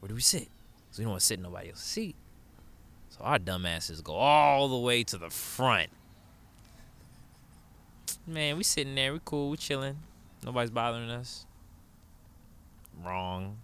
Where 0.00 0.08
do 0.08 0.14
we 0.16 0.20
sit? 0.20 0.48
Because 0.86 0.98
we 0.98 1.04
don't 1.04 1.12
want 1.12 1.20
to 1.20 1.26
sit 1.26 1.36
in 1.38 1.44
nobody 1.44 1.68
else's 1.68 1.84
seat. 1.84 2.16
So 3.10 3.20
our 3.22 3.38
dumbasses 3.38 4.02
go 4.02 4.14
all 4.14 4.66
the 4.66 4.78
way 4.78 5.04
to 5.04 5.16
the 5.16 5.30
front. 5.30 5.90
Man, 8.26 8.56
we 8.56 8.62
sitting 8.62 8.94
there, 8.94 9.12
we 9.12 9.20
cool, 9.24 9.50
we 9.50 9.56
chilling. 9.56 9.98
Nobody's 10.44 10.70
bothering 10.70 11.10
us. 11.10 11.46
Wrong. 13.04 13.58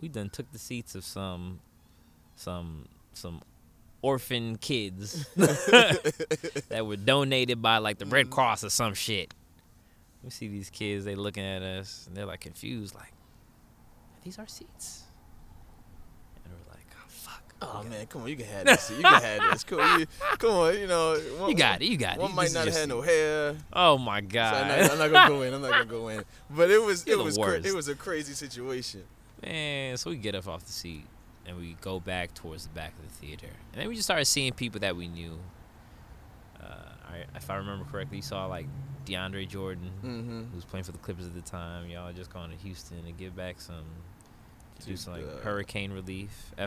We 0.00 0.08
done 0.08 0.30
took 0.30 0.50
the 0.52 0.58
seats 0.58 0.94
of 0.94 1.04
some 1.04 1.60
some 2.34 2.88
some 3.12 3.40
orphan 4.00 4.56
kids 4.56 5.28
that 5.36 6.84
were 6.84 6.96
donated 6.96 7.62
by 7.62 7.78
like 7.78 7.98
the 7.98 8.06
Red. 8.06 8.30
Cross 8.30 8.64
or 8.64 8.70
some 8.70 8.94
shit. 8.94 9.32
We 10.24 10.30
see 10.30 10.48
these 10.48 10.70
kids, 10.70 11.04
they 11.04 11.14
looking 11.14 11.44
at 11.44 11.62
us 11.62 12.06
and 12.06 12.16
they're 12.16 12.26
like 12.26 12.40
confused, 12.40 12.94
like, 12.94 13.04
are 13.04 14.24
these 14.24 14.38
our 14.38 14.46
seats? 14.46 15.04
And 17.62 17.70
we're 17.70 17.74
like, 17.78 17.86
oh 17.86 17.88
man, 17.88 18.06
come 18.06 18.22
on, 18.22 18.28
you 18.28 18.36
can 18.36 18.46
have 18.46 18.64
this. 18.66 18.90
You 18.90 19.02
can 19.02 19.22
have 19.22 19.50
this. 19.52 19.64
Come 19.64 19.80
on, 19.80 20.00
you, 20.00 20.06
come 20.38 20.50
on, 20.50 20.78
you 20.78 20.86
know. 20.86 21.16
One, 21.38 21.50
You 21.50 21.56
got 21.56 21.80
it, 21.82 21.86
you 21.86 21.96
got 21.96 22.16
it. 22.16 22.20
One 22.20 22.34
might 22.34 22.52
not 22.52 22.66
have 22.66 22.74
had 22.76 22.88
no 22.88 23.00
hair. 23.00 23.56
Oh 23.72 23.98
my 23.98 24.20
So 24.20 24.26
god. 24.28 24.54
I'm, 24.54 24.68
not, 24.82 24.90
I'm 24.92 24.98
not 24.98 25.10
gonna 25.12 25.28
go 25.28 25.42
in. 25.42 25.54
I'm 25.54 25.62
not 25.62 25.70
gonna 25.70 25.84
go 25.84 26.08
in. 26.08 26.24
But 26.50 26.70
it 26.70 26.82
was 26.82 27.06
You're 27.06 27.20
it 27.20 27.24
was 27.24 27.38
cra- 27.38 27.60
it 27.62 27.74
was 27.74 27.88
a 27.88 27.94
crazy 27.94 28.32
situation. 28.34 29.04
Man, 29.42 29.96
so 29.96 30.10
we 30.10 30.16
get 30.16 30.34
up 30.34 30.46
off 30.46 30.64
the 30.64 30.72
seat 30.72 31.04
and 31.46 31.56
we 31.56 31.76
go 31.80 31.98
back 31.98 32.32
towards 32.34 32.64
the 32.66 32.72
back 32.72 32.92
of 33.02 33.08
the 33.10 33.26
theater, 33.26 33.48
and 33.72 33.80
then 33.82 33.88
we 33.88 33.94
just 33.96 34.06
started 34.06 34.24
seeing 34.26 34.52
people 34.52 34.78
that 34.80 34.94
we 34.96 35.08
knew. 35.08 35.36
Uh, 36.62 36.66
I, 37.10 37.24
if 37.36 37.50
I 37.50 37.56
remember 37.56 37.84
correctly, 37.90 38.18
you 38.18 38.22
saw 38.22 38.46
like 38.46 38.66
DeAndre 39.06 39.48
Jordan, 39.48 39.90
Mm-hmm. 40.04 40.38
who 40.50 40.54
was 40.56 40.64
playing 40.64 40.84
for 40.84 40.92
the 40.92 40.98
Clippers 40.98 41.26
at 41.26 41.34
the 41.34 41.40
time. 41.40 41.88
Y'all 41.90 42.12
just 42.12 42.32
gone 42.32 42.50
to 42.50 42.56
Houston 42.56 43.04
to 43.04 43.12
give 43.12 43.34
back 43.34 43.60
some, 43.60 43.84
to 44.80 44.86
do 44.86 44.96
some 44.96 45.14
like 45.14 45.24
uh, 45.24 45.42
hurricane 45.42 45.90
relief 45.92 46.52
yeah. 46.56 46.64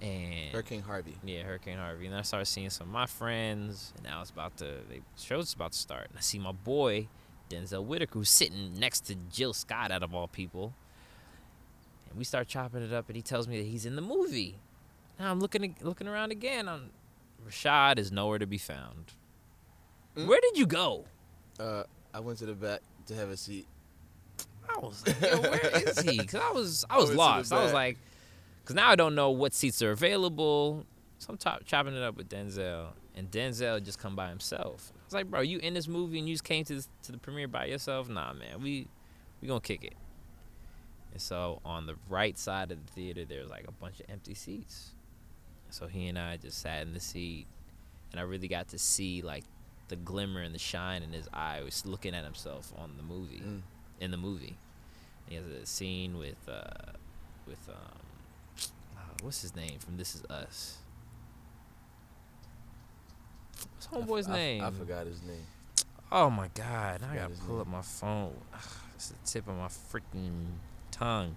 And 0.00 0.52
Hurricane 0.52 0.82
Harvey. 0.82 1.16
yeah, 1.24 1.42
Hurricane 1.42 1.78
Harvey. 1.78 2.06
And 2.06 2.14
I 2.14 2.22
started 2.22 2.46
seeing 2.46 2.70
some 2.70 2.88
of 2.88 2.92
my 2.92 3.06
friends, 3.06 3.92
and 3.96 4.04
now 4.04 4.20
it's 4.20 4.30
about 4.30 4.56
to, 4.58 4.64
the 4.88 5.00
show's 5.18 5.54
about 5.54 5.72
to 5.72 5.78
start. 5.78 6.08
And 6.10 6.18
I 6.18 6.20
see 6.20 6.38
my 6.38 6.52
boy, 6.52 7.08
Denzel 7.48 7.84
Whitaker, 7.84 8.18
who's 8.18 8.28
sitting 8.30 8.74
next 8.78 9.06
to 9.06 9.14
Jill 9.14 9.54
Scott, 9.54 9.90
out 9.90 10.02
of 10.02 10.14
all 10.14 10.28
people. 10.28 10.74
And 12.10 12.18
we 12.18 12.24
start 12.24 12.46
chopping 12.48 12.82
it 12.82 12.92
up, 12.92 13.08
and 13.08 13.16
he 13.16 13.22
tells 13.22 13.48
me 13.48 13.56
that 13.58 13.66
he's 13.66 13.86
in 13.86 13.96
the 13.96 14.02
movie. 14.02 14.58
Now 15.18 15.30
I'm 15.30 15.40
looking 15.40 15.74
looking 15.80 16.08
around 16.08 16.30
again. 16.30 16.68
I'm, 16.68 16.90
Rashad 17.48 17.98
is 17.98 18.12
nowhere 18.12 18.38
to 18.38 18.46
be 18.46 18.58
found. 18.58 19.12
Mm. 20.16 20.26
Where 20.26 20.40
did 20.40 20.58
you 20.58 20.66
go? 20.66 21.04
Uh, 21.58 21.84
I 22.12 22.20
went 22.20 22.38
to 22.38 22.46
the 22.46 22.54
back 22.54 22.80
to 23.06 23.14
have 23.14 23.30
a 23.30 23.36
seat. 23.36 23.66
I 24.68 24.78
was 24.78 25.06
like, 25.06 25.20
where 25.22 25.82
is 25.86 26.00
he? 26.00 26.18
Because 26.18 26.40
I 26.40 26.50
was 26.50 26.84
I 26.90 26.94
I 26.96 26.98
was 26.98 27.10
the 27.10 27.16
lost. 27.16 27.52
I 27.52 27.62
was 27.62 27.72
like, 27.72 27.98
because 28.66 28.74
now 28.74 28.88
I 28.90 28.96
don't 28.96 29.14
know 29.14 29.30
what 29.30 29.54
seats 29.54 29.80
are 29.80 29.92
available. 29.92 30.84
So 31.18 31.28
I'm 31.30 31.38
chop- 31.38 31.64
chopping 31.64 31.94
it 31.94 32.02
up 32.02 32.16
with 32.16 32.28
Denzel, 32.28 32.88
and 33.14 33.30
Denzel 33.30 33.82
just 33.82 33.98
come 33.98 34.14
by 34.16 34.28
himself. 34.28 34.92
I 34.94 35.04
was 35.06 35.14
like, 35.14 35.30
bro, 35.30 35.40
you 35.40 35.58
in 35.58 35.72
this 35.72 35.86
movie 35.88 36.18
and 36.18 36.28
you 36.28 36.34
just 36.34 36.44
came 36.44 36.64
to 36.64 36.74
this, 36.74 36.88
to 37.04 37.12
the 37.12 37.18
premiere 37.18 37.48
by 37.48 37.66
yourself? 37.66 38.08
Nah, 38.08 38.32
man, 38.34 38.60
we 38.60 38.88
we 39.40 39.46
gonna 39.48 39.60
kick 39.60 39.84
it. 39.84 39.94
And 41.12 41.20
so 41.22 41.60
on 41.64 41.86
the 41.86 41.94
right 42.10 42.36
side 42.38 42.70
of 42.72 42.84
the 42.84 42.92
theater, 42.92 43.24
there's 43.24 43.48
like 43.48 43.66
a 43.68 43.72
bunch 43.72 44.00
of 44.00 44.06
empty 44.10 44.34
seats. 44.34 44.92
So 45.70 45.86
he 45.86 46.08
and 46.08 46.18
I 46.18 46.36
just 46.36 46.58
sat 46.60 46.82
in 46.82 46.92
the 46.92 47.00
seat, 47.00 47.46
and 48.10 48.20
I 48.20 48.24
really 48.24 48.48
got 48.48 48.68
to 48.68 48.78
see 48.78 49.22
like 49.22 49.44
the 49.88 49.96
glimmer 49.96 50.40
and 50.42 50.54
the 50.54 50.58
shine 50.58 51.02
in 51.02 51.12
his 51.12 51.28
eye. 51.32 51.58
He 51.58 51.64
was 51.64 51.86
looking 51.86 52.14
at 52.14 52.24
himself 52.24 52.72
on 52.76 52.92
the 52.96 53.02
movie 53.02 53.42
Mm. 53.44 53.62
in 54.00 54.10
the 54.10 54.16
movie. 54.16 54.58
He 55.28 55.36
has 55.36 55.46
a 55.46 55.64
scene 55.64 56.18
with 56.18 56.36
uh 56.48 56.92
with 57.46 57.68
um 57.70 58.00
what's 59.22 59.42
his 59.42 59.54
name 59.56 59.78
from 59.78 59.96
This 59.96 60.14
Is 60.14 60.24
Us. 60.24 60.78
What's 63.74 63.88
I 63.92 63.96
homeboy's 63.96 64.28
I 64.28 64.32
name? 64.34 64.62
I 64.64 64.70
forgot 64.70 65.06
his 65.06 65.22
name. 65.22 65.46
Oh 66.12 66.30
my 66.30 66.48
god! 66.54 67.00
Now 67.00 67.10
I 67.10 67.16
gotta 67.16 67.34
pull 67.34 67.54
name. 67.56 67.60
up 67.62 67.66
my 67.66 67.82
phone. 67.82 68.34
Ugh, 68.54 68.60
It's 68.94 69.08
the 69.08 69.16
tip 69.24 69.48
of 69.48 69.56
my 69.56 69.66
freaking 69.68 70.46
tongue. 70.90 71.36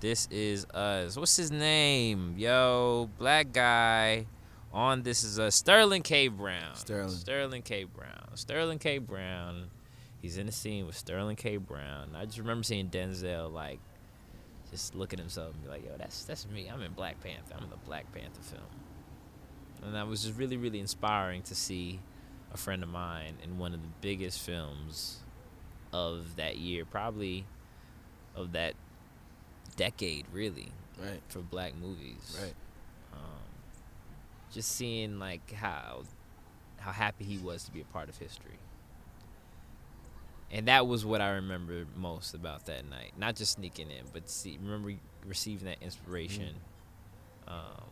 This 0.00 0.28
is 0.30 0.64
us. 0.66 1.16
What's 1.16 1.36
his 1.36 1.50
name? 1.50 2.34
Yo, 2.36 3.10
black 3.18 3.52
guy. 3.52 4.26
On 4.72 5.02
this 5.02 5.24
is 5.24 5.38
uh, 5.38 5.50
Sterling 5.50 6.02
K. 6.02 6.28
Brown. 6.28 6.74
Sterling. 6.74 7.08
Sterling 7.08 7.62
K. 7.62 7.84
Brown. 7.84 8.28
Sterling 8.34 8.78
K. 8.78 8.98
Brown. 8.98 9.70
He's 10.20 10.36
in 10.36 10.46
the 10.46 10.52
scene 10.52 10.84
with 10.86 10.96
Sterling 10.96 11.36
K. 11.36 11.56
Brown. 11.56 12.10
I 12.14 12.26
just 12.26 12.38
remember 12.38 12.62
seeing 12.64 12.88
Denzel 12.90 13.50
like 13.52 13.80
just 14.70 14.94
look 14.94 15.12
at 15.12 15.18
himself 15.18 15.54
and 15.54 15.62
be 15.62 15.68
like, 15.68 15.84
"Yo, 15.84 15.92
that's 15.98 16.24
that's 16.24 16.46
me. 16.48 16.68
I'm 16.68 16.82
in 16.82 16.92
Black 16.92 17.20
Panther. 17.20 17.54
I'm 17.56 17.64
in 17.64 17.70
the 17.70 17.76
Black 17.76 18.10
Panther 18.12 18.42
film." 18.42 18.62
And 19.82 19.94
that 19.94 20.06
was 20.08 20.22
just 20.24 20.36
really, 20.36 20.56
really 20.56 20.80
inspiring 20.80 21.42
to 21.42 21.54
see 21.54 22.00
a 22.52 22.56
friend 22.56 22.82
of 22.82 22.88
mine 22.88 23.34
in 23.44 23.58
one 23.58 23.72
of 23.74 23.80
the 23.82 23.88
biggest 24.00 24.40
films 24.40 25.18
of 25.92 26.36
that 26.36 26.56
year, 26.58 26.84
probably 26.84 27.46
of 28.34 28.52
that 28.52 28.74
decade, 29.76 30.26
really, 30.32 30.72
Right, 31.00 31.20
for 31.28 31.40
black 31.40 31.74
movies. 31.76 32.36
right. 32.42 32.54
Um, 33.12 33.20
just 34.52 34.72
seeing 34.72 35.18
like 35.18 35.52
how 35.52 36.02
how 36.78 36.92
happy 36.92 37.24
he 37.24 37.38
was 37.38 37.64
to 37.64 37.70
be 37.72 37.80
a 37.80 37.84
part 37.84 38.08
of 38.08 38.18
history. 38.18 38.57
And 40.50 40.68
that 40.68 40.86
was 40.86 41.04
what 41.04 41.20
I 41.20 41.30
remember 41.30 41.84
most 41.96 42.34
about 42.34 42.66
that 42.66 42.88
night. 42.88 43.12
Not 43.18 43.36
just 43.36 43.52
sneaking 43.52 43.90
in, 43.90 44.04
but 44.12 44.30
see, 44.30 44.58
remember 44.62 44.92
receiving 45.26 45.66
that 45.66 45.82
inspiration. 45.82 46.54
Um, 47.46 47.84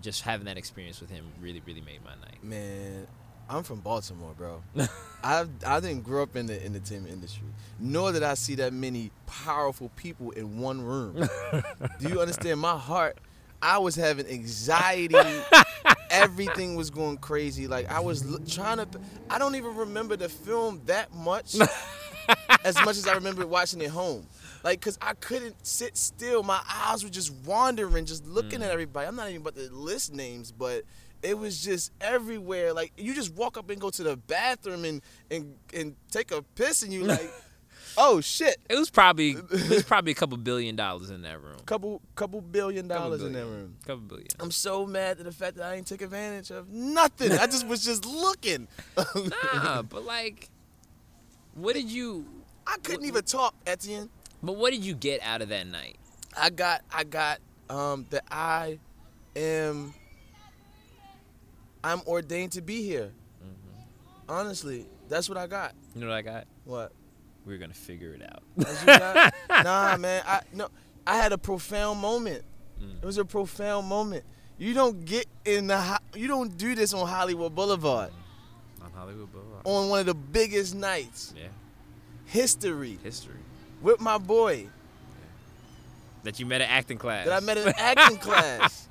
just 0.00 0.22
having 0.22 0.46
that 0.46 0.58
experience 0.58 1.00
with 1.00 1.10
him 1.10 1.24
really, 1.40 1.62
really 1.64 1.80
made 1.80 2.04
my 2.04 2.14
night. 2.16 2.42
Man, 2.42 3.06
I'm 3.48 3.62
from 3.62 3.80
Baltimore, 3.80 4.34
bro. 4.36 4.62
I 5.24 5.46
I 5.64 5.80
didn't 5.80 6.02
grow 6.02 6.22
up 6.22 6.34
in 6.36 6.46
the 6.46 6.64
entertainment 6.64 7.12
industry, 7.12 7.46
nor 7.78 8.12
did 8.12 8.22
I 8.22 8.34
see 8.34 8.56
that 8.56 8.72
many 8.72 9.10
powerful 9.26 9.90
people 9.96 10.30
in 10.32 10.58
one 10.58 10.80
room. 10.80 11.16
Do 12.00 12.08
you 12.08 12.20
understand? 12.20 12.60
My 12.60 12.76
heart, 12.76 13.18
I 13.60 13.78
was 13.78 13.94
having 13.94 14.26
anxiety. 14.26 15.14
Everything 16.12 16.76
was 16.76 16.90
going 16.90 17.18
crazy. 17.18 17.66
Like 17.66 17.90
I 17.90 18.00
was 18.00 18.30
l- 18.30 18.38
trying 18.46 18.78
to. 18.78 18.86
I 19.28 19.38
don't 19.38 19.56
even 19.56 19.74
remember 19.74 20.16
the 20.16 20.28
film 20.28 20.80
that 20.86 21.12
much, 21.14 21.56
as 22.64 22.76
much 22.84 22.96
as 22.96 23.06
I 23.08 23.14
remember 23.14 23.46
watching 23.46 23.80
it 23.80 23.90
home. 23.90 24.26
Like, 24.62 24.80
cause 24.80 24.96
I 25.02 25.14
couldn't 25.14 25.66
sit 25.66 25.96
still. 25.96 26.42
My 26.42 26.60
eyes 26.68 27.02
were 27.02 27.10
just 27.10 27.32
wandering, 27.44 28.04
just 28.04 28.26
looking 28.26 28.62
at 28.62 28.70
mm. 28.70 28.72
everybody. 28.72 29.08
I'm 29.08 29.16
not 29.16 29.28
even 29.28 29.42
about 29.42 29.56
to 29.56 29.68
list 29.72 30.14
names, 30.14 30.52
but 30.52 30.84
it 31.22 31.36
was 31.36 31.62
just 31.62 31.92
everywhere. 32.00 32.72
Like 32.72 32.92
you 32.96 33.14
just 33.14 33.34
walk 33.34 33.56
up 33.56 33.70
and 33.70 33.80
go 33.80 33.90
to 33.90 34.02
the 34.02 34.16
bathroom 34.16 34.84
and 34.84 35.02
and 35.30 35.54
and 35.74 35.96
take 36.10 36.30
a 36.30 36.42
piss, 36.42 36.82
and 36.82 36.92
you 36.92 37.04
like, 37.04 37.30
oh 37.96 38.20
shit, 38.20 38.58
It 38.68 38.76
was 38.76 38.90
probably 38.90 39.30
it 39.50 39.68
was 39.70 39.82
probably 39.82 40.12
a 40.12 40.14
couple 40.14 40.36
billion 40.38 40.76
dollars 40.76 41.10
in 41.10 41.22
that 41.22 41.40
room. 41.42 41.58
couple 41.66 42.00
couple 42.14 42.40
billion 42.40 42.88
Couple 42.88 43.02
dollars 43.02 43.22
in 43.22 43.32
that 43.32 43.44
room. 43.44 43.76
Couple 43.86 44.02
billion. 44.02 44.28
I'm 44.40 44.50
so 44.50 44.86
mad 44.86 45.18
at 45.18 45.24
the 45.24 45.32
fact 45.32 45.56
that 45.56 45.64
I 45.64 45.74
ain't 45.76 45.86
take 45.86 46.02
advantage 46.02 46.50
of 46.50 46.68
nothing. 46.70 47.32
I 47.32 47.46
just 47.46 47.66
was 47.66 47.84
just 47.84 48.04
looking. 48.04 48.68
Nah, 49.54 49.82
but 49.82 50.04
like, 50.04 50.48
what 51.54 51.74
did 51.74 51.90
you? 51.90 52.26
I 52.66 52.76
couldn't 52.82 53.04
even 53.04 53.24
talk, 53.24 53.54
Etienne. 53.66 54.08
But 54.42 54.56
what 54.56 54.72
did 54.72 54.84
you 54.84 54.94
get 54.94 55.20
out 55.22 55.42
of 55.42 55.48
that 55.50 55.66
night? 55.66 55.96
I 56.36 56.50
got 56.50 56.82
I 56.92 57.04
got 57.04 57.38
um 57.68 58.06
that 58.10 58.24
I 58.30 58.78
am 59.36 59.94
I'm 61.84 62.00
ordained 62.06 62.52
to 62.52 62.62
be 62.62 62.82
here. 62.82 63.12
Honestly, 64.28 64.86
that's 65.08 65.28
what 65.28 65.36
I 65.36 65.46
got. 65.46 65.74
You 65.94 66.00
know 66.00 66.06
what 66.08 66.14
I 66.16 66.22
got? 66.22 66.46
What? 66.64 66.92
We 67.44 67.54
are 67.54 67.58
gonna 67.58 67.74
figure 67.74 68.12
it 68.14 68.22
out. 68.22 68.42
That's 68.56 68.84
what 68.84 68.94
you 68.94 68.98
got? 68.98 69.34
nah, 69.64 69.96
man. 69.96 70.22
I 70.26 70.40
no. 70.52 70.68
I 71.06 71.16
had 71.16 71.32
a 71.32 71.38
profound 71.38 72.00
moment. 72.00 72.44
Mm. 72.80 73.02
It 73.02 73.04
was 73.06 73.18
a 73.18 73.24
profound 73.24 73.88
moment. 73.88 74.24
You 74.58 74.74
don't 74.74 75.04
get 75.04 75.26
in 75.44 75.66
the. 75.66 76.00
You 76.14 76.28
don't 76.28 76.56
do 76.56 76.74
this 76.76 76.94
on 76.94 77.06
Hollywood 77.08 77.54
Boulevard 77.54 78.10
On 78.80 78.90
Hollywood 78.94 79.32
Boulevard. 79.32 79.62
on 79.64 79.88
one 79.88 80.00
of 80.00 80.06
the 80.06 80.14
biggest 80.14 80.74
nights, 80.76 81.34
Yeah, 81.36 81.48
history, 82.26 82.98
history. 83.02 83.34
with 83.80 84.00
my 84.00 84.18
boy 84.18 84.68
That 86.22 86.38
you 86.38 86.46
met 86.46 86.60
at 86.60 86.70
acting 86.70 86.98
class. 86.98 87.26
that 87.26 87.42
I 87.42 87.44
met 87.44 87.58
in 87.58 87.72
acting 87.76 88.16
class. 88.28 88.88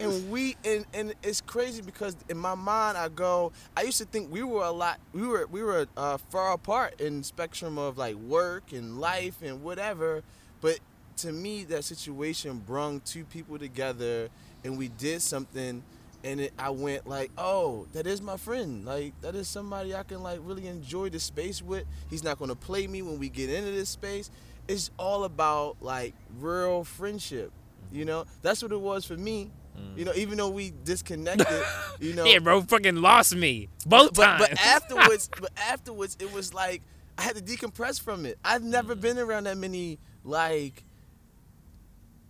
And 0.00 0.30
we 0.30 0.56
and, 0.64 0.84
and 0.94 1.14
it's 1.22 1.40
crazy 1.40 1.82
because 1.82 2.16
in 2.28 2.38
my 2.38 2.54
mind 2.54 2.96
I 2.96 3.08
go 3.08 3.52
I 3.76 3.82
used 3.82 3.98
to 3.98 4.04
think 4.04 4.32
we 4.32 4.42
were 4.42 4.64
a 4.64 4.70
lot 4.70 5.00
we 5.12 5.26
were 5.26 5.46
we 5.50 5.62
were 5.62 5.86
uh, 5.96 6.18
far 6.18 6.52
apart 6.52 7.00
in 7.00 7.24
spectrum 7.24 7.78
of 7.78 7.98
like 7.98 8.14
work 8.14 8.72
and 8.72 9.00
life 9.00 9.42
and 9.42 9.62
whatever. 9.62 10.22
But 10.60 10.78
to 11.18 11.32
me 11.32 11.64
that 11.64 11.84
situation 11.84 12.62
brung 12.64 13.00
two 13.00 13.24
people 13.24 13.58
together 13.58 14.28
and 14.64 14.78
we 14.78 14.86
did 14.88 15.20
something 15.20 15.82
and 16.22 16.40
it, 16.40 16.52
I 16.56 16.70
went 16.70 17.08
like 17.08 17.32
oh 17.36 17.86
that 17.92 18.06
is 18.06 18.22
my 18.22 18.36
friend. 18.36 18.84
Like 18.84 19.20
that 19.22 19.34
is 19.34 19.48
somebody 19.48 19.96
I 19.96 20.04
can 20.04 20.22
like 20.22 20.38
really 20.44 20.68
enjoy 20.68 21.08
the 21.08 21.18
space 21.18 21.60
with. 21.60 21.84
He's 22.08 22.22
not 22.22 22.38
going 22.38 22.50
to 22.50 22.56
play 22.56 22.86
me 22.86 23.02
when 23.02 23.18
we 23.18 23.28
get 23.28 23.50
into 23.50 23.72
this 23.72 23.88
space. 23.88 24.30
It's 24.68 24.92
all 24.96 25.24
about 25.24 25.78
like 25.80 26.14
real 26.38 26.84
friendship 26.84 27.50
you 27.92 28.04
know? 28.04 28.24
That's 28.42 28.62
what 28.62 28.72
it 28.72 28.80
was 28.80 29.04
for 29.04 29.16
me 29.16 29.50
You 29.96 30.04
know, 30.04 30.12
even 30.14 30.38
though 30.38 30.48
we 30.48 30.72
disconnected, 30.84 31.46
you 32.00 32.14
know. 32.14 32.24
yeah, 32.24 32.38
bro, 32.38 32.62
fucking 32.62 32.96
lost 32.96 33.34
me 33.34 33.68
both 33.84 34.14
but, 34.14 34.24
times. 34.24 34.46
But 34.48 34.60
afterwards, 34.60 35.30
but 35.40 35.50
afterwards, 35.56 36.16
it 36.20 36.32
was 36.32 36.54
like 36.54 36.82
I 37.16 37.22
had 37.22 37.34
to 37.36 37.42
decompress 37.42 38.00
from 38.00 38.24
it. 38.24 38.38
I've 38.44 38.62
never 38.62 38.94
mm. 38.94 39.00
been 39.00 39.18
around 39.18 39.44
that 39.44 39.56
many 39.56 39.98
like. 40.24 40.84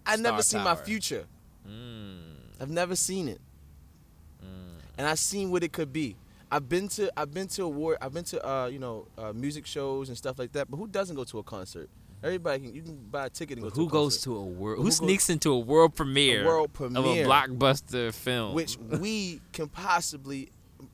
I 0.06 0.16
never 0.16 0.42
seen 0.42 0.62
my 0.62 0.74
future. 0.74 1.26
Mm. 1.68 2.20
I've 2.58 2.70
never 2.70 2.96
seen 2.96 3.28
it, 3.28 3.40
mm. 4.42 4.80
and 4.96 5.06
I've 5.06 5.18
seen 5.18 5.50
what 5.50 5.62
it 5.62 5.72
could 5.72 5.92
be. 5.92 6.16
I've 6.50 6.68
been 6.68 6.88
to 6.88 7.12
I've 7.14 7.32
been 7.34 7.46
to 7.48 7.64
award 7.64 7.98
I've 8.00 8.14
been 8.14 8.24
to 8.24 8.48
uh, 8.48 8.66
you 8.66 8.78
know 8.78 9.06
uh, 9.18 9.32
music 9.34 9.66
shows 9.66 10.08
and 10.08 10.16
stuff 10.16 10.38
like 10.38 10.52
that. 10.52 10.70
But 10.70 10.78
who 10.78 10.86
doesn't 10.86 11.14
go 11.14 11.24
to 11.24 11.38
a 11.38 11.42
concert? 11.42 11.90
Everybody 12.22 12.64
can 12.64 12.74
you 12.74 12.82
can 12.82 12.96
buy 12.96 13.26
a 13.26 13.30
ticket 13.30 13.58
and 13.58 13.64
go. 13.64 13.70
Who 13.70 13.86
to 13.86 13.92
goes 13.92 14.20
to 14.22 14.36
a 14.36 14.44
world? 14.44 14.78
Who, 14.78 14.84
who 14.84 14.90
sneaks 14.90 15.28
goes, 15.28 15.34
into 15.34 15.52
a 15.52 15.58
world 15.58 15.94
premiere? 15.94 16.42
A 16.42 16.46
world 16.46 16.72
premiere 16.72 16.98
of 16.98 17.06
a 17.06 17.24
blockbuster 17.24 18.12
film, 18.12 18.54
which 18.54 18.76
we 18.76 19.40
can 19.52 19.68
possibly, 19.68 20.50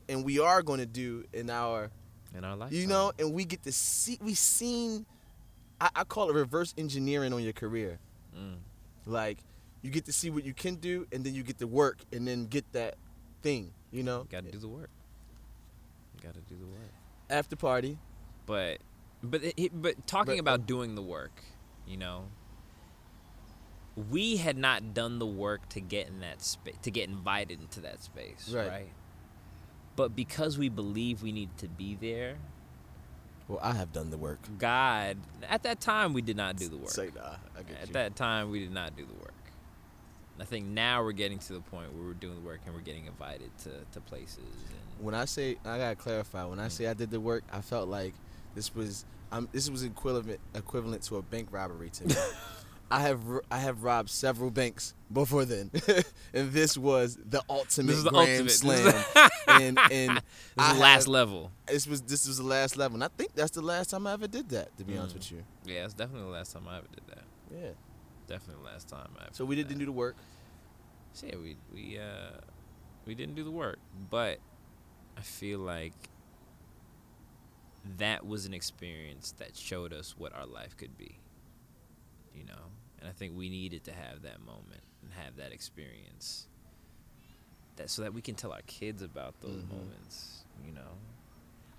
and 0.08 0.24
we 0.24 0.38
are 0.38 0.62
going 0.62 0.80
to 0.80 0.86
do 0.86 1.24
in 1.32 1.48
our, 1.48 1.90
in 2.36 2.44
our 2.44 2.56
life. 2.56 2.72
You 2.72 2.86
know, 2.86 3.12
and 3.18 3.32
we 3.32 3.44
get 3.44 3.62
to 3.64 3.72
see. 3.72 4.18
We 4.20 4.34
seen. 4.34 5.06
I, 5.80 5.90
I 5.96 6.04
call 6.04 6.28
it 6.28 6.34
reverse 6.34 6.74
engineering 6.76 7.32
on 7.32 7.42
your 7.42 7.54
career. 7.54 7.98
Mm. 8.38 8.56
Like 9.06 9.38
you 9.80 9.90
get 9.90 10.04
to 10.06 10.12
see 10.12 10.28
what 10.30 10.44
you 10.44 10.52
can 10.52 10.74
do, 10.76 11.06
and 11.10 11.24
then 11.24 11.34
you 11.34 11.42
get 11.42 11.58
to 11.58 11.66
work, 11.66 11.98
and 12.12 12.28
then 12.28 12.46
get 12.46 12.70
that 12.72 12.96
thing. 13.42 13.72
You 13.90 14.02
know, 14.02 14.26
got 14.30 14.44
to 14.44 14.50
do 14.50 14.58
the 14.58 14.68
work. 14.68 14.90
Got 16.22 16.34
to 16.34 16.40
do 16.40 16.56
the 16.56 16.66
work. 16.66 16.92
After 17.30 17.56
party. 17.56 17.98
But 18.46 18.78
but 19.30 19.42
it, 19.56 19.70
but 19.80 20.06
talking 20.06 20.36
but, 20.36 20.40
about 20.40 20.66
doing 20.66 20.94
the 20.94 21.02
work, 21.02 21.42
you 21.86 21.96
know, 21.96 22.24
we 24.10 24.36
had 24.36 24.56
not 24.56 24.94
done 24.94 25.18
the 25.18 25.26
work 25.26 25.68
to 25.70 25.80
get 25.80 26.08
in 26.08 26.20
that 26.20 26.42
space 26.42 26.74
to 26.82 26.90
get 26.90 27.08
invited 27.08 27.60
into 27.60 27.80
that 27.80 28.02
space, 28.02 28.50
right. 28.52 28.68
right? 28.68 28.88
But 29.96 30.16
because 30.16 30.58
we 30.58 30.68
believe 30.68 31.22
we 31.22 31.30
need 31.30 31.56
to 31.58 31.68
be 31.68 31.96
there, 32.00 32.36
well, 33.48 33.60
I 33.62 33.72
have 33.72 33.92
done 33.92 34.10
the 34.10 34.16
work. 34.16 34.40
God, 34.58 35.18
at 35.48 35.62
that 35.64 35.80
time 35.80 36.12
we 36.12 36.22
did 36.22 36.36
not 36.36 36.56
do 36.56 36.68
the 36.68 36.76
work. 36.76 36.90
Say 36.90 37.10
nah, 37.14 37.36
I 37.56 37.62
get 37.62 37.82
At 37.82 37.88
you. 37.88 37.92
that 37.94 38.16
time 38.16 38.50
we 38.50 38.60
did 38.60 38.72
not 38.72 38.96
do 38.96 39.04
the 39.04 39.14
work. 39.14 39.32
I 40.40 40.44
think 40.44 40.66
now 40.66 41.04
we're 41.04 41.12
getting 41.12 41.38
to 41.38 41.52
the 41.52 41.60
point 41.60 41.94
where 41.94 42.06
we're 42.06 42.14
doing 42.14 42.34
the 42.34 42.40
work 42.40 42.60
and 42.66 42.74
we're 42.74 42.80
getting 42.80 43.06
invited 43.06 43.56
to, 43.58 43.70
to 43.92 44.00
places. 44.00 44.42
when 44.98 45.14
I 45.14 45.26
say 45.26 45.58
I 45.64 45.78
gotta 45.78 45.94
clarify, 45.94 46.44
when 46.44 46.58
I 46.58 46.66
mm. 46.66 46.72
say 46.72 46.86
I 46.88 46.94
did 46.94 47.10
the 47.10 47.20
work, 47.20 47.44
I 47.52 47.60
felt 47.60 47.88
like 47.88 48.14
this 48.54 48.74
was 48.74 49.04
I'm, 49.32 49.48
this 49.52 49.68
was 49.68 49.82
equivalent 49.82 50.40
equivalent 50.54 51.02
to 51.04 51.16
a 51.16 51.22
bank 51.22 51.48
robbery 51.50 51.90
to 51.90 52.06
me. 52.06 52.14
I 52.90 53.00
have 53.00 53.20
I 53.50 53.58
have 53.58 53.82
robbed 53.82 54.10
several 54.10 54.50
banks 54.50 54.94
before 55.12 55.44
then, 55.44 55.70
and 56.34 56.52
this 56.52 56.76
was 56.76 57.16
the 57.16 57.42
ultimate 57.48 57.94
the 57.94 58.10
grand 58.10 58.30
ultimate. 58.30 58.50
slam. 58.50 59.04
and 59.48 59.78
and 59.90 60.22
this 60.56 60.66
is 60.66 60.72
the 60.74 60.78
last 60.78 61.08
level. 61.08 61.50
This 61.66 61.86
was 61.86 62.02
this 62.02 62.28
was 62.28 62.38
the 62.38 62.44
last 62.44 62.76
level, 62.76 62.94
and 62.94 63.04
I 63.04 63.08
think 63.16 63.34
that's 63.34 63.52
the 63.52 63.62
last 63.62 63.90
time 63.90 64.06
I 64.06 64.12
ever 64.12 64.28
did 64.28 64.50
that. 64.50 64.76
To 64.78 64.84
be 64.84 64.92
mm. 64.92 65.00
honest 65.00 65.14
with 65.14 65.32
you. 65.32 65.42
Yeah, 65.64 65.84
it's 65.84 65.94
definitely 65.94 66.26
the 66.26 66.32
last 66.32 66.52
time 66.52 66.68
I 66.68 66.78
ever 66.78 66.86
did 66.94 67.06
that. 67.08 67.24
Yeah, 67.50 67.70
definitely 68.28 68.62
the 68.62 68.70
last 68.70 68.88
time 68.88 69.08
I. 69.18 69.24
so 69.32 69.44
we 69.44 69.56
didn't 69.56 69.78
do 69.78 69.86
the 69.86 69.92
work. 69.92 70.16
So 71.14 71.26
yeah, 71.26 71.36
we 71.36 71.56
we 71.72 71.98
uh 71.98 72.38
we 73.06 73.14
didn't 73.14 73.34
do 73.34 73.44
the 73.44 73.50
work, 73.50 73.78
but 74.10 74.38
I 75.16 75.22
feel 75.22 75.58
like 75.58 75.94
that 77.98 78.26
was 78.26 78.46
an 78.46 78.54
experience 78.54 79.34
that 79.38 79.56
showed 79.56 79.92
us 79.92 80.14
what 80.16 80.34
our 80.34 80.46
life 80.46 80.76
could 80.76 80.96
be. 80.96 81.18
You 82.34 82.44
know, 82.44 82.70
and 83.00 83.08
I 83.08 83.12
think 83.12 83.36
we 83.36 83.48
needed 83.48 83.84
to 83.84 83.92
have 83.92 84.22
that 84.22 84.40
moment 84.44 84.82
and 85.02 85.12
have 85.12 85.36
that 85.36 85.52
experience. 85.52 86.48
That 87.76 87.90
so 87.90 88.02
that 88.02 88.14
we 88.14 88.22
can 88.22 88.34
tell 88.34 88.52
our 88.52 88.62
kids 88.66 89.02
about 89.02 89.40
those 89.40 89.62
mm-hmm. 89.62 89.76
moments. 89.76 90.44
You 90.64 90.72
know, 90.72 90.80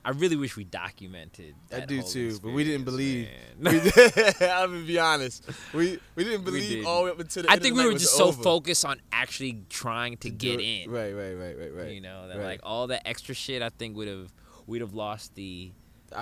I 0.05 0.11
really 0.11 0.35
wish 0.35 0.55
we 0.55 0.65
documented. 0.65 1.55
I 1.73 1.79
do 1.79 2.03
too, 2.03 2.37
but 2.43 2.51
we 2.51 2.63
didn't 2.63 2.85
believe. 2.85 3.27
I'm 3.65 4.71
gonna 4.71 4.83
be 4.85 4.99
honest. 4.99 5.49
We 5.73 5.99
we 6.13 6.23
didn't 6.23 6.43
believe 6.43 6.69
we 6.69 6.75
did. 6.77 6.85
all 6.85 6.99
the 6.99 7.05
way 7.05 7.11
up 7.11 7.19
until 7.19 7.43
the 7.43 7.51
I 7.51 7.57
think 7.57 7.75
we 7.75 7.85
were 7.85 7.93
just 7.93 8.15
so 8.15 8.27
over. 8.27 8.43
focused 8.43 8.85
on 8.85 9.01
actually 9.11 9.63
trying 9.69 10.17
to, 10.17 10.29
to 10.29 10.35
get 10.35 10.59
in. 10.59 10.91
Right, 10.91 11.13
right, 11.13 11.33
right, 11.33 11.57
right, 11.57 11.73
right. 11.73 11.91
You 11.91 12.01
know 12.01 12.27
that 12.27 12.37
like 12.37 12.59
all 12.61 12.87
that 12.87 13.07
extra 13.07 13.33
shit. 13.33 13.63
I 13.63 13.69
think 13.69 13.97
would 13.97 14.07
have 14.07 14.31
we'd 14.67 14.81
have 14.81 14.93
lost 14.93 15.33
the 15.33 15.71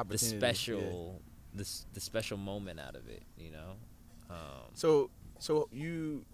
the 0.08 0.18
special 0.18 1.22
yeah. 1.56 1.64
the, 1.64 1.70
the 1.94 2.00
special 2.00 2.38
moment 2.38 2.80
out 2.80 2.96
of 2.96 3.08
it 3.08 3.24
you 3.38 3.52
know? 3.52 3.76
Um, 4.30 4.72
so 4.74 5.10
so 5.40 5.68
you 5.72 6.26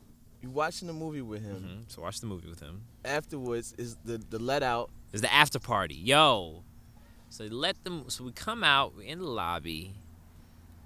you 0.41 0.49
watching 0.49 0.88
the 0.88 0.93
movie 0.93 1.22
with 1.22 1.43
him. 1.43 1.55
Mm-hmm. 1.55 1.82
so 1.88 2.01
watch 2.01 2.22
the 2.22 2.28
movie 2.28 2.49
with 2.49 2.60
him. 2.60 2.84
Afterwards 3.03 3.74
is 3.78 3.97
the 4.05 4.18
the 4.30 4.39
let 4.39 4.64
out. 4.64 4.89
Is 5.12 5.22
the 5.22 5.34
after 5.34 5.60
party. 5.60 5.95
Yo. 5.95 6.64
So 7.30 7.45
let 7.45 7.84
them 7.84 8.05
so 8.07 8.24
we 8.24 8.32
come 8.32 8.64
out 8.64 8.95
we're 8.95 9.03
in 9.03 9.20
the 9.20 9.28
lobby 9.28 9.93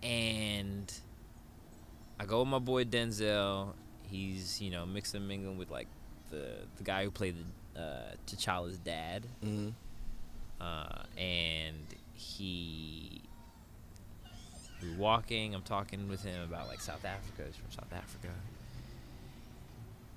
and 0.01 0.93
i 2.19 2.25
go 2.25 2.39
with 2.39 2.49
my 2.49 2.59
boy 2.59 2.83
denzel. 2.83 3.73
He's 4.03 4.61
you 4.61 4.71
know 4.71 4.85
mixing 4.85 5.19
and 5.19 5.27
mingling 5.27 5.57
with 5.57 5.69
like 5.71 5.87
the 6.29 6.55
the 6.77 6.83
guy 6.83 7.03
who 7.03 7.11
played 7.11 7.35
the 7.37 7.43
uh, 7.75 8.11
T'Challa's 8.27 8.77
dad, 8.77 9.25
mm-hmm. 9.43 9.69
uh, 10.61 11.03
and 11.17 11.92
he 12.23 13.23
we're 14.83 14.97
walking. 14.97 15.55
I'm 15.55 15.61
talking 15.61 16.07
with 16.09 16.23
him 16.23 16.41
about 16.43 16.67
like 16.67 16.81
South 16.81 17.05
Africa. 17.05 17.43
He's 17.45 17.55
from 17.55 17.71
South 17.71 17.93
Africa. 17.93 18.29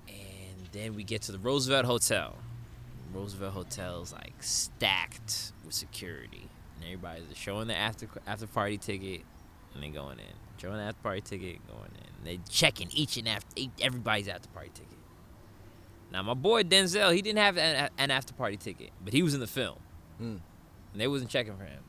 And 0.07 0.67
then 0.71 0.95
we 0.95 1.03
get 1.03 1.21
to 1.23 1.31
the 1.31 1.39
Roosevelt 1.39 1.85
Hotel. 1.85 2.35
Roosevelt 3.13 3.53
Hotel's 3.53 4.13
like 4.13 4.33
stacked 4.41 5.53
with 5.65 5.73
security, 5.73 6.49
and 6.75 6.83
everybody's 6.85 7.25
showing 7.35 7.67
the 7.67 7.75
after 7.75 8.07
after 8.25 8.47
party 8.47 8.77
ticket, 8.77 9.21
and 9.73 9.83
then 9.83 9.93
going 9.93 10.19
in. 10.19 10.25
Showing 10.57 10.77
the 10.77 10.83
after 10.83 11.01
party 11.01 11.21
ticket, 11.21 11.65
going 11.67 11.91
in. 11.95 12.25
They 12.25 12.39
checking 12.49 12.89
each 12.91 13.17
and 13.17 13.29
after 13.29 13.63
everybody's 13.81 14.27
after 14.27 14.49
party 14.49 14.71
ticket. 14.73 14.97
Now 16.11 16.23
my 16.23 16.33
boy 16.33 16.63
Denzel, 16.63 17.13
he 17.13 17.21
didn't 17.21 17.39
have 17.39 17.57
an, 17.57 17.89
an 17.97 18.11
after 18.11 18.33
party 18.33 18.57
ticket, 18.57 18.91
but 19.03 19.13
he 19.13 19.23
was 19.23 19.33
in 19.33 19.39
the 19.39 19.47
film, 19.47 19.77
mm. 20.21 20.39
and 20.91 21.01
they 21.01 21.07
wasn't 21.07 21.31
checking 21.31 21.55
for 21.55 21.63
him. 21.63 21.83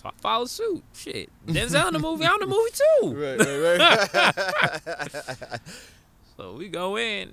So 0.00 0.08
I 0.08 0.12
followed 0.20 0.48
suit. 0.48 0.82
Shit. 0.94 1.28
Denzel 1.46 1.88
in 1.88 1.92
the 1.94 1.98
movie, 1.98 2.24
I'm 2.24 2.40
in 2.40 2.48
the 2.48 2.54
movie 2.54 2.70
too. 2.70 2.84
Right, 3.18 3.38
right, 3.38 3.78
right. 5.50 5.60
so 6.36 6.52
we 6.54 6.68
go 6.68 6.96
in. 6.96 7.32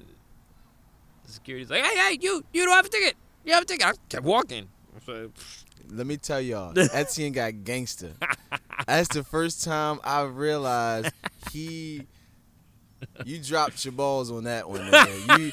The 1.25 1.31
security's 1.31 1.69
like, 1.69 1.83
hey, 1.83 1.95
hey, 1.95 2.17
you, 2.19 2.43
you 2.53 2.65
don't 2.65 2.75
have 2.75 2.85
a 2.85 2.89
ticket. 2.89 3.15
You 3.43 3.53
have 3.53 3.63
a 3.63 3.65
ticket. 3.65 3.85
I 3.85 3.91
kept 4.09 4.23
walking. 4.23 4.67
So, 5.05 5.29
Let 5.89 6.07
me 6.07 6.17
tell 6.17 6.41
y'all, 6.41 6.73
Etienne 6.93 7.33
got 7.33 7.63
gangster. 7.63 8.13
That's 8.87 9.09
the 9.09 9.23
first 9.23 9.63
time 9.63 9.99
I 10.03 10.23
realized 10.23 11.11
he 11.51 12.07
you 13.25 13.39
dropped 13.39 13.85
your 13.85 13.91
balls 13.91 14.31
on 14.31 14.45
that 14.45 14.69
one. 14.69 14.81
Nigga. 14.81 15.39
You 15.39 15.51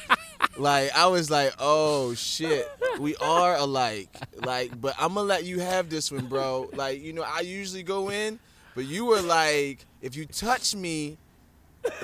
like 0.57 0.95
I 0.95 1.07
was 1.07 1.31
like, 1.31 1.53
oh 1.59 2.13
shit, 2.13 2.69
we 2.99 3.15
are 3.17 3.55
alike. 3.55 4.09
Like, 4.43 4.79
but 4.79 4.95
I'm 4.99 5.13
gonna 5.13 5.27
let 5.27 5.45
you 5.45 5.59
have 5.59 5.89
this 5.89 6.11
one, 6.11 6.27
bro. 6.27 6.69
Like, 6.73 7.01
you 7.01 7.13
know, 7.13 7.23
I 7.23 7.41
usually 7.41 7.83
go 7.83 8.09
in, 8.09 8.39
but 8.75 8.85
you 8.85 9.05
were 9.05 9.21
like, 9.21 9.85
if 10.01 10.15
you 10.15 10.25
touch 10.25 10.75
me, 10.75 11.17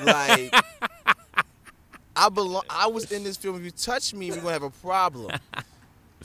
like. 0.03 0.53
I 2.15 2.27
belong. 2.27 2.63
I 2.69 2.87
was 2.87 3.09
in 3.13 3.23
this 3.23 3.37
film. 3.37 3.55
If 3.55 3.63
you 3.63 3.71
touch 3.71 4.13
me, 4.13 4.29
we're 4.29 4.37
gonna 4.37 4.51
have 4.51 4.63
a 4.63 4.69
problem. 4.69 5.39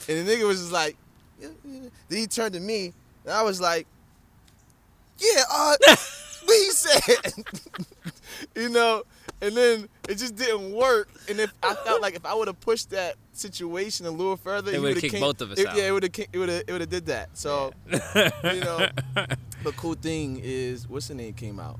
And 0.09 0.27
the 0.27 0.33
nigga 0.33 0.45
was 0.45 0.59
just 0.59 0.73
like, 0.73 0.97
then 1.41 1.91
he 2.11 2.27
turned 2.27 2.55
to 2.55 2.61
me, 2.61 2.93
and 3.25 3.33
I 3.33 3.43
was 3.43 3.61
like, 3.61 3.87
yeah, 5.19 5.43
uh, 5.51 5.77
what 6.45 6.59
he 6.59 6.71
said. 6.71 7.33
you 8.55 8.69
know, 8.69 9.05
and 9.41 9.57
then 9.57 9.89
it 10.09 10.17
just 10.17 10.37
didn't 10.37 10.73
work. 10.73 11.09
And 11.29 11.39
if 11.41 11.53
I 11.63 11.75
felt 11.75 12.01
like 12.01 12.15
if 12.15 12.25
I 12.25 12.35
would 12.35 12.49
have 12.49 12.61
pushed 12.61 12.91
that 12.91 13.17
situation 13.33 14.07
a 14.07 14.11
little 14.11 14.37
further, 14.37 14.73
it 14.73 14.81
would 14.81 14.95
have 14.95 15.01
kicked 15.01 15.21
both 15.21 15.41
of 15.41 15.53
us 15.53 15.59
it, 15.59 15.67
out. 15.67 15.77
Yeah, 15.77 15.89
it 15.89 15.93
would 15.93 16.03
have 16.03 16.27
it 16.33 16.39
would 16.39 16.49
have 16.49 16.63
it 16.67 16.73
would 16.73 16.81
have 16.81 16.91
did 16.91 17.07
that. 17.07 17.31
So 17.37 17.73
yeah. 17.91 18.53
you 18.53 18.61
know, 18.61 18.89
the 19.63 19.73
cool 19.77 19.95
thing 19.95 20.41
is, 20.43 20.89
what's 20.89 21.09
the 21.09 21.15
name 21.15 21.35
came 21.35 21.61
out? 21.61 21.79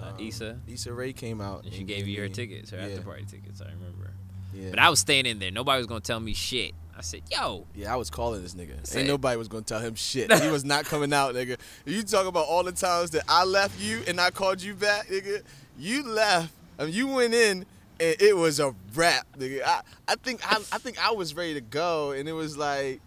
Uh, 0.00 0.08
um, 0.08 0.14
Issa. 0.18 0.58
Issa 0.68 0.92
Rae 0.92 1.12
came 1.12 1.40
out. 1.40 1.64
And 1.64 1.72
she 1.72 1.84
gave 1.84 2.08
you 2.08 2.20
her 2.20 2.28
tickets, 2.28 2.70
her 2.70 2.78
yeah. 2.78 2.86
after 2.86 3.02
party 3.02 3.24
tickets. 3.24 3.60
I 3.60 3.66
remember. 3.66 4.10
Yeah. 4.54 4.70
But 4.70 4.78
I 4.78 4.90
was 4.90 5.00
staying 5.00 5.26
in 5.26 5.38
there. 5.38 5.50
Nobody 5.50 5.78
was 5.78 5.86
gonna 5.86 6.00
tell 6.00 6.20
me 6.20 6.34
shit. 6.34 6.74
I 6.96 7.00
said, 7.00 7.22
"Yo." 7.30 7.66
Yeah, 7.74 7.92
I 7.92 7.96
was 7.96 8.10
calling 8.10 8.42
this 8.42 8.54
nigga. 8.54 8.86
Said, 8.86 9.00
Ain't 9.00 9.08
nobody 9.08 9.36
was 9.36 9.48
gonna 9.48 9.62
tell 9.62 9.80
him 9.80 9.94
shit. 9.94 10.32
he 10.32 10.48
was 10.48 10.64
not 10.64 10.84
coming 10.84 11.12
out, 11.12 11.34
nigga. 11.34 11.56
You 11.86 12.02
talk 12.02 12.26
about 12.26 12.46
all 12.46 12.62
the 12.62 12.72
times 12.72 13.10
that 13.10 13.24
I 13.28 13.44
left 13.44 13.80
you 13.80 14.02
and 14.06 14.20
I 14.20 14.30
called 14.30 14.62
you 14.62 14.74
back, 14.74 15.08
nigga. 15.08 15.42
You 15.78 16.02
left 16.02 16.52
I 16.78 16.86
mean, 16.86 16.94
you 16.94 17.06
went 17.08 17.34
in 17.34 17.66
and 18.00 18.16
it 18.20 18.36
was 18.36 18.58
a 18.58 18.74
wrap, 18.94 19.26
nigga. 19.38 19.62
I, 19.64 19.82
I 20.08 20.14
think 20.16 20.40
I, 20.44 20.56
I 20.72 20.78
think 20.78 20.98
I 21.04 21.12
was 21.12 21.34
ready 21.34 21.54
to 21.54 21.60
go, 21.60 22.10
and 22.10 22.28
it 22.28 22.32
was 22.32 22.56
like, 22.56 23.00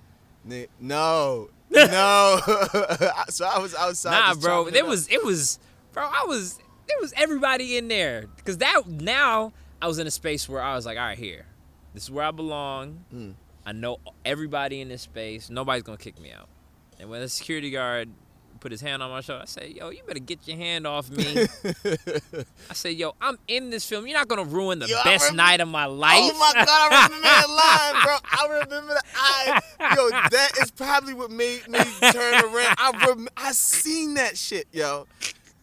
no, 0.46 0.70
no. 1.70 2.40
so 3.30 3.46
I 3.46 3.60
was 3.60 3.76
outside. 3.76 4.12
Nah, 4.12 4.36
bro. 4.36 4.68
It, 4.68 4.76
it 4.76 4.86
was 4.86 5.10
it 5.10 5.24
was, 5.24 5.60
bro. 5.92 6.04
I 6.04 6.26
was 6.26 6.60
it 6.88 7.02
was 7.02 7.14
everybody 7.18 7.78
in 7.78 7.88
there 7.88 8.28
because 8.38 8.60
that 8.60 8.88
now 8.88 9.52
I 9.82 9.88
was 9.88 10.00
in 10.00 10.08
a 10.08 10.12
space 10.12 10.48
where 10.48 10.62
I 10.62 10.76
was 10.76 10.86
like, 10.86 10.98
all 10.98 11.04
right, 11.04 11.18
here, 11.18 11.46
this 11.94 12.04
is 12.04 12.12
where 12.12 12.26
I 12.26 12.32
belong. 12.32 13.04
Mm. 13.14 13.34
I 13.66 13.72
know 13.72 13.98
everybody 14.24 14.80
in 14.80 14.90
this 14.90 15.02
space. 15.02 15.50
Nobody's 15.50 15.84
gonna 15.84 15.98
kick 15.98 16.20
me 16.22 16.32
out. 16.32 16.48
And 17.00 17.10
when 17.10 17.20
the 17.20 17.28
security 17.28 17.72
guard 17.72 18.10
put 18.66 18.72
his 18.72 18.82
hand 18.82 19.04
on 19.04 19.12
my 19.12 19.22
shoulder, 19.22 19.44
I 19.44 19.46
said, 19.46 19.74
"Yo, 19.74 19.92
you 19.92 20.02
better 20.08 20.18
get 20.18 20.48
your 20.48 20.58
hand 20.58 20.88
off 20.88 21.08
me." 21.12 21.46
I 22.68 22.74
said, 22.74 22.96
"Yo, 22.96 23.14
I'm 23.22 23.38
in 23.48 23.70
this 23.70 23.86
film. 23.86 24.08
You're 24.08 24.18
not 24.18 24.28
gonna 24.28 24.44
ruin 24.44 24.80
the 24.80 24.88
yo, 24.88 25.04
best 25.04 25.36
night 25.36 25.62
of 25.62 25.68
my 25.68 25.86
life." 25.86 26.32
Oh 26.34 26.40
my 26.40 26.66
god, 26.66 26.68
I 26.68 27.06
remember 27.06 27.28
that 27.28 27.48
line, 27.48 28.04
bro. 28.04 28.18
I 28.24 28.60
remember 28.64 28.94
that. 28.96 29.06
I, 29.16 29.96
yo, 29.96 30.10
that 30.32 30.52
is 30.64 30.72
probably 30.72 31.14
what 31.14 31.30
made 31.30 31.68
me 31.68 31.78
turn 32.12 32.44
around. 32.44 32.76
I 32.80 33.06
rem- 33.08 33.28
I 33.38 33.52
seen 33.52 34.16
that 34.16 34.36
shit, 34.36 34.66
yo. 34.72 35.06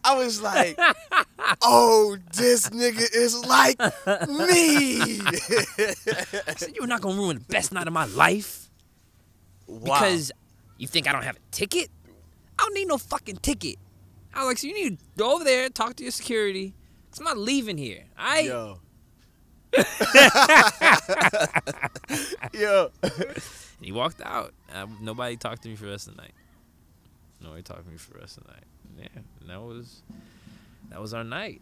I 0.05 0.15
was 0.15 0.41
like, 0.41 0.79
oh, 1.61 2.15
this 2.33 2.69
nigga 2.69 3.05
is 3.13 3.45
like 3.45 3.79
me. 4.29 5.19
I 5.27 6.53
said, 6.55 6.73
You're 6.73 6.87
not 6.87 7.01
to 7.01 7.09
ruin 7.09 7.39
the 7.39 7.43
best 7.49 7.73
night 7.73 7.87
of 7.87 7.93
my 7.93 8.05
life? 8.05 8.69
Wow. 9.67 9.79
Because 9.99 10.31
you 10.77 10.87
think 10.87 11.09
I 11.09 11.11
don't 11.11 11.23
have 11.23 11.35
a 11.35 11.51
ticket? 11.51 11.89
I 12.63 12.67
don't 12.67 12.73
need 12.73 12.87
no 12.87 12.97
fucking 12.97 13.37
ticket. 13.37 13.75
Alex, 14.33 14.63
you 14.63 14.73
need 14.73 14.97
to 14.97 15.05
go 15.17 15.35
over 15.35 15.43
there, 15.43 15.69
talk 15.69 15.95
to 15.97 16.03
your 16.03 16.11
security. 16.11 16.73
Cause 17.11 17.19
I'm 17.19 17.25
not 17.25 17.37
leaving 17.37 17.77
here. 17.77 18.05
I 18.17 18.39
Yo. 18.39 18.79
Yo. 22.53 22.89
he 23.81 23.91
walked 23.91 24.21
out. 24.21 24.53
Uh, 24.73 24.87
nobody 25.01 25.35
talked 25.35 25.63
to 25.63 25.69
me 25.69 25.75
for 25.75 25.85
the 25.85 25.91
rest 25.91 26.07
of 26.07 26.15
the 26.15 26.21
night. 26.23 26.33
Nobody 27.41 27.61
talked 27.61 27.85
to 27.85 27.91
me 27.91 27.97
for 27.97 28.13
the 28.13 28.19
rest 28.19 28.37
of 28.37 28.45
the 28.45 28.53
night 28.53 28.63
yeah, 28.97 29.07
that 29.47 29.61
was 29.61 30.01
that 30.89 31.01
was 31.01 31.13
our 31.13 31.23
night 31.23 31.61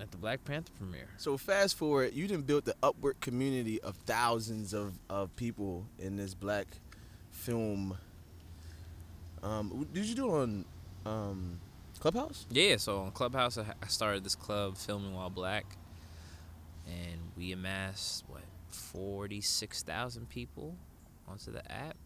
at 0.00 0.10
the 0.10 0.16
Black 0.16 0.44
Panther 0.44 0.72
premiere. 0.78 1.08
So 1.18 1.36
fast 1.36 1.76
forward, 1.76 2.14
you 2.14 2.26
didn't 2.26 2.46
build 2.46 2.64
the 2.64 2.74
upward 2.82 3.20
community 3.20 3.80
of 3.82 3.96
thousands 4.06 4.72
of, 4.72 4.94
of 5.10 5.34
people 5.36 5.84
in 5.98 6.16
this 6.16 6.32
black 6.32 6.66
film. 7.30 7.98
Um, 9.42 9.86
did 9.92 10.04
you 10.04 10.14
do 10.14 10.28
it 10.28 10.38
on 10.42 10.64
um, 11.06 11.60
Clubhouse? 11.98 12.46
Yeah, 12.50 12.76
so 12.76 13.00
on 13.00 13.10
Clubhouse, 13.12 13.58
I 13.58 13.86
started 13.88 14.24
this 14.24 14.34
club, 14.34 14.76
Filming 14.76 15.14
While 15.14 15.30
Black, 15.30 15.64
and 16.86 17.20
we 17.36 17.52
amassed 17.52 18.24
what 18.28 18.42
forty 18.68 19.40
six 19.40 19.82
thousand 19.82 20.28
people 20.28 20.76
onto 21.26 21.52
the 21.52 21.70
app. 21.70 21.96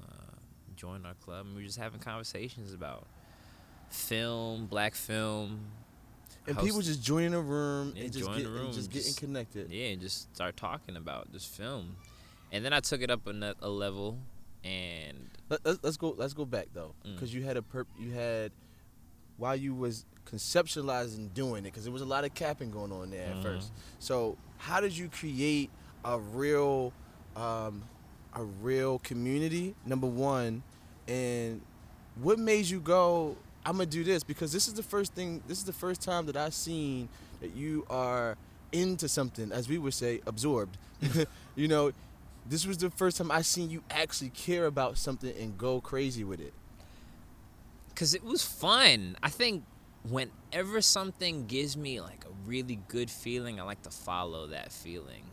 Uh, 0.00 0.36
joined 0.76 1.06
our 1.06 1.14
club, 1.14 1.46
and 1.46 1.56
we 1.56 1.62
were 1.62 1.66
just 1.66 1.78
having 1.78 2.00
conversations 2.00 2.72
about 2.72 3.06
film, 3.90 4.66
black 4.66 4.94
film. 4.94 5.60
And 6.46 6.56
host, 6.56 6.66
people 6.66 6.80
just 6.82 7.02
joining 7.02 7.34
a 7.34 7.40
room 7.40 7.94
and 7.96 8.12
just, 8.12 8.30
get, 8.34 8.46
room, 8.46 8.66
and 8.66 8.74
just 8.74 8.90
getting 8.90 9.06
just, 9.06 9.18
connected. 9.18 9.70
Yeah, 9.70 9.86
and 9.86 10.00
just 10.00 10.34
start 10.34 10.56
talking 10.56 10.96
about 10.96 11.32
this 11.32 11.44
film. 11.44 11.96
And 12.52 12.64
then 12.64 12.72
I 12.72 12.80
took 12.80 13.02
it 13.02 13.10
up 13.10 13.26
a, 13.26 13.54
a 13.62 13.68
level 13.68 14.18
and 14.64 15.30
Let, 15.48 15.66
us 15.66 15.78
let's 15.82 15.96
go 15.96 16.14
let's 16.16 16.34
go 16.34 16.44
back 16.44 16.68
though 16.72 16.94
because 17.02 17.30
mm. 17.30 17.34
you 17.34 17.42
had 17.42 17.56
a 17.56 17.62
perp 17.62 17.86
you 17.98 18.12
had 18.12 18.50
while 19.36 19.56
you 19.56 19.74
was 19.74 20.06
conceptualizing 20.26 21.32
doing 21.34 21.60
it 21.60 21.70
because 21.70 21.84
there 21.84 21.92
was 21.92 22.02
a 22.02 22.06
lot 22.06 22.24
of 22.24 22.32
capping 22.34 22.70
going 22.70 22.92
on 22.92 23.10
there 23.10 23.28
mm-hmm. 23.28 23.38
at 23.38 23.44
first 23.44 23.72
so 23.98 24.36
how 24.58 24.80
did 24.80 24.96
you 24.96 25.08
create 25.08 25.70
a 26.04 26.18
real 26.18 26.92
um, 27.36 27.82
a 28.34 28.42
real 28.42 28.98
community 29.00 29.74
number 29.84 30.06
one 30.06 30.62
and 31.08 31.60
what 32.16 32.38
made 32.38 32.64
you 32.64 32.80
go 32.80 33.36
I'm 33.66 33.76
gonna 33.76 33.86
do 33.86 34.04
this 34.04 34.22
because 34.22 34.52
this 34.52 34.68
is 34.68 34.74
the 34.74 34.82
first 34.82 35.14
thing. 35.14 35.42
This 35.48 35.58
is 35.58 35.64
the 35.64 35.72
first 35.72 36.02
time 36.02 36.26
that 36.26 36.36
I've 36.36 36.54
seen 36.54 37.08
that 37.40 37.56
you 37.56 37.86
are 37.88 38.36
into 38.72 39.08
something, 39.08 39.52
as 39.52 39.68
we 39.68 39.78
would 39.78 39.94
say, 39.94 40.20
absorbed. 40.26 40.76
you 41.56 41.68
know, 41.68 41.92
this 42.46 42.66
was 42.66 42.78
the 42.78 42.90
first 42.90 43.16
time 43.16 43.30
I 43.30 43.42
seen 43.42 43.70
you 43.70 43.82
actually 43.90 44.30
care 44.30 44.66
about 44.66 44.98
something 44.98 45.34
and 45.38 45.56
go 45.56 45.80
crazy 45.80 46.24
with 46.24 46.40
it. 46.40 46.52
Cause 47.94 48.14
it 48.14 48.24
was 48.24 48.44
fun. 48.44 49.16
I 49.22 49.30
think 49.30 49.64
whenever 50.08 50.80
something 50.80 51.46
gives 51.46 51.76
me 51.76 52.00
like 52.00 52.24
a 52.24 52.32
really 52.46 52.80
good 52.88 53.10
feeling, 53.10 53.60
I 53.60 53.62
like 53.62 53.82
to 53.82 53.90
follow 53.90 54.48
that 54.48 54.72
feeling. 54.72 55.24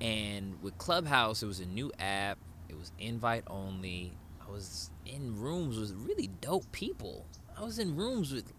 And 0.00 0.60
with 0.62 0.76
Clubhouse, 0.78 1.42
it 1.42 1.46
was 1.46 1.60
a 1.60 1.66
new 1.66 1.92
app. 1.98 2.38
It 2.68 2.76
was 2.78 2.92
invite 2.98 3.44
only. 3.46 4.12
I 4.46 4.50
was 4.50 4.90
in 5.06 5.40
rooms 5.40 5.78
with 5.78 5.92
really 5.92 6.28
dope 6.40 6.70
people. 6.72 7.26
I 7.56 7.62
was 7.62 7.78
in 7.78 7.96
rooms 7.96 8.32
with 8.32 8.52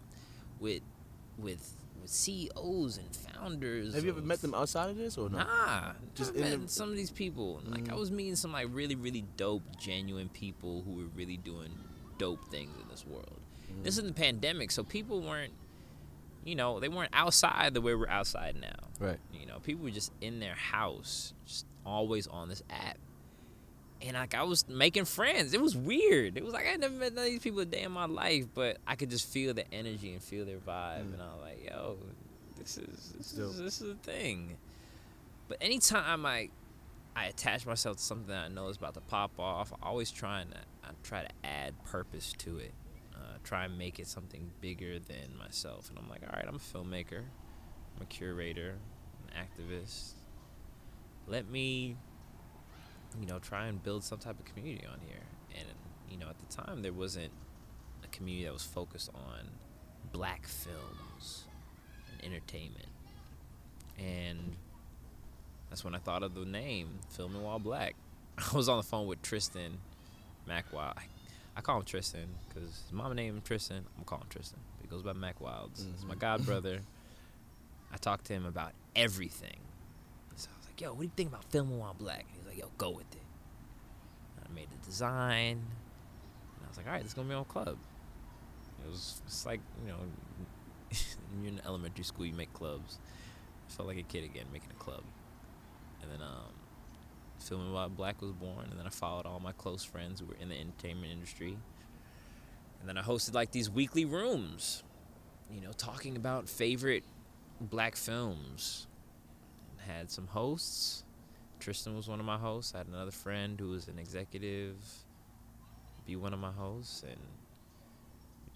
with 0.60 0.82
with 1.38 1.74
with 2.02 2.10
CEOs 2.10 2.98
and 2.98 3.16
founders. 3.16 3.94
Have 3.94 4.04
you 4.04 4.10
ever 4.10 4.20
met 4.20 4.42
them 4.42 4.54
outside 4.54 4.90
of 4.90 4.96
this 4.96 5.16
or 5.16 5.30
no? 5.30 5.38
Nah, 5.38 5.92
just 6.14 6.34
met 6.34 6.60
the... 6.60 6.68
some 6.68 6.90
of 6.90 6.96
these 6.96 7.10
people. 7.10 7.60
Mm-hmm. 7.62 7.72
Like 7.72 7.88
I 7.88 7.94
mm. 7.94 7.98
was 7.98 8.10
meeting 8.10 8.36
some 8.36 8.52
like 8.52 8.68
really 8.70 8.96
really 8.96 9.24
dope, 9.36 9.62
genuine 9.78 10.28
people 10.28 10.82
who 10.82 10.92
were 10.96 11.10
really 11.16 11.36
doing 11.36 11.70
dope 12.18 12.44
things 12.50 12.70
in 12.82 12.88
this 12.88 13.06
world. 13.06 13.40
Mm-hmm. 13.70 13.84
This 13.84 13.96
is 13.98 14.04
the 14.04 14.12
pandemic, 14.12 14.70
so 14.70 14.82
people 14.82 15.22
weren't, 15.22 15.52
you 16.44 16.54
know, 16.54 16.80
they 16.80 16.88
weren't 16.88 17.10
outside 17.12 17.74
the 17.74 17.80
way 17.80 17.94
we're 17.94 18.08
outside 18.08 18.56
now. 18.60 18.88
Right. 19.00 19.18
You 19.32 19.46
know, 19.46 19.58
people 19.60 19.84
were 19.84 19.90
just 19.90 20.12
in 20.20 20.40
their 20.40 20.54
house, 20.54 21.32
just 21.46 21.66
always 21.86 22.26
on 22.26 22.48
this 22.48 22.62
app 22.70 22.98
and 24.02 24.14
like 24.14 24.34
I 24.34 24.42
was 24.42 24.68
making 24.68 25.04
friends. 25.04 25.54
It 25.54 25.60
was 25.60 25.76
weird. 25.76 26.36
It 26.36 26.44
was 26.44 26.52
like 26.52 26.66
I 26.66 26.76
never 26.76 26.94
met 26.94 27.14
none 27.14 27.24
of 27.24 27.30
these 27.30 27.42
people 27.42 27.60
a 27.60 27.64
day 27.64 27.82
in 27.82 27.92
my 27.92 28.06
life, 28.06 28.46
but 28.52 28.78
I 28.86 28.96
could 28.96 29.10
just 29.10 29.28
feel 29.28 29.54
the 29.54 29.72
energy 29.72 30.12
and 30.12 30.22
feel 30.22 30.44
their 30.44 30.58
vibe, 30.58 31.04
mm. 31.04 31.14
and 31.14 31.22
I 31.22 31.26
was 31.26 31.40
like, 31.42 31.64
"Yo, 31.64 31.96
this 32.58 32.78
is 32.78 33.14
this 33.16 33.32
is 33.32 33.58
this 33.58 33.80
is 33.80 33.90
a 33.90 33.94
thing." 33.94 34.56
But 35.48 35.58
anytime 35.60 36.26
I 36.26 36.50
I 37.14 37.26
attach 37.26 37.66
myself 37.66 37.98
to 37.98 38.02
something 38.02 38.28
that 38.28 38.46
I 38.46 38.48
know 38.48 38.68
is 38.68 38.76
about 38.76 38.94
to 38.94 39.00
pop 39.00 39.38
off, 39.38 39.72
I 39.72 39.86
always 39.86 40.10
try 40.10 40.40
and 40.40 40.54
I 40.84 40.88
try 41.02 41.22
to 41.22 41.30
add 41.44 41.74
purpose 41.84 42.34
to 42.38 42.58
it. 42.58 42.72
Uh, 43.14 43.36
try 43.44 43.66
and 43.66 43.78
make 43.78 44.00
it 44.00 44.08
something 44.08 44.50
bigger 44.60 44.98
than 44.98 45.36
myself. 45.38 45.88
And 45.90 45.98
I'm 45.98 46.08
like, 46.08 46.22
all 46.22 46.34
right, 46.34 46.44
I'm 46.48 46.56
a 46.56 46.58
filmmaker, 46.58 47.22
I'm 47.96 48.02
a 48.02 48.06
curator, 48.06 48.74
an 49.28 49.46
activist. 49.46 50.14
Let 51.28 51.48
me 51.48 51.96
you 53.20 53.26
know, 53.26 53.38
try 53.38 53.66
and 53.66 53.82
build 53.82 54.04
some 54.04 54.18
type 54.18 54.38
of 54.38 54.44
community 54.44 54.86
on 54.86 54.98
here. 55.06 55.22
And, 55.58 55.68
you 56.10 56.16
know, 56.16 56.28
at 56.28 56.36
the 56.38 56.54
time, 56.54 56.82
there 56.82 56.92
wasn't 56.92 57.30
a 58.04 58.08
community 58.08 58.44
that 58.44 58.52
was 58.52 58.64
focused 58.64 59.10
on 59.14 59.48
black 60.12 60.46
films 60.46 61.44
and 62.10 62.32
entertainment. 62.32 62.88
And 63.98 64.56
that's 65.68 65.84
when 65.84 65.94
I 65.94 65.98
thought 65.98 66.22
of 66.22 66.34
the 66.34 66.44
name, 66.44 66.98
Filming 67.10 67.42
While 67.42 67.58
Black. 67.58 67.94
I 68.38 68.56
was 68.56 68.68
on 68.68 68.78
the 68.78 68.82
phone 68.82 69.06
with 69.06 69.22
Tristan 69.22 69.78
MacWild. 70.48 70.96
I, 70.96 71.02
I 71.56 71.60
call 71.60 71.78
him 71.78 71.84
Tristan 71.84 72.26
because 72.48 72.68
his 72.68 72.92
mama 72.92 73.14
named 73.14 73.36
him 73.36 73.42
Tristan. 73.42 73.78
I'm 73.78 73.82
going 73.82 73.98
to 74.00 74.04
call 74.04 74.18
him 74.18 74.26
Tristan. 74.30 74.58
He 74.80 74.88
goes 74.88 75.02
by 75.02 75.12
Mack 75.12 75.40
Wilds. 75.40 75.82
Mm-hmm. 75.82 75.92
He's 75.94 76.04
my 76.04 76.14
god 76.14 76.44
brother. 76.44 76.80
I 77.92 77.96
talked 77.98 78.24
to 78.26 78.32
him 78.32 78.46
about 78.46 78.72
everything. 78.96 79.58
So 80.36 80.48
I 80.52 80.58
was 80.58 80.66
like, 80.66 80.80
yo, 80.80 80.90
what 80.90 81.00
do 81.00 81.04
you 81.04 81.12
think 81.14 81.28
about 81.28 81.44
Filming 81.44 81.78
While 81.78 81.94
Black? 81.94 82.24
Like, 82.52 82.60
yo, 82.60 82.70
go 82.78 82.90
with 82.90 83.10
it. 83.12 83.22
And 84.36 84.46
I 84.50 84.54
made 84.54 84.68
the 84.70 84.86
design. 84.86 85.62
And 86.56 86.64
I 86.64 86.68
was 86.68 86.76
like, 86.76 86.86
all 86.86 86.92
right, 86.92 87.02
this 87.02 87.12
is 87.12 87.14
going 87.14 87.28
to 87.28 87.32
be 87.32 87.36
on 87.36 87.44
club. 87.44 87.76
It 88.84 88.90
was 88.90 89.22
it's 89.26 89.46
like, 89.46 89.60
you 89.84 89.92
know, 89.92 89.98
you're 91.42 91.52
in 91.52 91.60
elementary 91.66 92.04
school, 92.04 92.26
you 92.26 92.34
make 92.34 92.52
clubs. 92.52 92.98
I 93.68 93.72
felt 93.72 93.88
like 93.88 93.98
a 93.98 94.02
kid 94.02 94.24
again 94.24 94.46
making 94.52 94.70
a 94.70 94.82
club. 94.82 95.02
And 96.02 96.10
then 96.10 96.20
um, 96.20 96.52
Filming 97.38 97.72
While 97.72 97.88
Black 97.88 98.20
was 98.20 98.32
born. 98.32 98.66
And 98.70 98.78
then 98.78 98.86
I 98.86 98.90
followed 98.90 99.26
all 99.26 99.40
my 99.40 99.52
close 99.52 99.84
friends 99.84 100.20
who 100.20 100.26
were 100.26 100.36
in 100.40 100.48
the 100.48 100.58
entertainment 100.58 101.12
industry. 101.12 101.56
And 102.80 102.88
then 102.88 102.98
I 102.98 103.02
hosted 103.02 103.34
like 103.34 103.52
these 103.52 103.70
weekly 103.70 104.04
rooms, 104.04 104.82
you 105.50 105.60
know, 105.60 105.70
talking 105.76 106.16
about 106.16 106.48
favorite 106.48 107.04
black 107.60 107.94
films. 107.96 108.88
Had 109.86 110.10
some 110.10 110.28
hosts 110.28 111.04
Tristan 111.62 111.94
was 111.94 112.08
one 112.08 112.18
of 112.18 112.26
my 112.26 112.38
hosts. 112.38 112.74
I 112.74 112.78
had 112.78 112.88
another 112.88 113.12
friend 113.12 113.58
who 113.60 113.68
was 113.68 113.86
an 113.86 113.96
executive 113.96 114.74
be 116.04 116.16
one 116.16 116.34
of 116.34 116.40
my 116.40 116.50
hosts, 116.50 117.04
and 117.04 117.20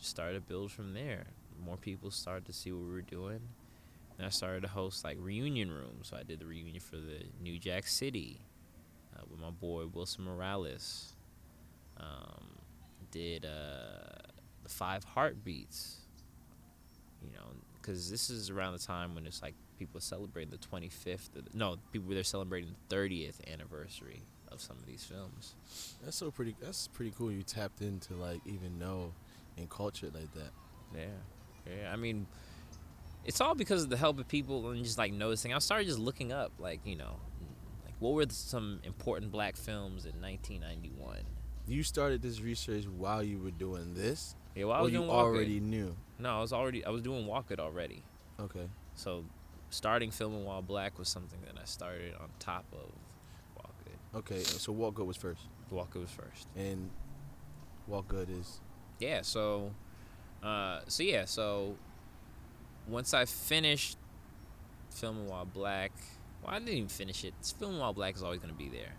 started 0.00 0.34
to 0.34 0.40
build 0.40 0.72
from 0.72 0.92
there. 0.92 1.26
More 1.64 1.76
people 1.76 2.10
started 2.10 2.46
to 2.46 2.52
see 2.52 2.72
what 2.72 2.82
we 2.84 2.92
were 2.92 3.02
doing. 3.02 3.40
And 4.18 4.26
I 4.26 4.30
started 4.30 4.62
to 4.62 4.68
host 4.68 5.04
like 5.04 5.18
reunion 5.20 5.70
rooms. 5.70 6.08
So 6.08 6.16
I 6.16 6.24
did 6.24 6.40
the 6.40 6.46
reunion 6.46 6.80
for 6.80 6.96
the 6.96 7.26
New 7.40 7.60
Jack 7.60 7.86
City 7.86 8.40
uh, 9.14 9.22
with 9.30 9.38
my 9.38 9.50
boy 9.50 9.86
Wilson 9.86 10.24
Morales. 10.24 11.14
Um, 11.98 12.58
did 13.12 13.44
uh, 13.44 14.18
the 14.64 14.68
Five 14.68 15.04
Heartbeats. 15.04 16.00
You 17.22 17.30
know, 17.32 17.52
because 17.74 18.10
this 18.10 18.30
is 18.30 18.50
around 18.50 18.72
the 18.72 18.84
time 18.84 19.14
when 19.14 19.26
it's 19.26 19.42
like 19.42 19.54
people 19.78 20.00
celebrating 20.00 20.50
the 20.50 20.58
25th. 20.58 21.30
No, 21.54 21.76
people 21.92 22.12
they're 22.14 22.22
celebrating 22.22 22.74
the 22.88 22.94
30th 22.94 23.36
anniversary 23.52 24.22
of 24.52 24.60
some 24.60 24.76
of 24.78 24.86
these 24.86 25.04
films. 25.04 25.54
That's 26.04 26.16
so 26.16 26.30
pretty. 26.30 26.54
That's 26.60 26.88
pretty 26.88 27.12
cool. 27.16 27.30
You 27.30 27.42
tapped 27.42 27.82
into 27.82 28.14
like 28.14 28.40
even 28.46 28.78
know 28.78 29.12
and 29.56 29.68
culture 29.68 30.08
like 30.12 30.32
that. 30.34 30.52
Yeah, 30.94 31.72
yeah. 31.80 31.92
I 31.92 31.96
mean, 31.96 32.26
it's 33.24 33.40
all 33.40 33.54
because 33.54 33.82
of 33.82 33.90
the 33.90 33.96
help 33.96 34.18
of 34.18 34.28
people 34.28 34.70
and 34.70 34.82
just 34.84 34.98
like 34.98 35.12
noticing. 35.12 35.52
I 35.52 35.58
started 35.58 35.86
just 35.86 35.98
looking 35.98 36.32
up, 36.32 36.52
like 36.58 36.80
you 36.84 36.96
know, 36.96 37.16
like 37.84 37.94
what 37.98 38.14
were 38.14 38.26
some 38.28 38.80
important 38.84 39.32
black 39.32 39.56
films 39.56 40.06
in 40.06 40.20
1991. 40.20 41.18
You 41.68 41.82
started 41.82 42.22
this 42.22 42.40
research 42.40 42.84
while 42.86 43.22
you 43.22 43.38
were 43.38 43.50
doing 43.50 43.94
this. 43.94 44.36
Yeah, 44.54 44.66
well, 44.66 44.78
I 44.78 44.80
was 44.80 44.92
you 44.92 44.98
doing 44.98 45.10
already 45.10 45.60
knew. 45.60 45.96
No, 46.18 46.38
I 46.38 46.40
was 46.40 46.52
already 46.52 46.84
I 46.84 46.90
was 46.90 47.02
doing 47.02 47.26
Walk 47.26 47.48
Good 47.48 47.60
already. 47.60 48.02
Okay. 48.40 48.68
So, 48.94 49.24
starting 49.70 50.10
filming 50.10 50.44
while 50.44 50.62
black 50.62 50.98
was 50.98 51.08
something 51.08 51.38
that 51.46 51.60
I 51.60 51.64
started 51.64 52.14
on 52.14 52.28
top 52.38 52.64
of 52.72 52.90
Walk 53.56 53.74
Good. 53.84 54.18
Okay, 54.18 54.42
so 54.42 54.72
Walk 54.72 54.94
Good 54.94 55.06
was 55.06 55.16
first. 55.16 55.42
Walk 55.70 55.90
Good 55.90 56.02
was 56.02 56.10
first. 56.10 56.46
And 56.56 56.90
Walk 57.86 58.08
Good 58.08 58.30
is. 58.30 58.60
Yeah. 58.98 59.22
So, 59.22 59.72
uh, 60.42 60.80
so 60.86 61.02
yeah. 61.02 61.24
So 61.24 61.76
once 62.88 63.14
I 63.14 63.24
finished 63.24 63.98
filming 64.90 65.26
while 65.26 65.44
black, 65.44 65.92
well, 66.42 66.54
I 66.54 66.58
didn't 66.58 66.74
even 66.74 66.88
finish 66.88 67.24
it. 67.24 67.34
Filming 67.58 67.78
while 67.78 67.92
black 67.92 68.14
is 68.14 68.22
always 68.22 68.40
gonna 68.40 68.52
be 68.52 68.68
there. 68.68 68.94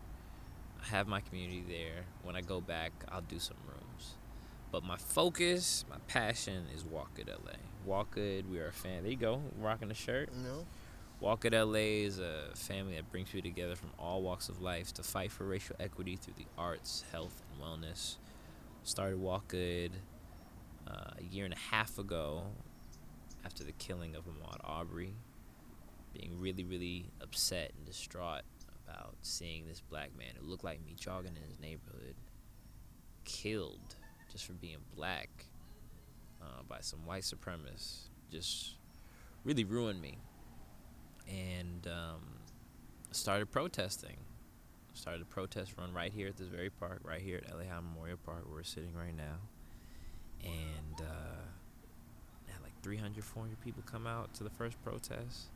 I 0.81 0.87
have 0.87 1.07
my 1.07 1.21
community 1.21 1.63
there. 1.67 2.05
When 2.23 2.35
I 2.35 2.41
go 2.41 2.61
back, 2.61 2.91
I'll 3.09 3.21
do 3.21 3.39
some 3.39 3.57
rooms. 3.67 4.15
But 4.71 4.83
my 4.83 4.97
focus, 4.97 5.85
my 5.89 5.97
passion 6.07 6.65
is 6.75 6.83
Walk 6.83 7.15
Good 7.15 7.29
LA. 7.29 7.55
Walk 7.87 8.11
Good, 8.11 8.51
we 8.51 8.59
are 8.59 8.67
a 8.67 8.73
fan. 8.73 9.03
There 9.03 9.11
you 9.11 9.17
go, 9.17 9.41
rocking 9.61 9.87
the 9.87 9.93
shirt. 9.93 10.29
No. 10.43 10.65
Walk 11.21 11.39
Good 11.39 11.53
LA 11.53 12.03
is 12.03 12.19
a 12.19 12.49
family 12.53 12.95
that 12.95 13.09
brings 13.09 13.29
people 13.29 13.49
together 13.49 13.77
from 13.77 13.91
all 13.97 14.21
walks 14.21 14.49
of 14.49 14.61
life 14.61 14.93
to 14.95 15.03
fight 15.03 15.31
for 15.31 15.45
racial 15.45 15.77
equity 15.79 16.17
through 16.17 16.33
the 16.37 16.45
arts, 16.57 17.05
health, 17.13 17.41
and 17.49 17.63
wellness. 17.63 18.17
Started 18.83 19.19
Walk 19.19 19.47
Good 19.47 19.93
uh, 20.85 21.11
a 21.17 21.23
year 21.23 21.45
and 21.45 21.53
a 21.53 21.57
half 21.57 21.97
ago 21.97 22.43
after 23.45 23.63
the 23.63 23.71
killing 23.71 24.17
of 24.17 24.25
Ahmaud 24.25 24.59
Arbery, 24.65 25.13
being 26.13 26.37
really, 26.41 26.65
really 26.65 27.05
upset 27.21 27.71
and 27.77 27.85
distraught 27.85 28.41
about 28.85 29.15
seeing 29.21 29.65
this 29.65 29.79
black 29.79 30.09
man 30.17 30.33
who 30.37 30.45
looked 30.45 30.65
like 30.65 30.85
me 30.85 30.93
jogging 30.99 31.37
in 31.37 31.41
his 31.41 31.57
neighborhood 31.61 32.15
killed 33.23 33.95
just 34.29 34.45
for 34.45 34.53
being 34.53 34.79
black 34.93 35.29
uh, 36.41 36.63
by 36.67 36.79
some 36.81 37.05
white 37.05 37.23
supremacists 37.23 38.07
just 38.31 38.75
really 39.43 39.63
ruined 39.63 40.01
me. 40.01 40.17
And 41.27 41.87
um, 41.87 42.21
started 43.11 43.51
protesting. 43.51 44.17
Started 44.93 45.21
a 45.21 45.25
protest 45.25 45.73
run 45.77 45.93
right 45.93 46.11
here 46.11 46.27
at 46.27 46.37
this 46.37 46.47
very 46.47 46.69
park, 46.69 47.01
right 47.03 47.21
here 47.21 47.41
at 47.45 47.53
LA 47.53 47.65
High 47.65 47.81
Memorial 47.81 48.17
Park, 48.25 48.45
where 48.45 48.55
we're 48.55 48.63
sitting 48.63 48.93
right 48.95 49.15
now. 49.15 49.37
And 50.43 51.01
uh, 51.01 52.51
had 52.51 52.63
like 52.63 52.79
300, 52.81 53.23
400 53.23 53.59
people 53.61 53.83
come 53.85 54.07
out 54.07 54.33
to 54.35 54.43
the 54.43 54.49
first 54.49 54.81
protest. 54.83 55.49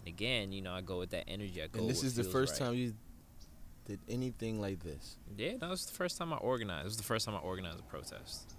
And 0.00 0.08
again, 0.08 0.52
you 0.52 0.62
know, 0.62 0.72
I 0.72 0.80
go 0.80 0.98
with 0.98 1.10
that 1.10 1.24
energy. 1.28 1.62
I 1.62 1.66
go. 1.66 1.80
And 1.80 1.90
this 1.90 2.04
is 2.04 2.14
the 2.14 2.24
first 2.24 2.60
right. 2.60 2.66
time 2.66 2.74
you 2.74 2.94
did 3.86 4.00
anything 4.08 4.60
like 4.60 4.82
this. 4.82 5.16
Yeah, 5.36 5.56
that 5.58 5.68
was 5.68 5.86
the 5.86 5.94
first 5.94 6.18
time 6.18 6.32
I 6.32 6.36
organized. 6.36 6.82
It 6.82 6.88
was 6.88 6.96
the 6.96 7.02
first 7.02 7.26
time 7.26 7.34
I 7.34 7.38
organized 7.38 7.80
a 7.80 7.82
protest, 7.82 8.54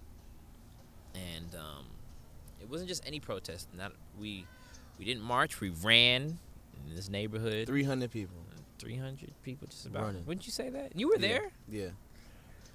and 1.14 1.54
um, 1.54 1.86
it 2.60 2.68
wasn't 2.68 2.88
just 2.88 3.06
any 3.06 3.20
protest. 3.20 3.68
Not 3.76 3.92
we, 4.18 4.46
we 4.98 5.04
didn't 5.04 5.22
march. 5.22 5.60
We 5.60 5.70
ran 5.70 6.38
in 6.88 6.94
this 6.96 7.08
neighborhood. 7.08 7.66
Three 7.66 7.84
hundred 7.84 8.10
people. 8.10 8.36
Three 8.78 8.96
hundred 8.96 9.32
people, 9.42 9.68
just 9.68 9.86
about. 9.86 10.02
Running. 10.04 10.26
Wouldn't 10.26 10.46
you 10.46 10.52
say 10.52 10.68
that? 10.70 10.96
You 10.96 11.08
were 11.08 11.14
Yeah. 11.16 11.28
there. 11.28 11.50
Yeah. 11.70 11.88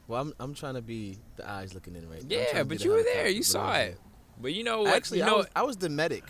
Well, 0.07 0.21
I'm 0.21 0.33
I'm 0.39 0.53
trying 0.55 0.73
to 0.75 0.81
be 0.81 1.17
the 1.35 1.47
eyes 1.47 1.73
looking 1.73 1.95
in 1.95 2.09
right 2.09 2.23
now. 2.23 2.35
Yeah, 2.37 2.63
but 2.63 2.83
you 2.83 2.91
were 2.91 3.03
there. 3.03 3.27
You 3.27 3.43
saw 3.43 3.73
it. 3.75 3.99
But 4.41 4.53
you 4.53 4.63
know 4.63 4.81
what? 4.81 4.95
Actually, 4.95 5.19
you 5.19 5.25
I 5.25 5.33
was 5.33 5.47
I 5.55 5.61
was 5.63 5.77
the 5.77 5.89
medic. 5.89 6.23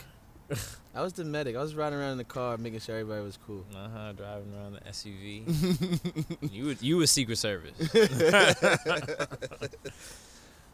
I 0.94 1.00
was 1.02 1.12
the 1.12 1.24
medic. 1.24 1.54
I 1.56 1.62
was 1.62 1.74
riding 1.76 1.98
around 1.98 2.12
in 2.12 2.18
the 2.18 2.24
car, 2.24 2.58
making 2.58 2.80
sure 2.80 2.96
everybody 2.98 3.24
was 3.24 3.38
cool. 3.46 3.64
Uh 3.74 3.88
huh. 3.88 4.12
Driving 4.12 4.52
around 4.54 4.72
the 4.74 4.80
SUV. 4.90 6.36
you 6.52 6.66
were 6.66 6.76
you 6.80 6.96
were 6.98 7.06
Secret 7.06 7.38
Service. 7.38 7.78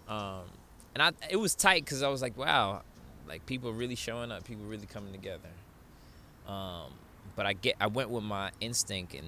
um, 0.09 0.41
and 0.97 1.03
I 1.03 1.13
it 1.29 1.37
was 1.37 1.55
tight 1.55 1.85
because 1.85 2.03
I 2.03 2.09
was 2.09 2.23
like, 2.23 2.39
wow, 2.39 2.81
like 3.29 3.45
people 3.45 3.71
really 3.75 3.97
showing 3.97 4.33
up, 4.33 4.45
people 4.45 4.65
really 4.65 4.87
coming 4.87 5.13
together. 5.13 5.51
Um, 6.49 6.93
but 7.35 7.45
I 7.45 7.53
get 7.53 7.77
I 7.79 7.87
went 7.89 8.09
with 8.09 8.25
my 8.25 8.51
instinct 8.61 9.13
and 9.15 9.27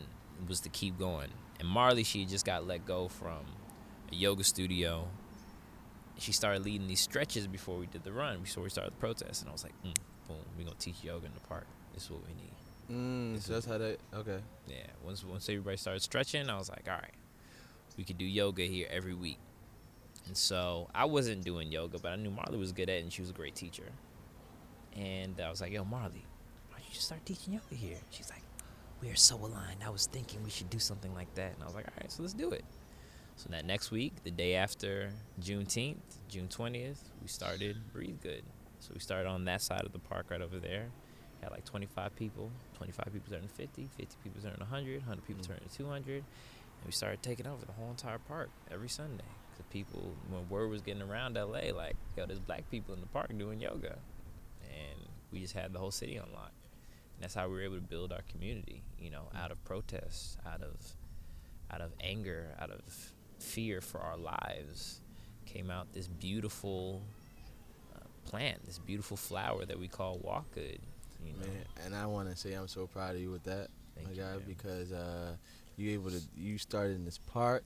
was 0.49 0.61
to 0.61 0.71
keep 0.71 0.99
going. 0.99 1.29
And 1.61 1.69
Marley, 1.69 2.05
she 2.05 2.25
just 2.25 2.47
got 2.47 2.67
let 2.67 2.87
go 2.87 3.09
from 3.09 3.45
a 4.11 4.15
yoga 4.15 4.45
studio. 4.45 5.09
She 6.17 6.33
started 6.33 6.65
leading 6.65 6.87
these 6.87 7.01
stretches 7.01 7.47
before 7.47 7.77
we 7.77 7.85
did 7.87 8.03
the 8.03 8.13
run, 8.13 8.41
before 8.41 8.63
we 8.65 8.71
started 8.71 8.95
the 8.95 8.97
protest, 8.99 9.43
and 9.43 9.51
I 9.51 9.53
was 9.53 9.63
like, 9.63 9.75
mm, 9.85 9.95
boom, 10.27 10.39
we're 10.57 10.65
gonna 10.65 10.77
teach 10.79 11.05
yoga 11.05 11.27
in 11.27 11.35
the 11.35 11.47
park. 11.47 11.67
This 11.93 12.05
is 12.05 12.11
what 12.11 12.23
we 12.27 12.33
need. 12.33 12.53
Mm, 12.91 13.35
This 13.35 13.45
so 13.45 13.53
that's 13.53 13.67
how 13.67 13.77
that. 13.77 13.99
Okay. 14.15 14.39
Yeah, 14.69 14.87
once 15.05 15.23
once 15.23 15.47
everybody 15.51 15.77
started 15.77 16.01
stretching, 16.01 16.49
I 16.49 16.57
was 16.57 16.71
like, 16.71 16.89
all 16.89 16.95
right, 16.95 17.13
we 17.99 18.05
could 18.05 18.17
do 18.17 18.25
yoga 18.25 18.63
here 18.63 18.87
every 18.91 19.13
week. 19.15 19.39
And 20.29 20.37
so 20.37 20.89
I 20.95 21.07
wasn't 21.07 21.43
doing 21.43 21.73
yoga, 21.73 21.99
but 21.99 22.13
I 22.13 22.17
knew 22.17 22.31
Marley 22.31 22.59
was 22.59 22.71
good 22.73 22.89
at 22.91 22.97
it, 22.97 23.03
and 23.03 23.13
she 23.13 23.23
was 23.23 23.31
a 23.31 23.35
great 23.35 23.55
teacher. 23.55 23.91
And 24.95 25.41
I 25.41 25.49
was 25.51 25.61
like, 25.61 25.73
yo, 25.73 25.85
Marley, 25.85 26.25
why 26.69 26.77
don't 26.79 26.87
you 26.89 26.93
just 26.95 27.07
start 27.07 27.25
teaching 27.25 27.55
yoga 27.55 27.75
here? 27.75 27.97
She's 28.11 28.29
like, 28.31 28.43
we 29.01 29.09
are 29.11 29.17
so 29.17 29.37
aligned. 29.37 29.83
I 29.85 29.91
was 29.91 30.07
thinking 30.07 30.43
we 30.45 30.51
should 30.51 30.71
do 30.71 30.79
something 30.79 31.15
like 31.15 31.33
that. 31.35 31.55
And 31.55 31.63
I 31.63 31.67
was 31.67 31.75
like, 31.75 31.87
all 31.87 31.95
right, 32.01 32.11
so 32.13 32.23
let's 32.23 32.35
do 32.35 32.51
it. 32.51 32.65
So 33.37 33.49
that 33.51 33.65
next 33.65 33.91
week, 33.91 34.13
the 34.25 34.31
day 34.33 34.55
after 34.57 35.11
Juneteenth, 35.41 35.97
June 36.29 36.49
20th, 36.49 36.99
we 37.23 37.29
started 37.29 37.77
Breathe 37.93 38.21
Good. 38.23 38.43
So 38.81 38.91
we 38.93 39.01
started 39.01 39.29
on 39.29 39.45
that 39.47 39.63
side 39.63 39.83
of 39.85 39.93
the 39.93 39.99
park 39.99 40.27
right 40.31 40.43
over 40.43 40.59
there. 40.59 40.89
Had 41.43 41.53
like 41.53 41.65
25 41.65 42.17
people. 42.17 42.51
25 42.77 43.13
people 43.13 43.33
turned 43.33 43.51
50. 43.51 43.89
50 43.97 44.17
people 44.25 44.43
turned 44.43 44.59
100. 44.59 44.99
100 45.03 45.25
people 45.27 45.45
Mm. 45.45 45.47
turned 45.49 45.61
200. 45.73 46.17
And 46.17 46.25
we 46.87 46.91
started 46.91 47.23
taking 47.23 47.47
over 47.47 47.65
the 47.65 47.73
whole 47.73 47.91
entire 47.91 48.19
park 48.19 48.51
every 48.73 48.89
Sunday. 48.89 49.25
Cause 49.59 49.67
people, 49.71 50.01
when 50.31 50.49
word 50.49 50.71
was 50.71 50.81
getting 50.83 51.03
around 51.03 51.35
LA, 51.35 51.73
like, 51.75 51.97
yo, 52.17 52.25
there's 52.27 52.39
black 52.39 52.71
people 52.71 52.95
in 52.95 53.01
the 53.01 53.07
park 53.09 53.37
doing 53.37 53.61
yoga. 53.61 53.99
And 54.63 55.01
we 55.33 55.41
just 55.41 55.53
had 55.55 55.73
the 55.73 55.79
whole 55.79 55.91
city 55.91 56.19
on 56.19 56.29
lock. 56.33 56.53
And 57.17 57.23
that's 57.25 57.35
how 57.35 57.49
we 57.49 57.55
were 57.55 57.63
able 57.63 57.75
to 57.77 57.83
build 57.83 58.13
our 58.13 58.23
community, 58.31 58.83
you 59.01 59.11
know, 59.11 59.25
out 59.37 59.51
of 59.51 59.63
protests, 59.65 60.37
out 60.47 60.63
of 60.63 60.77
out 61.71 61.81
of 61.83 61.91
anger, 62.01 62.55
out 62.61 62.71
of 62.71 62.81
fear 63.41 63.81
for 63.83 63.99
our 64.01 64.17
lives, 64.17 65.01
came 65.45 65.71
out 65.71 65.93
this 65.93 66.07
beautiful 66.09 67.03
uh, 67.95 68.01
plant, 68.25 68.65
this 68.65 68.79
beautiful 68.79 69.17
flower 69.19 69.65
that 69.67 69.79
we 69.79 69.87
call 69.89 70.19
walk 70.23 70.51
good. 70.55 70.79
You 71.27 71.33
know, 71.33 71.41
Man, 71.41 71.65
and 71.85 71.95
I 71.97 72.07
want 72.07 72.31
to 72.31 72.37
say 72.37 72.55
I'm 72.55 72.69
so 72.69 72.87
proud 72.87 73.17
of 73.17 73.21
you 73.21 73.31
with 73.31 73.43
that, 73.45 73.69
Thank 73.97 74.09
my 74.09 74.15
you, 74.15 74.21
guy, 74.23 74.31
man. 74.31 74.43
because 74.47 74.93
uh, 74.93 75.33
you 75.77 75.91
able 75.91 76.11
to 76.11 76.21
you 76.37 76.57
started 76.59 76.95
in 76.97 77.05
this 77.05 77.19
park, 77.19 77.65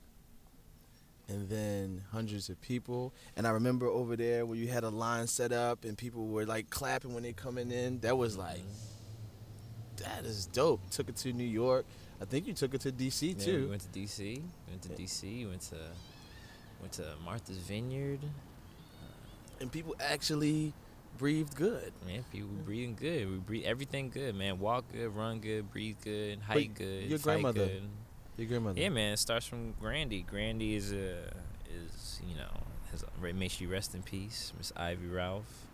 and 1.28 1.48
then 1.48 2.02
hundreds 2.10 2.48
of 2.48 2.60
people. 2.60 3.12
And 3.36 3.46
I 3.46 3.50
remember 3.50 3.86
over 3.86 4.16
there 4.16 4.44
where 4.44 4.56
you 4.56 4.68
had 4.68 4.84
a 4.84 4.90
line 4.90 5.26
set 5.26 5.52
up 5.52 5.84
and 5.84 5.96
people 5.96 6.26
were 6.26 6.44
like 6.44 6.68
clapping 6.70 7.14
when 7.14 7.22
they 7.22 7.32
coming 7.32 7.70
in. 7.70 8.00
That 8.00 8.16
was 8.18 8.36
like, 8.36 8.58
Mm-hmm. 8.58 10.04
that 10.04 10.24
is 10.24 10.46
dope. 10.46 10.80
Took 10.90 11.08
it 11.08 11.16
to 11.16 11.32
New 11.32 11.44
York. 11.44 11.86
I 12.20 12.24
think 12.24 12.46
you 12.46 12.52
took 12.54 12.74
it 12.74 12.80
to 12.82 12.92
DC 12.92 13.38
Yeah, 13.38 13.44
too. 13.44 13.60
we 13.64 13.70
went 13.70 13.82
to 13.82 13.98
DC. 13.98 14.18
We 14.18 14.42
went 14.68 14.82
to. 14.82 14.88
DC. 14.90 15.48
Went 15.48 15.60
to 15.62 15.76
went 16.80 16.92
to 16.94 17.04
Martha's 17.24 17.58
Vineyard. 17.58 18.20
and 19.60 19.70
people 19.70 19.94
actually 20.00 20.72
breathed 21.18 21.54
good. 21.54 21.92
Man, 22.06 22.24
people 22.32 22.48
breathing 22.64 22.96
good. 22.98 23.30
We 23.30 23.36
breathe 23.36 23.64
everything 23.64 24.10
good, 24.10 24.34
man. 24.34 24.58
Walk 24.58 24.84
good, 24.92 25.14
run 25.14 25.38
good, 25.40 25.70
breathe 25.70 25.96
good, 26.02 26.40
hike 26.40 26.74
good, 26.74 27.04
your 27.04 27.18
grandmother- 27.20 27.66
good. 27.66 27.82
Your 28.42 28.48
grandmother. 28.48 28.80
Yeah, 28.80 28.88
man. 28.88 29.12
It 29.12 29.18
starts 29.18 29.46
from 29.46 29.72
Grandy. 29.80 30.22
Grandy 30.22 30.74
is 30.74 30.90
a 30.92 31.32
is 31.70 32.20
you 32.28 32.34
know 32.34 32.62
has 32.90 33.04
may 33.20 33.46
she 33.46 33.66
rest 33.66 33.94
in 33.94 34.02
peace, 34.02 34.52
Miss 34.58 34.72
Ivy 34.76 35.06
Ralph. 35.06 35.68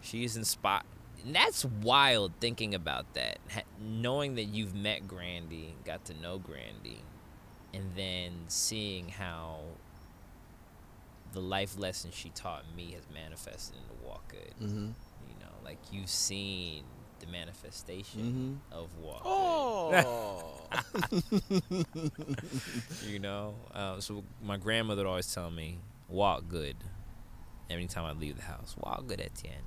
She's 0.00 0.34
inspired. 0.34 0.84
And 1.26 1.36
that's 1.36 1.66
wild 1.66 2.32
thinking 2.40 2.74
about 2.74 3.12
that, 3.14 3.38
ha- 3.52 3.60
knowing 3.78 4.36
that 4.36 4.44
you've 4.44 4.74
met 4.74 5.06
Grandy, 5.06 5.74
got 5.84 6.06
to 6.06 6.14
know 6.14 6.38
Grandy, 6.38 7.02
and 7.74 7.84
then 7.94 8.32
seeing 8.48 9.10
how 9.10 9.60
the 11.34 11.40
life 11.40 11.78
lesson 11.78 12.12
she 12.14 12.30
taught 12.30 12.64
me 12.74 12.92
has 12.92 13.02
manifested 13.12 13.76
into 13.76 14.06
Walk 14.06 14.26
Good. 14.28 14.54
Mm-hmm. 14.58 14.86
You 15.28 15.34
know, 15.38 15.52
like 15.62 15.78
you've 15.92 16.08
seen 16.08 16.84
the 17.22 17.28
manifestation 17.32 18.60
Mm-hmm. 18.72 18.78
of 18.78 18.88
Walk. 18.98 19.22
Oh. 19.24 20.68
you 23.08 23.18
know? 23.18 23.54
Uh, 23.74 24.00
so 24.00 24.24
my 24.42 24.56
grandmother 24.56 25.02
would 25.04 25.08
always 25.08 25.32
tell 25.32 25.50
me 25.50 25.78
walk 26.08 26.46
good 26.48 26.76
anytime 27.70 28.04
i 28.04 28.12
leave 28.12 28.36
the 28.36 28.42
house. 28.42 28.76
Walk 28.78 29.06
good 29.06 29.20
etienne 29.20 29.64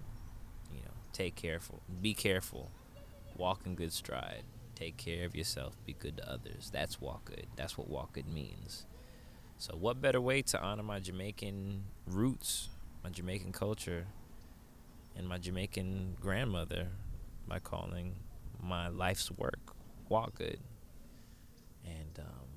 you 0.74 0.82
know? 0.82 0.91
Take 1.14 1.36
careful 1.36 1.82
be 2.01 2.14
careful. 2.14 2.70
Walk 3.38 3.62
in 3.66 3.76
good 3.76 3.91
stride. 3.93 4.43
Take 4.76 4.97
care 4.97 5.26
of 5.26 5.36
yourself 5.36 5.76
be 5.86 5.93
good 5.93 6.18
to 6.18 6.30
others. 6.32 6.70
That's 6.72 6.99
walk 7.01 7.26
good. 7.26 7.47
That's 7.56 7.78
what 7.78 7.89
walk 7.89 8.14
good 8.14 8.28
means. 8.28 8.86
So 9.58 9.76
what 9.76 10.01
better 10.01 10.20
way 10.22 10.41
to 10.43 10.62
honor 10.62 10.84
my 10.84 10.99
jamaican 10.99 11.84
roots 12.08 12.70
my 13.03 13.10
jamaican 13.10 13.51
culture 13.53 14.06
and 15.18 15.28
my 15.28 15.38
Jamaican 15.38 16.18
grandmother 16.20 16.88
by 17.47 17.59
calling 17.59 18.15
my 18.61 18.87
life's 18.87 19.31
work 19.31 19.75
Walk 20.09 20.35
Good. 20.35 20.59
And 21.85 22.19
um, 22.19 22.47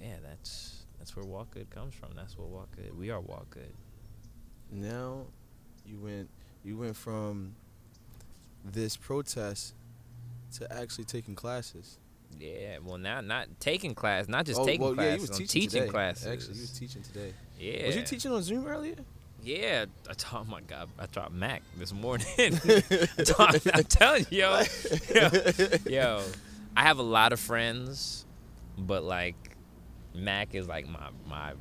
yeah, 0.00 0.16
that's 0.22 0.86
that's 0.98 1.14
where 1.16 1.24
Walk 1.24 1.52
Good 1.52 1.70
comes 1.70 1.94
from. 1.94 2.10
That's 2.14 2.36
what 2.36 2.48
Walk 2.48 2.74
Good. 2.76 2.96
We 2.96 3.10
are 3.10 3.20
Walk 3.20 3.50
Good. 3.50 3.72
Now, 4.70 5.26
you 5.84 5.98
went 5.98 6.30
you 6.64 6.76
went 6.76 6.96
from 6.96 7.54
this 8.64 8.96
protest 8.96 9.74
to 10.56 10.72
actually 10.72 11.04
taking 11.04 11.34
classes. 11.34 11.98
Yeah, 12.38 12.78
well 12.84 12.98
now 12.98 13.20
not 13.20 13.48
taking 13.60 13.94
class, 13.94 14.28
not 14.28 14.44
just 14.46 14.60
oh, 14.60 14.66
taking 14.66 14.82
well, 14.82 14.94
classes, 14.94 15.10
yeah, 15.10 15.16
he 15.16 15.20
was 15.20 15.38
teaching, 15.38 15.70
teaching 15.70 15.88
classes. 15.88 16.26
Actually, 16.26 16.54
he 16.54 16.60
was 16.60 16.70
teaching 16.70 17.02
today. 17.02 17.32
Yeah. 17.58 17.86
Was 17.86 17.96
you 17.96 18.02
teaching 18.02 18.32
on 18.32 18.42
Zoom 18.42 18.66
earlier? 18.66 18.96
Yeah, 19.46 19.84
I 20.10 20.14
taught. 20.14 20.46
Oh 20.48 20.50
my 20.50 20.60
God, 20.60 20.88
I 20.98 21.06
taught 21.06 21.32
Mack 21.32 21.62
this 21.76 21.92
morning. 21.92 22.26
taught, 23.24 23.64
I'm 23.72 23.84
telling 23.84 24.26
you, 24.28 24.40
yo, 24.40 24.62
yo, 25.14 25.30
yo, 25.86 26.22
I 26.76 26.82
have 26.82 26.98
a 26.98 27.04
lot 27.04 27.32
of 27.32 27.38
friends, 27.38 28.26
but 28.76 29.04
like 29.04 29.36
Mack 30.12 30.56
is 30.56 30.66
like 30.66 30.88
my 30.88 31.10
my 31.28 31.52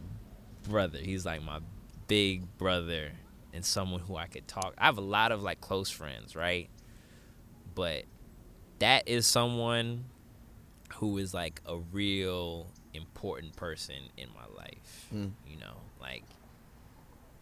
brother. 0.63 0.97
He's 0.97 1.27
like 1.27 1.43
my 1.43 1.59
big 2.07 2.57
brother 2.57 3.11
and 3.53 3.63
someone 3.63 4.01
who 4.01 4.15
I 4.15 4.25
could 4.25 4.47
talk. 4.47 4.73
I 4.79 4.85
have 4.85 4.97
a 4.97 5.01
lot 5.01 5.31
of 5.31 5.43
like 5.43 5.61
close 5.61 5.91
friends, 5.91 6.35
right? 6.35 6.67
But 7.75 8.05
that 8.79 9.07
is 9.07 9.27
someone 9.27 10.05
who 10.95 11.19
is 11.19 11.35
like 11.35 11.61
a 11.67 11.77
real 11.77 12.65
important 12.95 13.55
person 13.55 14.09
in 14.17 14.29
my 14.29 14.57
life. 14.57 15.07
Mm. 15.13 15.33
You 15.47 15.57
know, 15.59 15.77
like 16.01 16.23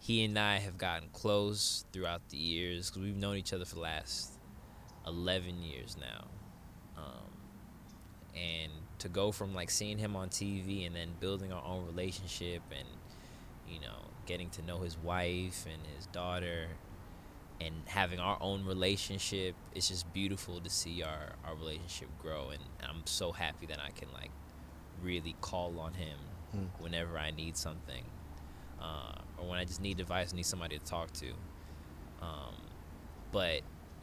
he 0.04 0.22
and 0.22 0.38
I 0.38 0.58
have 0.58 0.76
gotten 0.76 1.08
close 1.14 1.86
throughout 1.90 2.28
the 2.28 2.36
years 2.36 2.90
because 2.90 3.00
we've 3.00 3.16
known 3.16 3.36
each 3.36 3.54
other 3.54 3.64
for 3.64 3.76
the 3.76 3.80
last 3.80 4.32
11 5.06 5.62
years 5.62 5.96
now. 5.98 6.26
Um, 6.98 7.30
and 8.36 8.70
to 8.98 9.08
go 9.08 9.32
from 9.32 9.54
like 9.54 9.70
seeing 9.70 9.96
him 9.96 10.14
on 10.14 10.28
TV 10.28 10.86
and 10.86 10.94
then 10.94 11.14
building 11.20 11.54
our 11.54 11.64
own 11.64 11.86
relationship 11.86 12.60
and, 12.70 12.86
you 13.66 13.80
know, 13.80 14.10
getting 14.26 14.50
to 14.50 14.62
know 14.62 14.80
his 14.80 14.98
wife 14.98 15.64
and 15.64 15.80
his 15.96 16.04
daughter 16.08 16.66
and 17.62 17.74
having 17.86 18.18
our 18.18 18.36
own 18.40 18.64
relationship 18.64 19.54
it's 19.74 19.88
just 19.88 20.12
beautiful 20.12 20.60
to 20.60 20.68
see 20.68 21.04
our, 21.04 21.36
our 21.46 21.54
relationship 21.54 22.08
grow 22.20 22.50
and 22.50 22.60
i'm 22.82 23.02
so 23.04 23.30
happy 23.30 23.64
that 23.64 23.78
i 23.78 23.90
can 23.90 24.08
like 24.12 24.32
really 25.00 25.36
call 25.40 25.78
on 25.78 25.94
him 25.94 26.18
mm. 26.56 26.66
whenever 26.80 27.16
i 27.16 27.30
need 27.30 27.56
something 27.56 28.02
uh, 28.84 29.12
or 29.38 29.48
when 29.48 29.58
i 29.58 29.64
just 29.64 29.80
need 29.80 30.00
advice 30.00 30.32
need 30.32 30.46
somebody 30.46 30.78
to 30.78 30.84
talk 30.84 31.10
to 31.12 31.28
um, 32.22 32.54
but 33.32 33.60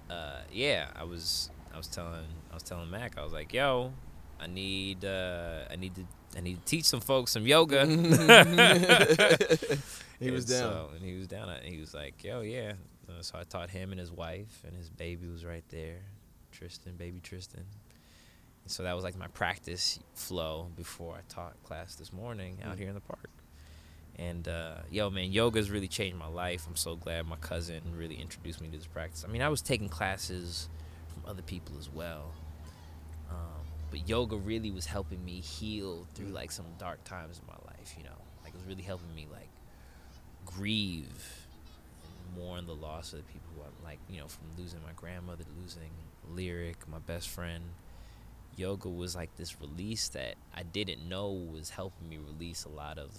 uh, 0.09 0.41
yeah 0.51 0.87
i 0.95 1.03
was 1.03 1.49
i 1.73 1.77
was 1.77 1.87
telling 1.87 2.25
i 2.51 2.53
was 2.53 2.63
telling 2.63 2.89
mac 2.89 3.17
i 3.17 3.23
was 3.23 3.33
like 3.33 3.53
yo 3.53 3.91
i 4.39 4.47
need 4.47 5.05
uh, 5.05 5.59
i 5.71 5.75
need 5.75 5.95
to 5.95 6.05
I 6.35 6.39
need 6.39 6.59
to 6.59 6.65
teach 6.65 6.85
some 6.85 7.01
folks 7.01 7.33
some 7.33 7.45
yoga. 7.45 7.85
he 10.19 10.31
was 10.31 10.45
down. 10.45 10.59
So, 10.59 10.89
and 10.95 11.03
he 11.03 11.17
was 11.17 11.27
down. 11.27 11.49
And 11.49 11.65
he 11.65 11.77
was 11.77 11.93
like, 11.93 12.23
"Yo, 12.23 12.39
yeah, 12.39 12.71
uh, 13.09 13.21
so 13.21 13.37
I 13.37 13.43
taught 13.43 13.69
him 13.69 13.91
and 13.91 13.99
his 13.99 14.11
wife, 14.11 14.63
and 14.65 14.75
his 14.75 14.89
baby 14.89 15.27
was 15.27 15.45
right 15.45 15.63
there, 15.69 15.99
Tristan, 16.51 16.95
baby 16.95 17.19
Tristan. 17.19 17.65
And 18.63 18.71
so 18.71 18.83
that 18.83 18.93
was 18.93 19.03
like 19.03 19.17
my 19.17 19.27
practice 19.27 19.99
flow 20.13 20.69
before 20.75 21.15
I 21.15 21.21
taught 21.27 21.61
class 21.63 21.95
this 21.95 22.13
morning 22.13 22.59
out 22.63 22.75
mm. 22.75 22.79
here 22.79 22.89
in 22.89 22.93
the 22.93 23.01
park. 23.01 23.29
And 24.17 24.47
uh, 24.47 24.75
yo, 24.89 25.09
man, 25.09 25.31
yoga's 25.31 25.71
really 25.71 25.87
changed 25.87 26.17
my 26.17 26.27
life. 26.27 26.65
I'm 26.67 26.75
so 26.75 26.95
glad 26.95 27.25
my 27.25 27.37
cousin 27.37 27.81
really 27.95 28.15
introduced 28.15 28.61
me 28.61 28.67
to 28.67 28.77
this 28.77 28.87
practice. 28.87 29.25
I 29.27 29.31
mean, 29.31 29.41
I 29.41 29.49
was 29.49 29.61
taking 29.61 29.89
classes 29.89 30.69
from 31.07 31.29
other 31.29 31.41
people 31.41 31.75
as 31.79 31.89
well, 31.89 32.31
um, 33.29 33.61
but 33.89 34.07
yoga 34.07 34.35
really 34.35 34.69
was 34.69 34.85
helping 34.85 35.23
me 35.25 35.39
heal 35.39 36.05
through 36.13 36.27
like 36.27 36.51
some 36.51 36.65
dark 36.77 37.03
times 37.03 37.39
in 37.39 37.47
my 37.47 37.71
life. 37.71 37.95
You 37.97 38.03
know, 38.03 38.17
like 38.43 38.53
it 38.53 38.57
was 38.57 38.65
really 38.65 38.83
helping 38.83 39.13
me 39.15 39.27
like 39.31 39.49
grieve 40.45 41.47
mourn 42.35 42.65
the 42.65 42.75
loss 42.75 43.13
of 43.13 43.19
the 43.19 43.25
people 43.25 43.49
who 43.55 43.61
I'm 43.61 43.83
like, 43.83 43.99
you 44.09 44.19
know, 44.19 44.27
from 44.27 44.47
losing 44.57 44.79
my 44.83 44.93
grandmother, 44.95 45.43
losing 45.61 45.91
Lyric, 46.29 46.87
my 46.87 46.99
best 46.99 47.29
friend. 47.29 47.63
Yoga 48.55 48.89
was 48.89 49.15
like 49.15 49.35
this 49.37 49.59
release 49.61 50.09
that 50.09 50.35
I 50.55 50.63
didn't 50.63 51.07
know 51.07 51.31
was 51.31 51.69
helping 51.69 52.09
me 52.09 52.17
release 52.17 52.65
a 52.65 52.69
lot 52.69 52.97
of 52.97 53.11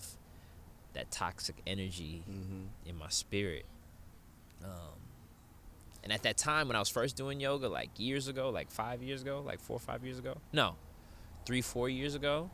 that 0.95 1.11
toxic 1.11 1.57
energy 1.67 2.23
mm-hmm. 2.29 2.89
in 2.89 2.99
my 2.99 3.09
spirit. 3.09 3.65
Um, 4.65 4.99
and 6.03 6.13
at 6.13 6.23
that 6.23 6.37
time, 6.37 6.69
when 6.69 6.77
I 6.77 6.79
was 6.79 6.89
first 6.89 7.17
doing 7.17 7.41
yoga, 7.41 7.69
like 7.69 7.91
years 7.97 8.29
ago, 8.29 8.51
like 8.51 8.71
five 8.71 9.03
years 9.03 9.23
ago, 9.23 9.43
like 9.45 9.61
four 9.61 9.77
or 9.77 9.81
five 9.81 10.05
years 10.05 10.19
ago, 10.19 10.37
no, 10.53 10.75
three, 11.47 11.63
four 11.63 11.89
years 11.89 12.15
ago, 12.15 12.51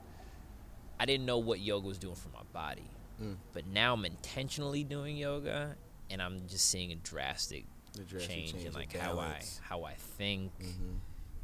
I 1.01 1.07
didn't 1.07 1.26
know 1.26 1.39
what 1.39 1.61
yoga 1.61 1.86
was 1.86 1.99
doing 1.99 2.14
for 2.14 2.28
my 2.28 2.43
body. 2.53 2.91
Mm. 3.22 3.36
But 3.53 3.66
now 3.66 3.95
I'm 3.95 4.05
intentionally 4.05 4.84
doing 4.84 5.16
yoga, 5.16 5.76
and 6.11 6.22
I'm 6.22 6.47
just 6.47 6.68
seeing 6.70 6.93
a 6.93 6.97
drastic, 6.97 7.64
drastic 8.07 8.30
change, 8.30 8.53
change, 8.53 8.64
in 8.66 8.72
like 8.72 8.97
how 8.97 9.18
I 9.18 9.43
how 9.61 9.84
I 9.84 9.95
think, 9.95 10.53
mm-hmm. 10.61 10.97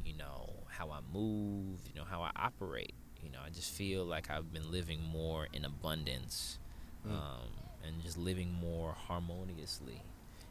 you 0.05 0.15
know, 0.15 0.53
how 0.67 0.91
I 0.91 0.99
move, 1.13 1.79
you 1.87 1.95
know, 1.95 2.05
how 2.09 2.21
I 2.21 2.31
operate. 2.35 2.93
You 3.21 3.31
know, 3.31 3.39
I 3.43 3.49
just 3.49 3.71
feel 3.71 4.05
like 4.05 4.29
I've 4.29 4.53
been 4.53 4.71
living 4.71 5.01
more 5.01 5.47
in 5.51 5.65
abundance, 5.65 6.59
mm. 7.05 7.11
um, 7.11 7.47
and 7.85 8.01
just 8.01 8.17
living 8.17 8.51
more 8.53 8.93
harmoniously. 9.07 10.01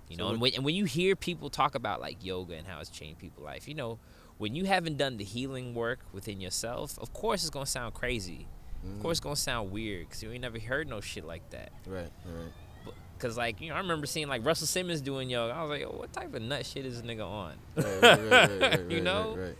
You 0.08 0.16
so 0.16 0.24
know, 0.24 0.30
and 0.30 0.40
when, 0.40 0.54
and 0.54 0.64
when 0.64 0.74
you 0.74 0.84
hear 0.84 1.16
people 1.16 1.50
talk 1.50 1.74
about 1.74 2.00
like 2.00 2.24
yoga 2.24 2.54
and 2.54 2.66
how 2.66 2.80
it's 2.80 2.90
changed 2.90 3.18
people's 3.18 3.44
life, 3.44 3.66
you 3.66 3.74
know, 3.74 3.98
when 4.38 4.54
you 4.54 4.64
haven't 4.64 4.96
done 4.96 5.16
the 5.16 5.24
healing 5.24 5.74
work 5.74 6.00
within 6.12 6.40
yourself, 6.40 6.98
of 6.98 7.12
course 7.12 7.42
it's 7.42 7.50
gonna 7.50 7.66
sound 7.66 7.94
crazy. 7.94 8.46
Mm-hmm. 8.84 8.96
Of 8.96 9.02
course 9.02 9.18
it's 9.18 9.24
gonna 9.24 9.36
sound 9.36 9.70
weird 9.70 10.08
because 10.08 10.22
you 10.22 10.30
ain't 10.30 10.42
never 10.42 10.58
heard 10.58 10.88
no 10.88 11.00
shit 11.00 11.24
like 11.24 11.48
that. 11.50 11.72
Right, 11.86 12.10
right. 12.26 12.94
Cause 13.18 13.38
like 13.38 13.60
you 13.60 13.70
know, 13.70 13.76
I 13.76 13.78
remember 13.78 14.06
seeing 14.06 14.28
like 14.28 14.44
Russell 14.44 14.66
Simmons 14.66 15.00
doing 15.00 15.30
yoga. 15.30 15.54
I 15.54 15.62
was 15.62 15.70
like, 15.70 15.88
oh, 15.88 15.96
what 15.96 16.12
type 16.12 16.34
of 16.34 16.42
nut 16.42 16.66
shit 16.66 16.84
is 16.84 17.00
this 17.00 17.10
nigga 17.10 17.24
on? 17.24 17.54
Right, 17.76 18.02
right, 18.02 18.60
right, 18.60 18.80
you 18.90 19.00
know. 19.00 19.52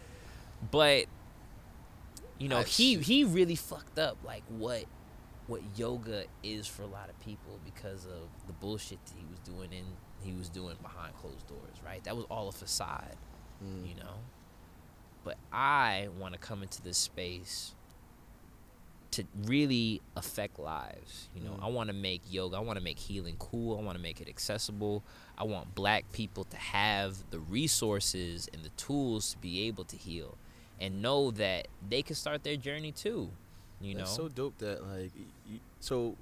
But 0.71 1.07
you 2.39 2.49
know, 2.49 2.59
I 2.59 2.65
he 2.65 2.97
he 2.97 3.25
really 3.25 3.55
fucked 3.55 3.99
up 3.99 4.19
like 4.25 4.43
what 4.49 4.85
what 5.47 5.61
yoga 5.77 6.25
is 6.43 6.67
for 6.67 6.83
a 6.83 6.87
lot 6.87 7.09
of 7.09 7.19
people 7.21 7.59
because 7.65 8.07
of 8.07 8.29
the 8.47 8.53
bullshit 8.55 9.05
that 9.07 9.15
he 9.17 9.25
was 9.31 9.39
doing 9.41 9.73
in 9.73 9.85
he 10.21 10.33
was 10.33 10.49
doing 10.49 10.77
behind 10.83 11.15
closed 11.17 11.47
doors. 11.47 11.77
Right, 11.85 12.03
that 12.05 12.17
was 12.17 12.25
all 12.31 12.49
a 12.49 12.53
facade. 12.53 13.17
Mm. 13.63 13.89
You 13.89 13.95
know. 13.97 14.15
But 15.23 15.37
I 15.53 16.09
want 16.19 16.35
to 16.35 16.39
come 16.39 16.63
into 16.63 16.83
this 16.83 16.99
space 16.99 17.75
to 19.13 19.25
really 19.45 20.03
affect 20.17 20.59
lives. 20.59 21.29
You 21.35 21.45
know, 21.45 21.53
mm. 21.53 21.63
I 21.63 21.69
want 21.69 21.89
to 21.89 21.95
make 21.95 22.21
yoga, 22.29 22.57
I 22.57 22.61
want 22.61 22.79
to 22.79 22.85
make 22.85 22.99
healing 22.99 23.37
cool, 23.39 23.79
I 23.79 23.83
want 23.83 23.97
to 23.97 24.03
make 24.03 24.21
it 24.21 24.29
accessible. 24.29 25.05
I 25.39 25.45
want 25.45 25.75
black 25.75 26.11
people 26.13 26.45
to 26.45 26.57
have 26.57 27.31
the 27.31 27.39
resources 27.39 28.49
and 28.53 28.63
the 28.65 28.71
tools 28.71 29.33
to 29.33 29.39
be 29.39 29.67
able 29.67 29.85
to 29.85 29.97
heal 29.97 30.37
and 30.81 31.01
know 31.01 31.31
that 31.33 31.69
they 31.89 32.03
can 32.03 32.17
start 32.17 32.43
their 32.43 32.57
journey 32.57 32.93
too. 32.93 33.31
You 33.81 33.97
That's 33.97 34.17
know, 34.17 34.25
so 34.25 34.29
dope 34.29 34.59
that 34.59 34.87
like, 34.87 35.11
you, 35.49 35.59
so 35.81 36.17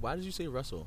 why 0.00 0.16
did 0.16 0.24
you 0.24 0.32
say 0.32 0.46
Russell? 0.46 0.86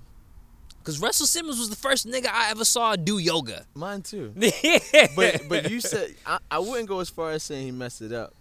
Cause 0.84 1.00
Russell 1.00 1.28
Simmons 1.28 1.60
was 1.60 1.70
the 1.70 1.78
first 1.78 2.06
nigga 2.06 2.28
I 2.28 2.52
ever 2.52 2.66
saw 2.66 2.98
do 2.98 3.18
yoga. 3.18 3.66
Mine 3.74 4.02
too. 4.02 4.34
but 5.16 5.42
but 5.48 5.72
you 5.72 5.80
said 5.80 6.14
I, 6.26 6.40
I 6.52 6.60
wouldn't 6.60 6.90
go 6.90 7.00
as 7.00 7.10
far 7.10 7.32
as 7.32 7.44
saying 7.44 7.66
he 7.66 7.72
messed 7.72 8.02
it 8.02 8.12
up. 8.12 8.34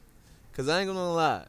Cause 0.54 0.68
I 0.68 0.80
ain't 0.80 0.88
gonna 0.88 1.14
lie 1.14 1.44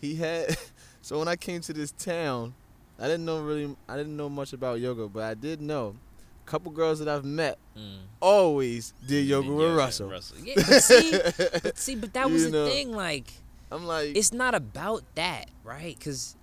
he 0.00 0.14
had 0.14 0.56
so 1.02 1.18
when 1.18 1.28
I 1.28 1.36
came 1.36 1.60
to 1.62 1.72
this 1.72 1.92
town, 1.92 2.54
I 2.98 3.04
didn't 3.04 3.24
know 3.24 3.40
really 3.40 3.74
I 3.88 3.96
didn't 3.96 4.16
know 4.16 4.28
much 4.28 4.52
about 4.52 4.80
yoga, 4.80 5.08
but 5.08 5.24
I 5.24 5.34
did 5.34 5.60
know 5.60 5.96
a 6.44 6.50
couple 6.50 6.72
girls 6.72 6.98
that 7.00 7.08
I've 7.08 7.24
met 7.24 7.58
mm. 7.76 7.98
always 8.20 8.92
did 9.06 9.26
yoga 9.26 9.52
with 9.52 9.76
Russell. 9.76 10.10
Russell. 10.10 10.38
Yeah, 10.42 10.54
but 10.56 10.82
see, 10.82 11.12
but 11.62 11.78
see, 11.78 11.96
but 11.96 12.12
that 12.14 12.30
was 12.30 12.44
you 12.44 12.50
the 12.50 12.56
know, 12.56 12.68
thing. 12.68 12.92
Like, 12.92 13.32
I'm 13.70 13.86
like, 13.86 14.16
it's 14.16 14.32
not 14.32 14.54
about 14.54 15.02
that, 15.16 15.50
right? 15.64 15.96
Because, 15.98 16.36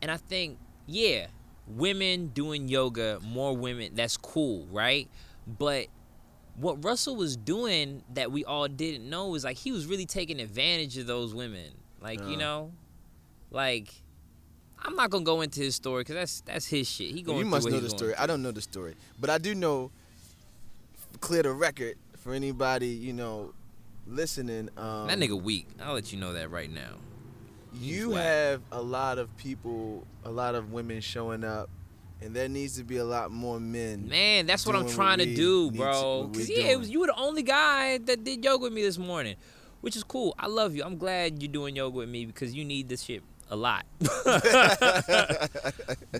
and 0.00 0.10
I 0.10 0.16
think, 0.16 0.58
yeah, 0.86 1.26
women 1.66 2.28
doing 2.28 2.68
yoga, 2.68 3.18
more 3.22 3.56
women, 3.56 3.94
that's 3.94 4.16
cool, 4.16 4.66
right? 4.70 5.08
But 5.46 5.86
what 6.56 6.84
Russell 6.84 7.16
was 7.16 7.36
doing 7.36 8.02
that 8.14 8.32
we 8.32 8.44
all 8.44 8.68
didn't 8.68 9.08
know 9.08 9.34
is 9.34 9.44
like 9.44 9.56
he 9.56 9.72
was 9.72 9.86
really 9.86 10.06
taking 10.06 10.40
advantage 10.40 10.98
of 10.98 11.06
those 11.06 11.34
women. 11.34 11.72
Like, 12.00 12.20
you 12.28 12.36
know, 12.36 12.72
like, 13.50 13.88
I'm 14.80 14.94
not 14.94 15.10
gonna 15.10 15.24
go 15.24 15.40
into 15.40 15.60
his 15.60 15.74
story 15.74 16.02
because 16.02 16.14
that's 16.14 16.40
that's 16.42 16.66
his 16.66 16.88
shit. 16.88 17.10
He 17.10 17.22
going. 17.22 17.38
You 17.38 17.44
must 17.44 17.68
know 17.68 17.80
the 17.80 17.90
story. 17.90 18.12
Through. 18.12 18.22
I 18.22 18.26
don't 18.26 18.42
know 18.42 18.52
the 18.52 18.60
story, 18.60 18.94
but 19.20 19.30
I 19.30 19.38
do 19.38 19.54
know. 19.54 19.90
Clear 21.20 21.42
the 21.42 21.52
record 21.52 21.96
for 22.18 22.32
anybody 22.32 22.88
you 22.88 23.12
know 23.12 23.52
listening. 24.08 24.68
Um, 24.76 25.06
that 25.06 25.18
nigga 25.18 25.40
weak. 25.40 25.68
I'll 25.80 25.94
let 25.94 26.12
you 26.12 26.18
know 26.18 26.32
that 26.32 26.50
right 26.50 26.70
now. 26.70 26.94
He's 27.72 27.98
you 27.98 28.12
have 28.12 28.62
a 28.72 28.80
lot 28.80 29.18
of 29.18 29.34
people, 29.36 30.06
a 30.24 30.30
lot 30.30 30.54
of 30.54 30.72
women 30.72 31.00
showing 31.00 31.44
up 31.44 31.68
And 32.20 32.34
there 32.34 32.48
needs 32.48 32.76
to 32.76 32.84
be 32.84 32.96
a 32.96 33.04
lot 33.04 33.30
more 33.30 33.60
men. 33.60 34.08
Man, 34.08 34.46
that's 34.46 34.66
what 34.66 34.74
I'm 34.74 34.88
trying 34.88 35.18
what 35.18 35.26
to 35.26 35.34
do, 35.34 35.70
bro. 35.70 36.30
Cause 36.34 36.48
yeah, 36.48 36.74
was, 36.74 36.90
you 36.90 37.00
were 37.00 37.06
the 37.06 37.16
only 37.16 37.42
guy 37.42 37.98
that 37.98 38.24
did 38.24 38.44
yoga 38.44 38.64
with 38.64 38.72
me 38.72 38.82
this 38.82 38.98
morning, 38.98 39.36
which 39.82 39.94
is 39.94 40.02
cool. 40.02 40.34
I 40.38 40.48
love 40.48 40.74
you. 40.74 40.82
I'm 40.82 40.98
glad 40.98 41.40
you're 41.40 41.52
doing 41.52 41.76
yoga 41.76 41.98
with 41.98 42.08
me 42.08 42.26
because 42.26 42.54
you 42.54 42.64
need 42.64 42.88
this 42.88 43.02
shit 43.02 43.22
a 43.50 43.56
lot. 43.56 43.86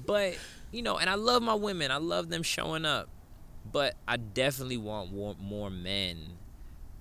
but 0.06 0.36
you 0.70 0.82
know, 0.82 0.98
and 0.98 1.10
I 1.10 1.14
love 1.16 1.42
my 1.42 1.54
women. 1.54 1.90
I 1.90 1.96
love 1.96 2.28
them 2.28 2.44
showing 2.44 2.84
up. 2.84 3.08
But 3.70 3.96
I 4.06 4.16
definitely 4.18 4.78
want 4.78 5.12
more, 5.12 5.34
more 5.38 5.68
men 5.68 6.16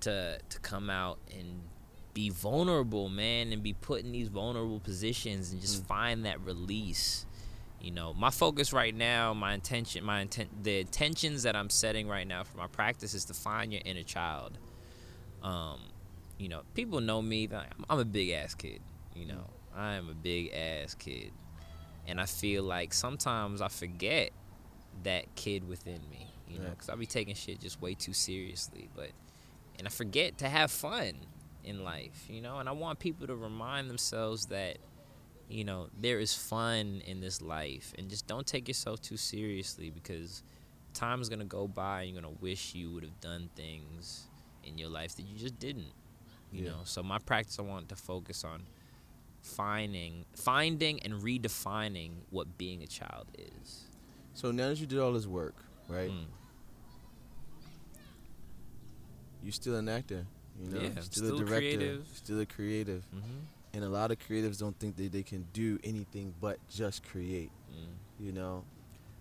to 0.00 0.38
to 0.48 0.60
come 0.60 0.90
out 0.90 1.18
and 1.36 1.62
be 2.18 2.30
vulnerable, 2.30 3.08
man, 3.08 3.52
and 3.52 3.62
be 3.62 3.72
put 3.72 4.02
in 4.02 4.10
these 4.10 4.26
vulnerable 4.26 4.80
positions 4.80 5.52
and 5.52 5.60
just 5.60 5.84
mm. 5.84 5.86
find 5.86 6.24
that 6.24 6.40
release. 6.40 7.26
You 7.80 7.92
know, 7.92 8.12
my 8.12 8.30
focus 8.30 8.72
right 8.72 8.92
now, 8.92 9.32
my 9.34 9.54
intention, 9.54 10.04
my 10.04 10.22
intent, 10.22 10.64
the 10.64 10.80
intentions 10.80 11.44
that 11.44 11.54
I'm 11.54 11.70
setting 11.70 12.08
right 12.08 12.26
now 12.26 12.42
for 12.42 12.58
my 12.58 12.66
practice 12.66 13.14
is 13.14 13.24
to 13.26 13.34
find 13.34 13.72
your 13.72 13.82
inner 13.84 14.02
child. 14.02 14.58
Um, 15.44 15.78
you 16.38 16.48
know, 16.48 16.62
people 16.74 17.00
know 17.00 17.22
me. 17.22 17.48
I'm 17.88 18.00
a 18.00 18.04
big 18.04 18.30
ass 18.30 18.52
kid. 18.54 18.80
You 19.14 19.26
know, 19.26 19.34
mm. 19.74 19.78
I 19.78 19.94
am 19.94 20.08
a 20.08 20.14
big 20.14 20.52
ass 20.52 20.94
kid, 20.94 21.30
and 22.08 22.20
I 22.20 22.26
feel 22.26 22.64
like 22.64 22.92
sometimes 22.92 23.62
I 23.62 23.68
forget 23.68 24.30
that 25.04 25.32
kid 25.36 25.68
within 25.68 26.00
me. 26.10 26.26
You 26.48 26.58
know, 26.58 26.70
because 26.70 26.88
I 26.88 26.96
be 26.96 27.06
taking 27.06 27.36
shit 27.36 27.60
just 27.60 27.80
way 27.80 27.94
too 27.94 28.12
seriously, 28.14 28.88
but 28.96 29.10
and 29.78 29.86
I 29.86 29.90
forget 29.90 30.38
to 30.38 30.48
have 30.48 30.70
fun 30.70 31.14
in 31.64 31.84
life. 31.84 32.26
You 32.28 32.40
know, 32.40 32.58
and 32.58 32.68
I 32.68 32.72
want 32.72 32.98
people 32.98 33.26
to 33.26 33.36
remind 33.36 33.88
themselves 33.88 34.46
that 34.46 34.78
you 35.48 35.64
know, 35.64 35.88
there 35.98 36.20
is 36.20 36.34
fun 36.34 37.02
in 37.06 37.20
this 37.20 37.40
life 37.40 37.94
and 37.98 38.08
just 38.08 38.26
don't 38.26 38.46
take 38.46 38.68
yourself 38.68 39.00
too 39.00 39.16
seriously 39.16 39.90
because 39.90 40.42
time 40.94 41.20
is 41.20 41.28
going 41.28 41.38
to 41.38 41.44
go 41.44 41.66
by 41.66 42.02
and 42.02 42.12
you're 42.12 42.22
going 42.22 42.34
to 42.34 42.42
wish 42.42 42.74
you 42.74 42.90
would 42.92 43.02
have 43.02 43.20
done 43.20 43.48
things 43.56 44.26
in 44.64 44.76
your 44.76 44.88
life 44.88 45.16
that 45.16 45.22
you 45.22 45.38
just 45.38 45.58
didn't. 45.58 45.92
You 46.52 46.64
yeah. 46.64 46.70
know, 46.70 46.76
so 46.84 47.02
my 47.02 47.18
practice 47.18 47.58
I 47.58 47.62
want 47.62 47.88
to 47.90 47.96
focus 47.96 48.44
on 48.44 48.62
finding 49.42 50.24
finding 50.34 51.00
and 51.00 51.14
redefining 51.14 52.10
what 52.30 52.58
being 52.58 52.82
a 52.82 52.86
child 52.86 53.26
is. 53.38 53.84
So 54.34 54.50
now 54.50 54.68
that 54.68 54.78
you 54.78 54.86
did 54.86 54.98
all 54.98 55.12
this 55.12 55.26
work, 55.26 55.56
right? 55.88 56.10
Mm. 56.10 56.24
You're 59.42 59.52
still 59.52 59.76
an 59.76 59.88
actor, 59.88 60.26
you 60.60 60.70
know, 60.70 60.80
yeah, 60.80 61.00
still, 61.00 61.26
still, 61.26 61.36
a 61.36 61.44
director, 61.44 61.76
creative. 61.76 62.06
still 62.14 62.40
a 62.40 62.46
creative. 62.46 63.02
Mm-hmm 63.14 63.38
and 63.74 63.84
a 63.84 63.88
lot 63.88 64.10
of 64.10 64.18
creatives 64.18 64.58
don't 64.58 64.78
think 64.78 64.96
that 64.96 65.12
they 65.12 65.22
can 65.22 65.46
do 65.52 65.78
anything 65.84 66.34
but 66.40 66.58
just 66.68 67.06
create 67.08 67.50
mm. 67.72 67.86
you 68.18 68.32
know 68.32 68.64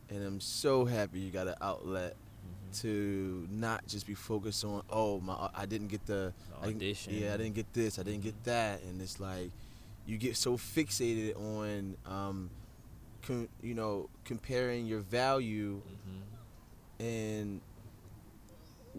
and 0.10 0.24
i'm 0.24 0.40
so 0.40 0.86
happy 0.86 1.20
you 1.20 1.32
got 1.32 1.48
an 1.48 1.56
outlet 1.62 2.14
mm-hmm. 2.14 2.82
to 2.82 3.48
not 3.52 3.86
just 3.88 4.08
be 4.08 4.14
focused 4.14 4.64
on 4.64 4.82
oh 4.90 5.20
my 5.20 5.50
i 5.56 5.66
didn't 5.66 5.88
get 5.88 6.06
the, 6.06 6.34
the 6.62 6.68
audition 6.68 7.14
I, 7.14 7.18
yeah 7.18 7.34
i 7.34 7.38
didn't 7.38 7.56
get 7.56 7.72
this 7.74 8.00
i 8.00 8.04
didn't 8.04 8.24
get 8.24 8.36
mm-hmm. 8.36 8.50
that 8.50 8.82
and 8.84 9.02
it's 9.02 9.20
like 9.20 9.52
you 10.06 10.18
get 10.18 10.38
so 10.38 10.58
fixated 10.58 11.36
on 11.36 11.98
um, 12.06 12.50
com, 13.26 13.50
you 13.62 13.74
know 13.74 14.10
comparing 14.24 14.86
your 14.86 15.02
value 15.02 15.82
mm-hmm. 15.82 17.06
and 17.06 17.62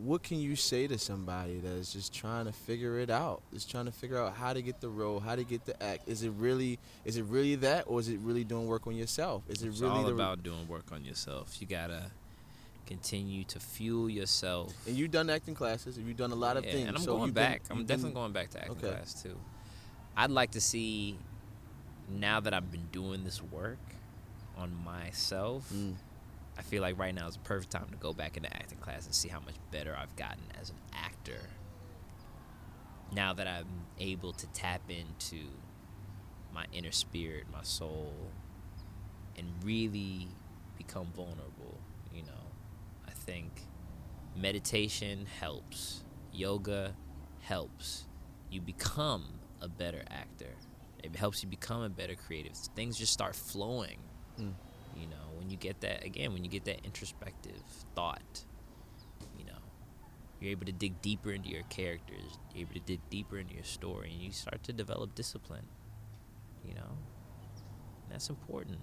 what 0.04 0.22
can 0.22 0.38
you 0.38 0.56
say 0.56 0.86
to 0.86 0.98
somebody 0.98 1.58
that's 1.58 1.92
just 1.92 2.12
trying 2.12 2.46
to 2.46 2.52
figure 2.52 2.98
it 2.98 3.10
out? 3.10 3.42
Just 3.52 3.70
trying 3.70 3.86
to 3.86 3.92
figure 3.92 4.18
out 4.18 4.34
how 4.34 4.52
to 4.52 4.62
get 4.62 4.80
the 4.80 4.88
role 4.88 5.20
how 5.20 5.36
to 5.36 5.44
get 5.44 5.64
the 5.64 5.80
act. 5.82 6.08
Is 6.08 6.22
it 6.22 6.32
really 6.38 6.78
is 7.04 7.16
it 7.16 7.24
really 7.24 7.56
that 7.56 7.84
or 7.86 8.00
is 8.00 8.08
it 8.08 8.18
really 8.20 8.44
doing 8.44 8.66
work 8.66 8.86
on 8.86 8.96
yourself? 8.96 9.42
Is 9.48 9.62
it 9.62 9.68
it's 9.68 9.80
really 9.80 9.94
all 9.94 10.08
about 10.08 10.42
doing 10.42 10.66
work 10.68 10.92
on 10.92 11.04
yourself. 11.04 11.56
You 11.60 11.66
gotta 11.66 12.10
continue 12.86 13.44
to 13.44 13.60
fuel 13.60 14.08
yourself. 14.08 14.72
And 14.86 14.96
you've 14.96 15.10
done 15.10 15.28
acting 15.28 15.54
classes 15.54 15.96
and 15.96 16.06
you've 16.06 16.16
done 16.16 16.32
a 16.32 16.36
lot 16.36 16.56
of 16.56 16.64
yeah, 16.64 16.72
things 16.72 16.88
and 16.88 16.96
i'm 16.96 17.02
so 17.02 17.16
going 17.18 17.32
back 17.32 17.68
been, 17.68 17.78
i'm 17.78 17.84
definitely 17.84 18.10
been, 18.10 18.22
going 18.22 18.32
back 18.32 18.50
to 18.50 18.58
acting 18.58 18.76
okay. 18.78 18.88
class 18.88 19.22
too. 19.22 19.36
I'd 20.16 20.30
like 20.30 20.52
to 20.52 20.60
see 20.60 21.18
now 22.10 22.40
that 22.40 22.54
i've 22.54 22.72
been 22.72 22.88
doing 22.90 23.24
this 23.24 23.42
work 23.42 23.78
on 24.56 24.72
myself 24.84 25.70
mm 25.72 25.94
I 26.58 26.62
feel 26.62 26.82
like 26.82 26.98
right 26.98 27.14
now 27.14 27.28
is 27.28 27.34
the 27.34 27.40
perfect 27.40 27.70
time 27.70 27.86
to 27.90 27.96
go 27.96 28.12
back 28.12 28.36
into 28.36 28.54
acting 28.54 28.78
class 28.78 29.06
and 29.06 29.14
see 29.14 29.28
how 29.28 29.38
much 29.40 29.54
better 29.70 29.96
I've 29.96 30.14
gotten 30.16 30.42
as 30.60 30.70
an 30.70 30.76
actor. 30.92 31.40
Now 33.12 33.32
that 33.34 33.46
I'm 33.46 33.86
able 34.00 34.32
to 34.32 34.46
tap 34.48 34.82
into 34.88 35.44
my 36.52 36.66
inner 36.72 36.90
spirit, 36.90 37.44
my 37.52 37.62
soul, 37.62 38.12
and 39.36 39.46
really 39.62 40.28
become 40.76 41.06
vulnerable, 41.14 41.78
you 42.12 42.22
know, 42.22 42.50
I 43.06 43.12
think 43.12 43.62
meditation 44.36 45.26
helps, 45.40 46.02
yoga 46.32 46.94
helps. 47.40 48.06
You 48.50 48.60
become 48.60 49.24
a 49.60 49.68
better 49.68 50.02
actor. 50.10 50.54
It 51.04 51.14
helps 51.14 51.42
you 51.42 51.48
become 51.48 51.82
a 51.82 51.88
better 51.88 52.14
creative. 52.14 52.56
Things 52.74 52.98
just 52.98 53.12
start 53.12 53.36
flowing. 53.36 53.98
Mm. 54.40 54.54
When 55.38 55.50
you 55.50 55.56
get 55.56 55.80
that 55.82 56.04
again, 56.04 56.32
when 56.32 56.44
you 56.44 56.50
get 56.50 56.64
that 56.64 56.84
introspective 56.84 57.60
thought, 57.94 58.44
you 59.38 59.44
know, 59.44 59.58
you're 60.40 60.50
able 60.50 60.66
to 60.66 60.72
dig 60.72 61.00
deeper 61.00 61.30
into 61.30 61.48
your 61.48 61.62
characters, 61.64 62.38
you're 62.52 62.62
able 62.62 62.74
to 62.74 62.80
dig 62.80 63.00
deeper 63.10 63.38
into 63.38 63.54
your 63.54 63.64
story, 63.64 64.10
and 64.12 64.20
you 64.20 64.32
start 64.32 64.62
to 64.64 64.72
develop 64.72 65.14
discipline. 65.14 65.66
You 66.66 66.74
know, 66.74 66.98
and 68.02 68.10
that's 68.10 68.28
important. 68.28 68.78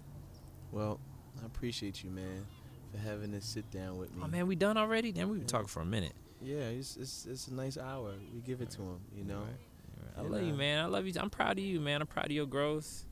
Well, 0.71 0.99
I 1.41 1.45
appreciate 1.45 2.03
you, 2.03 2.09
man, 2.09 2.45
for 2.91 2.97
having 2.97 3.31
this 3.31 3.45
sit 3.45 3.69
down 3.69 3.97
with 3.97 4.15
me. 4.15 4.21
Oh 4.23 4.27
man, 4.27 4.47
we 4.47 4.55
done 4.55 4.77
already? 4.77 5.11
Then 5.11 5.29
we've 5.29 5.39
been 5.39 5.47
talking 5.47 5.67
for 5.67 5.81
a 5.81 5.85
minute. 5.85 6.13
Yeah, 6.41 6.69
it's, 6.69 6.97
it's 6.97 7.25
it's 7.29 7.47
a 7.47 7.53
nice 7.53 7.77
hour. 7.77 8.13
We 8.33 8.41
give 8.41 8.61
it 8.61 8.69
to 8.71 8.81
him, 8.81 8.99
you 9.15 9.23
know. 9.23 9.39
Right. 9.39 10.17
I 10.17 10.21
love 10.21 10.43
you, 10.43 10.53
uh, 10.53 10.57
man. 10.57 10.83
I 10.83 10.87
love 10.87 11.05
you. 11.05 11.13
I'm 11.19 11.29
proud 11.29 11.57
of 11.57 11.63
you, 11.63 11.79
man. 11.79 12.01
I'm 12.01 12.07
proud 12.07 12.27
of 12.27 12.31
your 12.31 12.45
growth. 12.45 13.05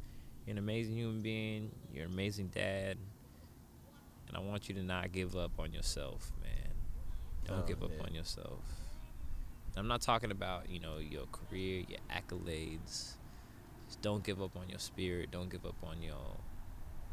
You're 0.46 0.54
an 0.54 0.58
amazing 0.58 0.96
human 0.96 1.22
being. 1.22 1.72
You're 1.94 2.06
an 2.06 2.14
amazing 2.14 2.48
dad. 2.48 2.98
And 4.34 4.44
I 4.44 4.50
want 4.50 4.68
you 4.68 4.74
to 4.76 4.84
not 4.84 5.12
give 5.12 5.36
up 5.36 5.52
on 5.60 5.74
yourself, 5.74 6.32
man. 6.42 6.74
Don't 7.46 7.64
oh, 7.64 7.68
give 7.68 7.84
up 7.84 7.92
man. 7.92 8.08
on 8.08 8.16
yourself. 8.16 8.64
I'm 9.78 9.88
not 9.88 10.02
talking 10.02 10.32
about, 10.32 10.70
you 10.70 10.80
know, 10.80 10.98
your 10.98 11.26
career, 11.32 11.84
your 11.88 12.00
accolades. 12.12 13.14
Just 13.88 14.02
don't 14.02 14.24
give 14.24 14.42
up 14.42 14.56
on 14.56 14.70
your 14.70 14.80
spirit. 14.80 15.30
Don't 15.32 15.52
give 15.52 15.66
up 15.66 15.76
on 15.84 16.02
your 16.02 16.38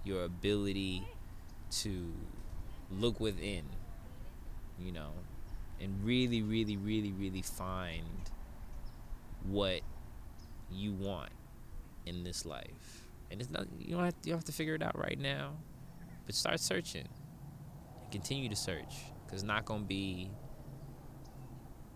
your 0.03 0.25
ability 0.25 1.03
to 1.71 2.11
look 2.91 3.21
within, 3.21 3.65
you 4.79 4.93
know, 4.93 5.11
and 5.79 6.03
really, 6.03 6.41
really, 6.41 6.79
really, 6.79 7.13
really 7.13 7.43
find 7.43 8.31
what 9.45 9.83
you 10.71 10.93
want 10.95 11.33
in 12.07 12.25
this 12.25 12.47
life 12.47 13.07
and 13.31 13.41
it's 13.41 13.51
not 13.51 13.67
you 13.79 13.95
don't 13.95 14.05
have 14.05 14.15
you 14.25 14.31
don't 14.33 14.39
have 14.39 14.45
to 14.45 14.53
figure 14.53 14.75
it 14.75 14.83
out 14.83 14.99
right 14.99 15.19
now, 15.19 15.53
but 16.27 16.35
start 16.35 16.61
searching 16.61 17.09
and 18.03 18.11
continue 18.11 18.49
to 18.49 18.57
search 18.57 18.95
because 19.25 19.41
it's 19.41 19.49
not 19.49 19.65
gonna 19.65 19.85
be 19.85 20.31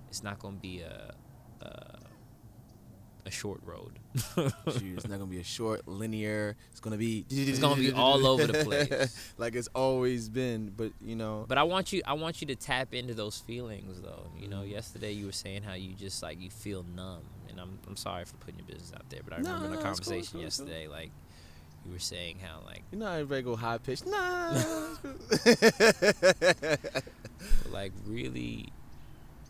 it's 0.08 0.22
not 0.22 0.38
gonna 0.38 0.56
be 0.56 0.80
a 0.80 1.14
a, 1.60 1.98
a 3.26 3.30
short 3.30 3.60
road. 3.64 3.98
it's 4.14 5.08
not 5.08 5.18
gonna 5.18 5.26
be 5.26 5.40
a 5.40 5.44
short 5.44 5.88
linear. 5.88 6.56
It's 6.70 6.80
gonna 6.80 6.96
be 6.96 7.26
it's 7.28 7.58
gonna 7.58 7.80
be 7.80 7.92
all 7.92 8.26
over 8.26 8.46
the 8.46 8.64
place, 8.64 9.34
like 9.38 9.54
it's 9.54 9.68
always 9.74 10.28
been. 10.28 10.72
But 10.76 10.92
you 11.00 11.16
know. 11.16 11.46
But 11.48 11.58
I 11.58 11.64
want 11.64 11.92
you 11.92 12.02
I 12.06 12.12
want 12.12 12.40
you 12.40 12.46
to 12.48 12.54
tap 12.54 12.94
into 12.94 13.14
those 13.14 13.38
feelings 13.38 14.00
though. 14.00 14.30
You 14.38 14.48
know, 14.48 14.58
mm-hmm. 14.58 14.70
yesterday 14.70 15.12
you 15.12 15.26
were 15.26 15.32
saying 15.32 15.62
how 15.62 15.74
you 15.74 15.94
just 15.94 16.22
like 16.22 16.40
you 16.40 16.50
feel 16.50 16.84
numb, 16.94 17.24
and 17.48 17.58
I'm 17.60 17.78
I'm 17.88 17.96
sorry 17.96 18.24
for 18.24 18.36
putting 18.36 18.58
your 18.58 18.68
business 18.68 18.92
out 18.94 19.08
there, 19.10 19.20
but 19.24 19.32
I 19.32 19.36
remember 19.38 19.66
no, 19.66 19.72
in 19.72 19.78
a 19.78 19.82
conversation 19.82 20.22
cool, 20.22 20.32
cool, 20.32 20.42
yesterday 20.42 20.84
cool. 20.84 20.92
like 20.92 21.10
you 21.86 21.92
were 21.92 21.98
saying 21.98 22.38
how 22.42 22.60
like 22.64 22.82
you 22.90 22.98
know 22.98 23.06
everybody 23.06 23.42
go 23.42 23.56
high 23.56 23.78
pitched. 23.78 24.06
Nah. 24.06 24.52
like 27.70 27.92
really, 28.06 28.68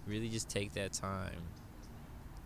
really 0.07 0.28
just 0.28 0.49
take 0.49 0.74
that 0.74 0.93
time. 0.93 1.43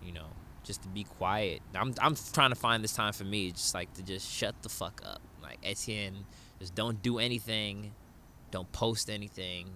You 0.03 0.13
know, 0.13 0.27
just 0.65 0.83
to 0.83 0.89
be 0.89 1.05
quiet. 1.05 1.63
I'm 1.75 1.95
I'm 2.01 2.15
trying 2.33 2.51
to 2.51 2.57
find 2.57 2.85
this 2.85 2.95
time 2.95 3.13
for 3.13 3.25
me, 3.25 3.51
just 3.53 3.75
like 3.75 3.93
to 3.95 4.03
just 4.03 4.31
shut 4.31 4.55
the 4.63 4.69
fuck 4.69 5.01
up. 5.05 5.23
Like 5.43 5.59
Etienne, 5.63 6.27
just 6.59 6.75
don't 6.75 7.03
do 7.03 7.19
anything, 7.19 7.93
don't 8.51 8.71
post 8.73 9.09
anything, 9.09 9.71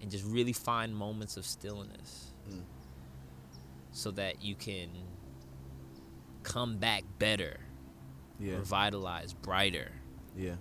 and 0.00 0.10
just 0.10 0.24
really 0.24 0.52
find 0.52 0.94
moments 0.94 1.36
of 1.36 1.46
stillness, 1.46 2.32
mm. 2.50 2.62
so 3.92 4.10
that 4.12 4.42
you 4.42 4.56
can 4.56 4.88
come 6.42 6.78
back 6.78 7.04
better 7.20 7.60
yeah. 8.38 8.56
revitalized, 8.56 9.40
brighter. 9.42 9.90
Yeah. 10.36 10.56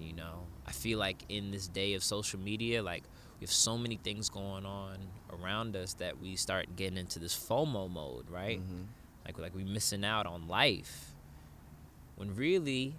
You 0.00 0.14
know, 0.14 0.46
I 0.66 0.72
feel 0.72 0.98
like 0.98 1.24
in 1.28 1.50
this 1.50 1.68
day 1.68 1.94
of 1.94 2.02
social 2.02 2.40
media, 2.40 2.82
like 2.82 3.04
we 3.40 3.44
have 3.44 3.52
so 3.52 3.76
many 3.76 3.96
things 3.96 4.28
going 4.28 4.66
on 4.66 4.98
around 5.30 5.76
us 5.76 5.94
that 5.94 6.20
we 6.20 6.36
start 6.36 6.76
getting 6.76 6.98
into 6.98 7.18
this 7.18 7.34
FOMO 7.34 7.90
mode, 7.90 8.30
right? 8.30 8.60
Mm-hmm. 8.60 8.82
Like 9.26 9.38
like 9.38 9.54
we 9.54 9.64
missing 9.64 10.04
out 10.04 10.26
on 10.26 10.48
life. 10.48 11.14
When 12.16 12.34
really, 12.34 12.94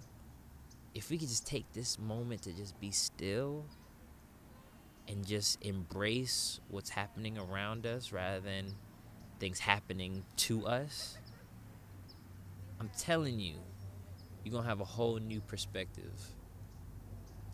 if 0.94 1.10
we 1.10 1.18
could 1.18 1.28
just 1.28 1.46
take 1.46 1.72
this 1.72 1.98
moment 1.98 2.42
to 2.42 2.52
just 2.52 2.78
be 2.80 2.90
still 2.90 3.64
and 5.08 5.26
just 5.26 5.64
embrace 5.64 6.60
what's 6.68 6.90
happening 6.90 7.38
around 7.38 7.86
us 7.86 8.12
rather 8.12 8.40
than 8.40 8.74
things 9.38 9.58
happening 9.60 10.24
to 10.36 10.66
us, 10.66 11.16
I'm 12.78 12.90
telling 12.98 13.40
you, 13.40 13.54
you're 14.46 14.52
going 14.52 14.62
to 14.62 14.68
have 14.68 14.80
a 14.80 14.84
whole 14.84 15.16
new 15.16 15.40
perspective 15.40 16.30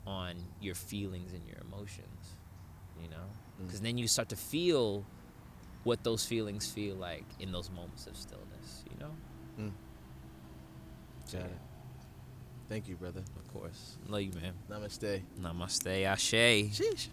on 0.07 0.35
your 0.61 0.75
feelings 0.75 1.33
and 1.33 1.41
your 1.47 1.57
emotions, 1.67 2.37
you 3.03 3.09
know? 3.09 3.25
Because 3.59 3.81
mm. 3.81 3.85
then 3.85 3.97
you 3.97 4.07
start 4.07 4.29
to 4.29 4.37
feel 4.37 5.03
what 5.85 6.05
those 6.05 6.27
feelings 6.27 6.71
feel 6.71 6.95
like 6.95 7.25
in 7.41 7.51
those 7.51 7.71
moments 7.71 8.07
of 8.07 8.15
stillness, 8.15 8.85
you 8.91 9.01
know? 9.01 9.11
Mm. 9.59 9.73
So, 11.25 11.39
yeah. 11.39 11.45
Thank 12.69 12.91
you, 12.91 12.97
brother. 12.97 13.23
Of 13.39 13.55
course. 13.55 13.97
Love 14.07 14.21
you, 14.21 14.33
man. 14.33 14.53
Namaste. 14.71 15.23
Namaste. 15.41 16.05
Ashe. 16.05 16.79
Sheesh. 16.79 17.09